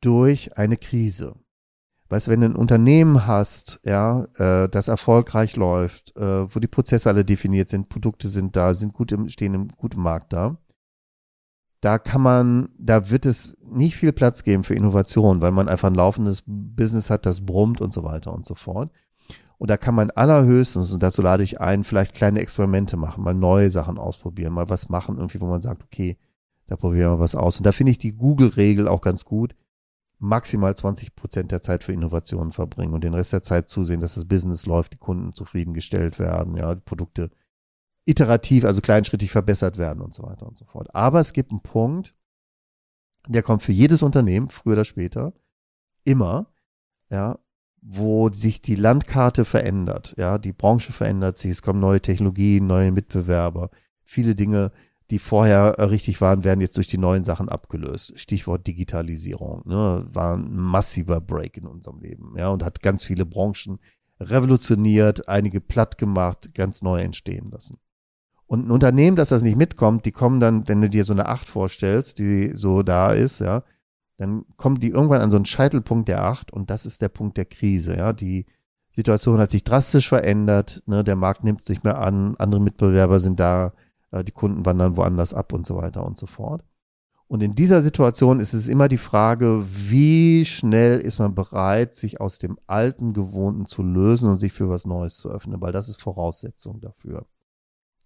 durch 0.00 0.58
eine 0.58 0.76
Krise. 0.76 1.36
Weißt 2.10 2.26
du, 2.26 2.30
wenn 2.32 2.42
du 2.42 2.48
ein 2.48 2.56
Unternehmen 2.56 3.26
hast, 3.26 3.80
ja, 3.84 4.26
äh, 4.36 4.68
das 4.68 4.88
erfolgreich 4.88 5.56
läuft, 5.56 6.16
äh, 6.16 6.54
wo 6.54 6.60
die 6.60 6.68
Prozesse 6.68 7.08
alle 7.08 7.24
definiert 7.24 7.70
sind, 7.70 7.88
Produkte 7.88 8.28
sind 8.28 8.56
da, 8.56 8.74
sind 8.74 8.92
gut 8.92 9.10
im, 9.12 9.28
stehen 9.30 9.54
im 9.54 9.68
guten 9.68 10.02
Markt 10.02 10.32
da, 10.34 10.58
da 11.84 11.98
kann 11.98 12.22
man, 12.22 12.70
da 12.78 13.10
wird 13.10 13.26
es 13.26 13.56
nicht 13.70 13.96
viel 13.96 14.12
Platz 14.12 14.42
geben 14.42 14.64
für 14.64 14.74
Innovation, 14.74 15.42
weil 15.42 15.52
man 15.52 15.68
einfach 15.68 15.88
ein 15.88 15.94
laufendes 15.94 16.42
Business 16.46 17.10
hat, 17.10 17.26
das 17.26 17.44
brummt 17.44 17.82
und 17.82 17.92
so 17.92 18.04
weiter 18.04 18.32
und 18.32 18.46
so 18.46 18.54
fort. 18.54 18.90
Und 19.58 19.70
da 19.70 19.76
kann 19.76 19.94
man 19.94 20.10
allerhöchstens, 20.10 20.92
und 20.92 21.02
dazu 21.02 21.20
lade 21.20 21.42
ich 21.42 21.60
ein, 21.60 21.84
vielleicht 21.84 22.14
kleine 22.14 22.40
Experimente 22.40 22.96
machen, 22.96 23.22
mal 23.22 23.34
neue 23.34 23.70
Sachen 23.70 23.98
ausprobieren, 23.98 24.54
mal 24.54 24.70
was 24.70 24.88
machen, 24.88 25.16
irgendwie, 25.16 25.40
wo 25.40 25.46
man 25.46 25.60
sagt, 25.60 25.84
okay, 25.84 26.16
da 26.66 26.76
probieren 26.76 27.12
wir 27.12 27.20
was 27.20 27.34
aus. 27.34 27.58
Und 27.58 27.66
da 27.66 27.72
finde 27.72 27.90
ich 27.90 27.98
die 27.98 28.16
Google-Regel 28.16 28.88
auch 28.88 29.02
ganz 29.02 29.24
gut 29.24 29.54
maximal 30.18 30.74
20 30.74 31.14
Prozent 31.14 31.52
der 31.52 31.60
Zeit 31.60 31.84
für 31.84 31.92
Innovationen 31.92 32.50
verbringen 32.50 32.94
und 32.94 33.04
den 33.04 33.12
Rest 33.12 33.34
der 33.34 33.42
Zeit 33.42 33.68
zusehen, 33.68 34.00
dass 34.00 34.14
das 34.14 34.24
Business 34.24 34.64
läuft, 34.64 34.94
die 34.94 34.98
Kunden 34.98 35.34
zufriedengestellt 35.34 36.18
werden, 36.18 36.56
ja, 36.56 36.74
die 36.74 36.80
Produkte 36.80 37.30
iterativ, 38.04 38.64
also 38.64 38.80
kleinschrittig 38.80 39.30
verbessert 39.30 39.78
werden 39.78 40.00
und 40.02 40.14
so 40.14 40.22
weiter 40.22 40.46
und 40.46 40.58
so 40.58 40.64
fort. 40.64 40.94
Aber 40.94 41.20
es 41.20 41.32
gibt 41.32 41.50
einen 41.50 41.62
Punkt, 41.62 42.14
der 43.26 43.42
kommt 43.42 43.62
für 43.62 43.72
jedes 43.72 44.02
Unternehmen, 44.02 44.50
früher 44.50 44.74
oder 44.74 44.84
später, 44.84 45.32
immer, 46.04 46.52
ja, 47.10 47.38
wo 47.80 48.30
sich 48.30 48.60
die 48.60 48.76
Landkarte 48.76 49.44
verändert, 49.44 50.14
ja, 50.18 50.38
die 50.38 50.52
Branche 50.52 50.92
verändert 50.92 51.38
sich, 51.38 51.50
es 51.50 51.62
kommen 51.62 51.80
neue 51.80 52.00
Technologien, 52.00 52.66
neue 52.66 52.92
Mitbewerber, 52.92 53.70
viele 54.04 54.34
Dinge 54.34 54.72
die 55.10 55.18
vorher 55.18 55.76
richtig 55.78 56.20
waren, 56.20 56.44
werden 56.44 56.60
jetzt 56.60 56.76
durch 56.76 56.88
die 56.88 56.98
neuen 56.98 57.24
Sachen 57.24 57.48
abgelöst. 57.48 58.18
Stichwort 58.18 58.66
Digitalisierung, 58.66 59.62
ne, 59.66 60.06
war 60.08 60.36
ein 60.36 60.56
massiver 60.56 61.20
Break 61.20 61.58
in 61.58 61.66
unserem 61.66 62.00
Leben, 62.00 62.34
ja, 62.36 62.48
und 62.48 62.64
hat 62.64 62.80
ganz 62.80 63.04
viele 63.04 63.26
Branchen 63.26 63.78
revolutioniert, 64.20 65.28
einige 65.28 65.60
platt 65.60 65.98
gemacht, 65.98 66.54
ganz 66.54 66.82
neu 66.82 67.00
entstehen 67.00 67.50
lassen. 67.50 67.78
Und 68.46 68.66
ein 68.66 68.70
Unternehmen, 68.70 69.16
das 69.16 69.30
das 69.30 69.42
nicht 69.42 69.56
mitkommt, 69.56 70.04
die 70.04 70.12
kommen 70.12 70.40
dann, 70.40 70.68
wenn 70.68 70.80
du 70.80 70.88
dir 70.88 71.04
so 71.04 71.12
eine 71.12 71.26
Acht 71.26 71.48
vorstellst, 71.48 72.18
die 72.18 72.52
so 72.54 72.82
da 72.82 73.12
ist, 73.12 73.40
ja, 73.40 73.62
dann 74.16 74.44
kommen 74.56 74.78
die 74.78 74.90
irgendwann 74.90 75.22
an 75.22 75.30
so 75.30 75.36
einen 75.36 75.46
Scheitelpunkt 75.46 76.08
der 76.08 76.24
Acht 76.24 76.52
und 76.52 76.70
das 76.70 76.86
ist 76.86 77.02
der 77.02 77.08
Punkt 77.08 77.36
der 77.36 77.46
Krise, 77.46 77.96
ja. 77.96 78.12
Die 78.12 78.46
Situation 78.90 79.38
hat 79.38 79.50
sich 79.50 79.64
drastisch 79.64 80.08
verändert, 80.08 80.82
ne, 80.86 81.02
der 81.02 81.16
Markt 81.16 81.42
nimmt 81.42 81.64
sich 81.64 81.82
mehr 81.82 81.98
an, 81.98 82.36
andere 82.36 82.60
Mitbewerber 82.60 83.18
sind 83.18 83.40
da, 83.40 83.72
äh, 84.12 84.22
die 84.22 84.32
Kunden 84.32 84.64
wandern 84.66 84.96
woanders 84.96 85.34
ab 85.34 85.52
und 85.52 85.66
so 85.66 85.76
weiter 85.76 86.06
und 86.06 86.16
so 86.16 86.26
fort. 86.26 86.64
Und 87.26 87.42
in 87.42 87.54
dieser 87.54 87.80
Situation 87.80 88.38
ist 88.38 88.52
es 88.52 88.68
immer 88.68 88.86
die 88.86 88.98
Frage, 88.98 89.64
wie 89.68 90.44
schnell 90.44 91.00
ist 91.00 91.18
man 91.18 91.34
bereit, 91.34 91.94
sich 91.94 92.20
aus 92.20 92.38
dem 92.38 92.58
alten 92.66 93.14
Gewohnten 93.14 93.66
zu 93.66 93.82
lösen 93.82 94.30
und 94.30 94.36
sich 94.36 94.52
für 94.52 94.68
was 94.68 94.86
Neues 94.86 95.16
zu 95.16 95.30
öffnen, 95.30 95.60
weil 95.60 95.72
das 95.72 95.88
ist 95.88 96.00
Voraussetzung 96.00 96.80
dafür. 96.80 97.26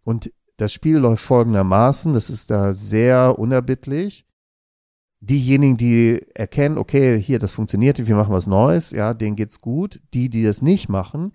Und 0.05 0.33
das 0.57 0.73
Spiel 0.73 0.97
läuft 0.97 1.25
folgendermaßen, 1.25 2.15
das 2.15 2.31
ist 2.31 2.51
da 2.51 2.73
sehr 2.73 3.39
unerbittlich. 3.39 4.27
Diejenigen, 5.21 5.77
die 5.77 6.27
erkennen, 6.35 6.79
okay, 6.79 7.21
hier, 7.21 7.39
das 7.39 7.53
funktioniert, 7.53 8.07
wir 8.07 8.17
machen 8.17 8.33
was 8.33 8.47
Neues, 8.47 8.93
ja, 8.93 9.15
denen 9.15 9.37
geht's 9.37 9.61
gut. 9.61 10.01
Die, 10.15 10.31
die 10.31 10.43
das 10.43 10.63
nicht 10.63 10.89
machen, 10.89 11.33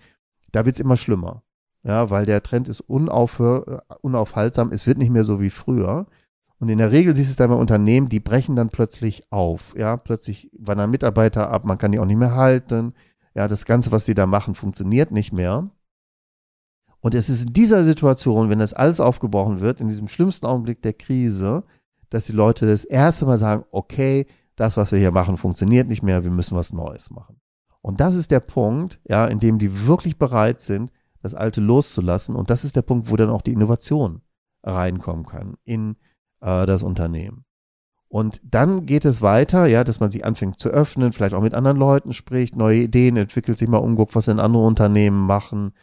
da 0.52 0.66
wird's 0.66 0.80
immer 0.80 0.98
schlimmer 0.98 1.44
ja, 1.84 2.10
weil 2.10 2.26
der 2.26 2.42
Trend 2.44 2.70
ist 2.70 2.82
unaufhör, 2.82 3.84
unaufhaltsam, 4.02 4.72
es 4.72 4.88
wird 4.88 4.98
nicht 4.98 5.12
mehr 5.12 5.26
so 5.26 5.42
wie 5.42 5.50
früher. 5.50 6.08
Und 6.60 6.70
in 6.70 6.78
der 6.78 6.92
Regel 6.92 7.14
siehst 7.14 7.30
du 7.30 7.32
es 7.32 7.36
dann 7.36 7.50
bei 7.50 7.58
Unternehmen, 7.58 8.08
die 8.08 8.22
brechen 8.22 8.56
dann 8.56 8.70
plötzlich 8.70 9.32
auf, 9.32 9.76
ja, 9.78 9.98
plötzlich 9.98 10.50
wandern 10.58 10.90
Mitarbeiter 10.92 11.50
ab, 11.50 11.66
man 11.66 11.78
kann 11.78 11.92
die 11.92 12.00
auch 12.00 12.06
nicht 12.06 12.18
mehr 12.18 12.36
halten, 12.36 12.94
ja, 13.36 13.48
das 13.48 13.66
Ganze, 13.66 13.92
was 13.92 14.06
sie 14.06 14.14
da 14.14 14.28
machen, 14.28 14.56
funktioniert 14.56 15.12
nicht 15.12 15.34
mehr. 15.34 15.70
Und 17.04 17.14
es 17.16 17.28
ist 17.28 17.48
in 17.48 17.54
dieser 17.54 17.84
Situation, 17.84 18.50
wenn 18.50 18.60
das 18.60 18.74
alles 18.74 19.02
aufgebrochen 19.02 19.60
wird, 19.60 19.82
in 19.82 19.90
diesem 19.90 20.08
schlimmsten 20.08 20.46
Augenblick 20.46 20.82
der 20.82 20.94
Krise, 20.94 21.66
dass 22.10 22.28
die 22.28 22.32
Leute 22.32 22.66
das 22.66 22.86
erste 22.86 23.26
Mal 23.26 23.38
sagen, 23.38 23.66
okay, 23.72 24.26
das, 24.56 24.78
was 24.78 24.94
wir 24.94 25.00
hier 25.00 25.12
machen, 25.12 25.36
funktioniert 25.36 25.90
nicht 25.90 26.02
mehr, 26.02 26.24
wir 26.24 26.32
müssen 26.32 26.56
was 26.56 26.72
Neues 26.72 27.12
machen. 27.12 27.42
Und 27.82 28.00
das 28.00 28.16
ist 28.16 28.32
der 28.32 28.40
Punkt, 28.40 29.02
ja, 29.06 29.26
in 29.26 29.42
dem 29.42 29.60
die 29.60 29.86
wirklich 29.86 30.18
bereit 30.18 30.62
sind, 30.62 30.94
das 31.22 31.34
Alte 31.34 31.60
loszulassen. 31.60 32.38
Und 32.38 32.50
das 32.50 32.64
ist 32.64 32.78
der 32.78 32.84
Punkt, 32.84 33.12
wo 33.12 33.18
dann 33.18 33.30
auch 33.30 33.42
die 33.42 33.52
Innovation 33.52 34.22
reinkommen 34.64 35.26
kann 35.26 35.56
in 35.66 35.98
äh, 36.40 36.66
das 36.66 36.84
Unternehmen. 36.84 37.44
Und 38.08 38.40
dann 38.46 38.86
geht 38.86 39.04
es 39.04 39.22
weiter, 39.22 39.66
ja, 39.66 39.84
dass 39.84 40.00
man 40.00 40.10
sich 40.10 40.24
anfängt 40.24 40.58
zu 40.58 40.70
öffnen, 40.70 41.12
vielleicht 41.12 41.36
auch 41.36 41.42
mit 41.42 41.54
anderen 41.54 41.78
Leuten 41.78 42.14
spricht, 42.14 42.56
neue 42.56 42.84
Ideen 42.84 43.18
entwickelt, 43.18 43.58
sich 43.58 43.68
mal 43.68 43.80
umguckt, 43.80 44.16
was 44.16 44.30
in 44.30 44.40
andere 44.40 44.64
Unternehmen 44.64 45.20
machen, 45.26 45.74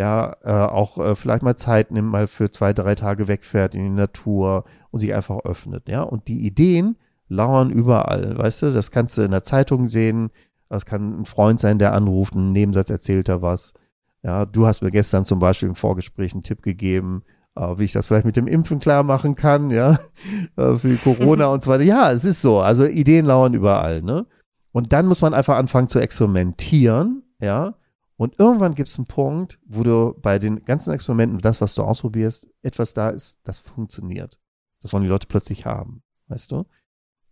ja, 0.00 0.34
äh, 0.42 0.50
auch 0.50 0.96
äh, 0.96 1.14
vielleicht 1.14 1.42
mal 1.42 1.56
Zeit 1.56 1.90
nimmt, 1.90 2.10
mal 2.10 2.26
für 2.26 2.50
zwei, 2.50 2.72
drei 2.72 2.94
Tage 2.94 3.28
wegfährt 3.28 3.74
in 3.74 3.82
die 3.82 3.90
Natur 3.90 4.64
und 4.90 4.98
sich 4.98 5.12
einfach 5.14 5.40
öffnet, 5.44 5.90
ja. 5.90 6.00
Und 6.00 6.28
die 6.28 6.46
Ideen 6.46 6.96
lauern 7.28 7.68
überall, 7.68 8.38
weißt 8.38 8.62
du, 8.62 8.70
das 8.70 8.90
kannst 8.90 9.18
du 9.18 9.22
in 9.22 9.30
der 9.30 9.42
Zeitung 9.42 9.86
sehen, 9.86 10.30
das 10.70 10.86
kann 10.86 11.20
ein 11.20 11.26
Freund 11.26 11.60
sein, 11.60 11.78
der 11.78 11.92
anruft, 11.92 12.34
einen 12.34 12.52
Nebensatz 12.52 12.88
erzählt 12.88 13.28
er 13.28 13.42
was. 13.42 13.74
Ja, 14.22 14.46
du 14.46 14.66
hast 14.66 14.80
mir 14.80 14.90
gestern 14.90 15.26
zum 15.26 15.38
Beispiel 15.38 15.68
im 15.68 15.74
Vorgespräch 15.74 16.32
einen 16.32 16.44
Tipp 16.44 16.62
gegeben, 16.62 17.22
äh, 17.54 17.74
wie 17.76 17.84
ich 17.84 17.92
das 17.92 18.06
vielleicht 18.06 18.24
mit 18.24 18.36
dem 18.36 18.46
Impfen 18.46 18.78
klar 18.78 19.02
machen 19.02 19.34
kann, 19.34 19.68
ja, 19.68 19.98
äh, 20.56 20.76
für 20.76 20.96
Corona 20.96 21.48
und 21.48 21.62
so 21.62 21.70
weiter. 21.70 21.84
Ja, 21.84 22.10
es 22.10 22.24
ist 22.24 22.40
so. 22.40 22.60
Also 22.60 22.86
Ideen 22.86 23.26
lauern 23.26 23.52
überall, 23.52 24.00
ne? 24.00 24.24
Und 24.72 24.94
dann 24.94 25.06
muss 25.06 25.20
man 25.20 25.34
einfach 25.34 25.58
anfangen 25.58 25.88
zu 25.88 25.98
experimentieren, 25.98 27.22
ja. 27.38 27.74
Und 28.20 28.38
irgendwann 28.38 28.74
gibt 28.74 28.90
es 28.90 28.98
einen 28.98 29.06
Punkt, 29.06 29.58
wo 29.64 29.82
du 29.82 30.14
bei 30.20 30.38
den 30.38 30.60
ganzen 30.60 30.92
Experimenten, 30.92 31.38
das, 31.38 31.62
was 31.62 31.74
du 31.74 31.84
ausprobierst, 31.84 32.48
etwas 32.60 32.92
da 32.92 33.08
ist, 33.08 33.40
das 33.44 33.60
funktioniert. 33.60 34.38
Das 34.82 34.92
wollen 34.92 35.04
die 35.04 35.08
Leute 35.08 35.26
plötzlich 35.26 35.64
haben, 35.64 36.02
weißt 36.28 36.52
du? 36.52 36.66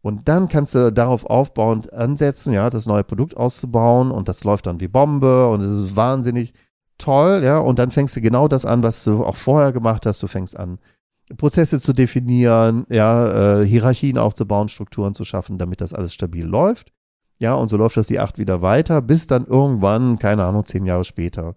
Und 0.00 0.28
dann 0.28 0.48
kannst 0.48 0.74
du 0.74 0.90
darauf 0.90 1.26
aufbauend 1.26 1.92
ansetzen, 1.92 2.54
ja, 2.54 2.70
das 2.70 2.86
neue 2.86 3.04
Produkt 3.04 3.36
auszubauen 3.36 4.10
und 4.10 4.30
das 4.30 4.44
läuft 4.44 4.66
dann 4.66 4.80
wie 4.80 4.88
Bombe 4.88 5.50
und 5.50 5.60
es 5.60 5.70
ist 5.70 5.94
wahnsinnig 5.94 6.54
toll, 6.96 7.42
ja, 7.44 7.58
und 7.58 7.78
dann 7.78 7.90
fängst 7.90 8.16
du 8.16 8.22
genau 8.22 8.48
das 8.48 8.64
an, 8.64 8.82
was 8.82 9.04
du 9.04 9.26
auch 9.26 9.36
vorher 9.36 9.72
gemacht 9.72 10.06
hast. 10.06 10.22
Du 10.22 10.26
fängst 10.26 10.58
an, 10.58 10.78
Prozesse 11.36 11.82
zu 11.82 11.92
definieren, 11.92 12.86
ja, 12.88 13.60
äh, 13.60 13.66
Hierarchien 13.66 14.16
aufzubauen, 14.16 14.68
Strukturen 14.68 15.12
zu 15.12 15.26
schaffen, 15.26 15.58
damit 15.58 15.82
das 15.82 15.92
alles 15.92 16.14
stabil 16.14 16.46
läuft. 16.46 16.94
Ja, 17.38 17.54
und 17.54 17.68
so 17.68 17.76
läuft 17.76 17.96
das 17.96 18.08
die 18.08 18.18
acht 18.18 18.38
wieder 18.38 18.62
weiter, 18.62 19.00
bis 19.00 19.26
dann 19.26 19.46
irgendwann, 19.46 20.18
keine 20.18 20.44
Ahnung, 20.44 20.64
zehn 20.64 20.86
Jahre 20.86 21.04
später, 21.04 21.54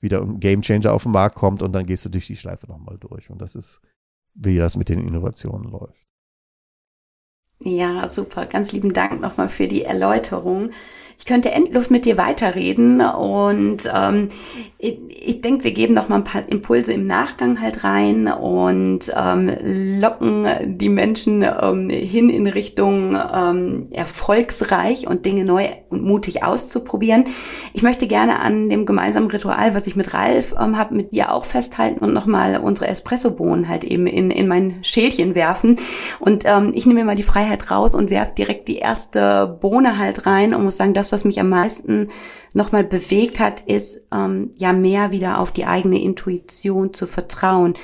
wieder 0.00 0.22
ein 0.22 0.38
Gamechanger 0.38 0.92
auf 0.92 1.02
den 1.02 1.12
Markt 1.12 1.36
kommt 1.36 1.62
und 1.62 1.72
dann 1.72 1.86
gehst 1.86 2.04
du 2.04 2.08
durch 2.08 2.26
die 2.26 2.36
Schleife 2.36 2.68
nochmal 2.68 2.98
durch. 2.98 3.30
Und 3.30 3.40
das 3.42 3.56
ist, 3.56 3.80
wie 4.34 4.58
das 4.58 4.76
mit 4.76 4.88
den 4.88 5.00
Innovationen 5.00 5.70
läuft. 5.70 6.06
Ja, 7.64 8.10
super. 8.10 8.44
Ganz 8.44 8.72
lieben 8.72 8.92
Dank 8.92 9.22
nochmal 9.22 9.48
für 9.48 9.66
die 9.66 9.84
Erläuterung. 9.84 10.70
Ich 11.18 11.26
könnte 11.26 11.52
endlos 11.52 11.90
mit 11.90 12.04
dir 12.04 12.18
weiterreden 12.18 13.00
und 13.00 13.90
ähm, 13.94 14.28
ich, 14.78 14.98
ich 15.08 15.40
denke, 15.40 15.64
wir 15.64 15.70
geben 15.72 15.94
noch 15.94 16.08
mal 16.08 16.16
ein 16.16 16.24
paar 16.24 16.46
Impulse 16.48 16.92
im 16.92 17.06
Nachgang 17.06 17.60
halt 17.60 17.84
rein 17.84 18.26
und 18.26 19.12
ähm, 19.16 19.50
locken 20.00 20.46
die 20.76 20.88
Menschen 20.88 21.42
ähm, 21.42 21.88
hin 21.88 22.30
in 22.30 22.46
Richtung 22.46 23.16
ähm, 23.16 23.88
erfolgsreich 23.92 25.06
und 25.06 25.24
Dinge 25.24 25.44
neu 25.44 25.68
und 25.88 26.02
mutig 26.02 26.42
auszuprobieren. 26.42 27.24
Ich 27.72 27.82
möchte 27.82 28.06
gerne 28.06 28.40
an 28.40 28.68
dem 28.68 28.84
gemeinsamen 28.84 29.30
Ritual, 29.30 29.74
was 29.74 29.86
ich 29.86 29.96
mit 29.96 30.12
Ralf 30.14 30.54
ähm, 30.60 30.76
habe, 30.76 30.94
mit 30.94 31.12
dir 31.12 31.32
auch 31.32 31.44
festhalten 31.44 32.04
und 32.04 32.12
nochmal 32.12 32.58
unsere 32.58 32.88
Espresso-Bohnen 32.88 33.68
halt 33.68 33.84
eben 33.84 34.06
in, 34.06 34.30
in 34.30 34.48
mein 34.48 34.82
Schälchen 34.82 35.34
werfen. 35.34 35.78
Und 36.18 36.44
ähm, 36.44 36.72
ich 36.74 36.86
nehme 36.86 37.00
mir 37.00 37.06
mal 37.06 37.16
die 37.16 37.22
Freiheit 37.22 37.53
raus 37.70 37.94
und 37.94 38.10
werfe 38.10 38.32
direkt 38.36 38.68
die 38.68 38.78
erste 38.78 39.58
Bohne 39.60 39.98
halt 39.98 40.26
rein 40.26 40.54
und 40.54 40.64
muss 40.64 40.76
sagen, 40.76 40.94
das, 40.94 41.12
was 41.12 41.24
mich 41.24 41.40
am 41.40 41.48
meisten 41.48 42.08
nochmal 42.52 42.84
bewegt 42.84 43.40
hat, 43.40 43.60
ist 43.60 44.02
ähm, 44.12 44.50
ja 44.56 44.72
mehr 44.72 45.10
wieder 45.10 45.38
auf 45.38 45.52
die 45.52 45.66
eigene 45.66 46.02
Intuition 46.02 46.92
zu 46.92 47.06
vertrauen. 47.06 47.74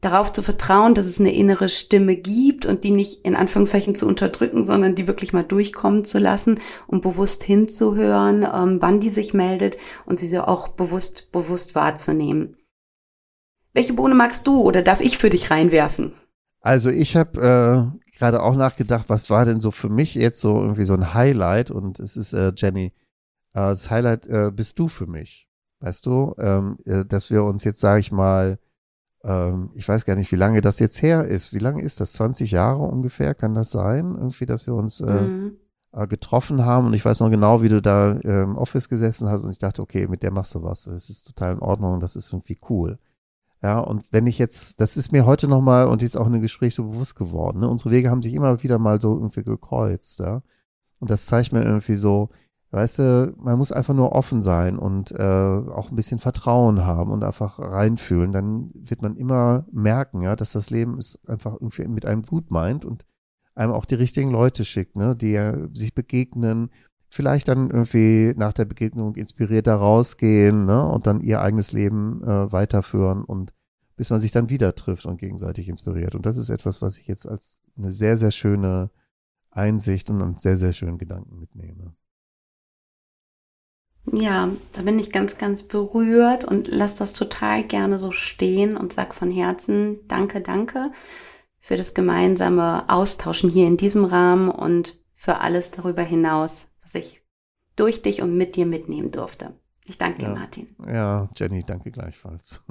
Darauf 0.00 0.32
zu 0.32 0.42
vertrauen, 0.42 0.94
dass 0.94 1.06
es 1.06 1.18
eine 1.18 1.34
innere 1.34 1.68
Stimme 1.68 2.16
gibt 2.16 2.66
und 2.66 2.84
die 2.84 2.90
nicht 2.90 3.24
in 3.24 3.34
Anführungszeichen 3.34 3.94
zu 3.94 4.06
unterdrücken, 4.06 4.62
sondern 4.62 4.94
die 4.94 5.06
wirklich 5.06 5.32
mal 5.32 5.42
durchkommen 5.42 6.04
zu 6.04 6.18
lassen 6.18 6.60
und 6.86 7.02
bewusst 7.02 7.42
hinzuhören, 7.42 8.42
ähm, 8.42 8.78
wann 8.80 9.00
die 9.00 9.10
sich 9.10 9.34
meldet 9.34 9.78
und 10.04 10.20
sie 10.20 10.28
so 10.28 10.42
auch 10.42 10.68
bewusst, 10.68 11.32
bewusst 11.32 11.74
wahrzunehmen. 11.74 12.56
Welche 13.72 13.94
Bohne 13.94 14.14
magst 14.14 14.46
du 14.46 14.60
oder 14.62 14.82
darf 14.82 15.00
ich 15.00 15.18
für 15.18 15.28
dich 15.28 15.50
reinwerfen? 15.50 16.14
Also 16.60 16.90
ich 16.90 17.14
habe 17.14 17.92
äh, 17.94 18.05
gerade 18.16 18.42
auch 18.42 18.56
nachgedacht, 18.56 19.08
was 19.08 19.30
war 19.30 19.44
denn 19.44 19.60
so 19.60 19.70
für 19.70 19.88
mich 19.88 20.14
jetzt 20.14 20.40
so 20.40 20.60
irgendwie 20.60 20.84
so 20.84 20.94
ein 20.94 21.14
Highlight 21.14 21.70
und 21.70 22.00
es 22.00 22.16
ist 22.16 22.32
äh, 22.32 22.52
Jenny, 22.56 22.86
äh, 22.86 22.92
das 23.52 23.90
Highlight 23.90 24.26
äh, 24.26 24.50
bist 24.54 24.78
du 24.78 24.88
für 24.88 25.06
mich, 25.06 25.48
weißt 25.80 26.06
du, 26.06 26.34
ähm, 26.38 26.78
äh, 26.84 27.04
dass 27.04 27.30
wir 27.30 27.44
uns 27.44 27.64
jetzt, 27.64 27.80
sage 27.80 28.00
ich 28.00 28.12
mal, 28.12 28.58
ähm, 29.22 29.70
ich 29.74 29.88
weiß 29.88 30.04
gar 30.04 30.16
nicht, 30.16 30.32
wie 30.32 30.36
lange 30.36 30.60
das 30.60 30.78
jetzt 30.78 31.02
her 31.02 31.24
ist. 31.24 31.52
Wie 31.52 31.58
lange 31.58 31.82
ist 31.82 32.00
das? 32.00 32.14
20 32.14 32.52
Jahre 32.52 32.82
ungefähr 32.82 33.34
kann 33.34 33.54
das 33.54 33.70
sein, 33.70 34.14
irgendwie, 34.14 34.46
dass 34.46 34.66
wir 34.66 34.74
uns 34.74 35.00
äh, 35.00 35.12
mhm. 35.12 35.56
äh, 35.92 36.06
getroffen 36.06 36.64
haben 36.64 36.86
und 36.86 36.94
ich 36.94 37.04
weiß 37.04 37.20
noch 37.20 37.30
genau, 37.30 37.62
wie 37.62 37.68
du 37.68 37.82
da 37.82 38.12
im 38.12 38.56
Office 38.56 38.88
gesessen 38.88 39.28
hast 39.28 39.44
und 39.44 39.50
ich 39.50 39.58
dachte, 39.58 39.82
okay, 39.82 40.08
mit 40.08 40.22
der 40.22 40.30
machst 40.30 40.54
du 40.54 40.62
was, 40.62 40.84
das 40.84 41.10
ist 41.10 41.26
total 41.26 41.54
in 41.54 41.60
Ordnung, 41.60 42.00
das 42.00 42.16
ist 42.16 42.32
irgendwie 42.32 42.58
cool. 42.70 42.98
Ja, 43.62 43.80
und 43.80 44.04
wenn 44.12 44.26
ich 44.26 44.38
jetzt, 44.38 44.80
das 44.80 44.96
ist 44.96 45.12
mir 45.12 45.26
heute 45.26 45.48
nochmal 45.48 45.88
und 45.88 46.02
jetzt 46.02 46.16
auch 46.16 46.26
in 46.26 46.34
einem 46.34 46.42
Gespräch 46.42 46.74
so 46.74 46.84
bewusst 46.84 47.16
geworden, 47.16 47.60
ne? 47.60 47.68
unsere 47.68 47.90
Wege 47.90 48.10
haben 48.10 48.22
sich 48.22 48.34
immer 48.34 48.62
wieder 48.62 48.78
mal 48.78 49.00
so 49.00 49.14
irgendwie 49.14 49.44
gekreuzt, 49.44 50.20
ja. 50.20 50.42
Und 50.98 51.10
das 51.10 51.26
zeigt 51.26 51.52
mir 51.52 51.62
irgendwie 51.62 51.94
so, 51.94 52.30
weißt 52.70 52.98
du, 52.98 53.34
man 53.38 53.58
muss 53.58 53.72
einfach 53.72 53.94
nur 53.94 54.12
offen 54.12 54.42
sein 54.42 54.78
und 54.78 55.12
äh, 55.12 55.22
auch 55.22 55.90
ein 55.90 55.96
bisschen 55.96 56.18
Vertrauen 56.18 56.84
haben 56.84 57.10
und 57.10 57.24
einfach 57.24 57.58
reinfühlen. 57.58 58.32
Dann 58.32 58.70
wird 58.74 59.02
man 59.02 59.16
immer 59.16 59.66
merken, 59.72 60.22
ja, 60.22 60.36
dass 60.36 60.52
das 60.52 60.70
Leben 60.70 60.98
es 60.98 61.18
einfach 61.26 61.54
irgendwie 61.54 61.88
mit 61.88 62.06
einem 62.06 62.22
gut 62.22 62.50
meint 62.50 62.84
und 62.84 63.06
einem 63.54 63.72
auch 63.72 63.86
die 63.86 63.94
richtigen 63.94 64.30
Leute 64.30 64.64
schickt, 64.64 64.96
ne, 64.96 65.16
die 65.16 65.32
ja 65.32 65.54
sich 65.72 65.94
begegnen, 65.94 66.70
vielleicht 67.16 67.48
dann 67.48 67.70
irgendwie 67.70 68.34
nach 68.36 68.52
der 68.52 68.66
Begegnung 68.66 69.16
inspirierter 69.16 69.74
rausgehen 69.74 70.66
ne, 70.66 70.86
und 70.86 71.06
dann 71.06 71.20
ihr 71.20 71.40
eigenes 71.40 71.72
Leben 71.72 72.22
äh, 72.22 72.52
weiterführen 72.52 73.24
und 73.24 73.52
bis 73.96 74.10
man 74.10 74.20
sich 74.20 74.30
dann 74.30 74.50
wieder 74.50 74.74
trifft 74.74 75.06
und 75.06 75.18
gegenseitig 75.18 75.68
inspiriert. 75.68 76.14
Und 76.14 76.26
das 76.26 76.36
ist 76.36 76.50
etwas, 76.50 76.82
was 76.82 76.98
ich 76.98 77.08
jetzt 77.08 77.26
als 77.26 77.62
eine 77.76 77.90
sehr, 77.90 78.16
sehr 78.16 78.30
schöne 78.30 78.90
Einsicht 79.50 80.10
und 80.10 80.22
einen 80.22 80.36
sehr, 80.36 80.58
sehr 80.58 80.72
schönen 80.72 80.98
Gedanken 80.98 81.38
mitnehme. 81.38 81.94
Ja, 84.12 84.48
da 84.72 84.82
bin 84.82 84.98
ich 84.98 85.10
ganz, 85.10 85.38
ganz 85.38 85.64
berührt 85.64 86.44
und 86.44 86.68
lass 86.68 86.94
das 86.94 87.12
total 87.12 87.64
gerne 87.64 87.98
so 87.98 88.12
stehen 88.12 88.76
und 88.76 88.92
sag 88.92 89.14
von 89.14 89.30
Herzen 89.30 89.98
Danke, 90.06 90.40
danke 90.42 90.92
für 91.58 91.76
das 91.76 91.94
gemeinsame 91.94 92.88
Austauschen 92.88 93.50
hier 93.50 93.66
in 93.66 93.76
diesem 93.76 94.04
Rahmen 94.04 94.48
und 94.50 95.00
für 95.16 95.38
alles 95.40 95.72
darüber 95.72 96.02
hinaus, 96.02 96.70
was 96.86 96.94
ich 96.94 97.20
durch 97.74 98.02
dich 98.02 98.22
und 98.22 98.36
mit 98.36 98.56
dir 98.56 98.64
mitnehmen 98.64 99.10
durfte. 99.10 99.58
Ich 99.86 99.98
danke 99.98 100.18
dir, 100.18 100.28
ja. 100.28 100.34
Martin. 100.34 100.74
Ja, 100.86 101.28
Jenny, 101.36 101.64
danke 101.64 101.90
gleichfalls. 101.90 102.62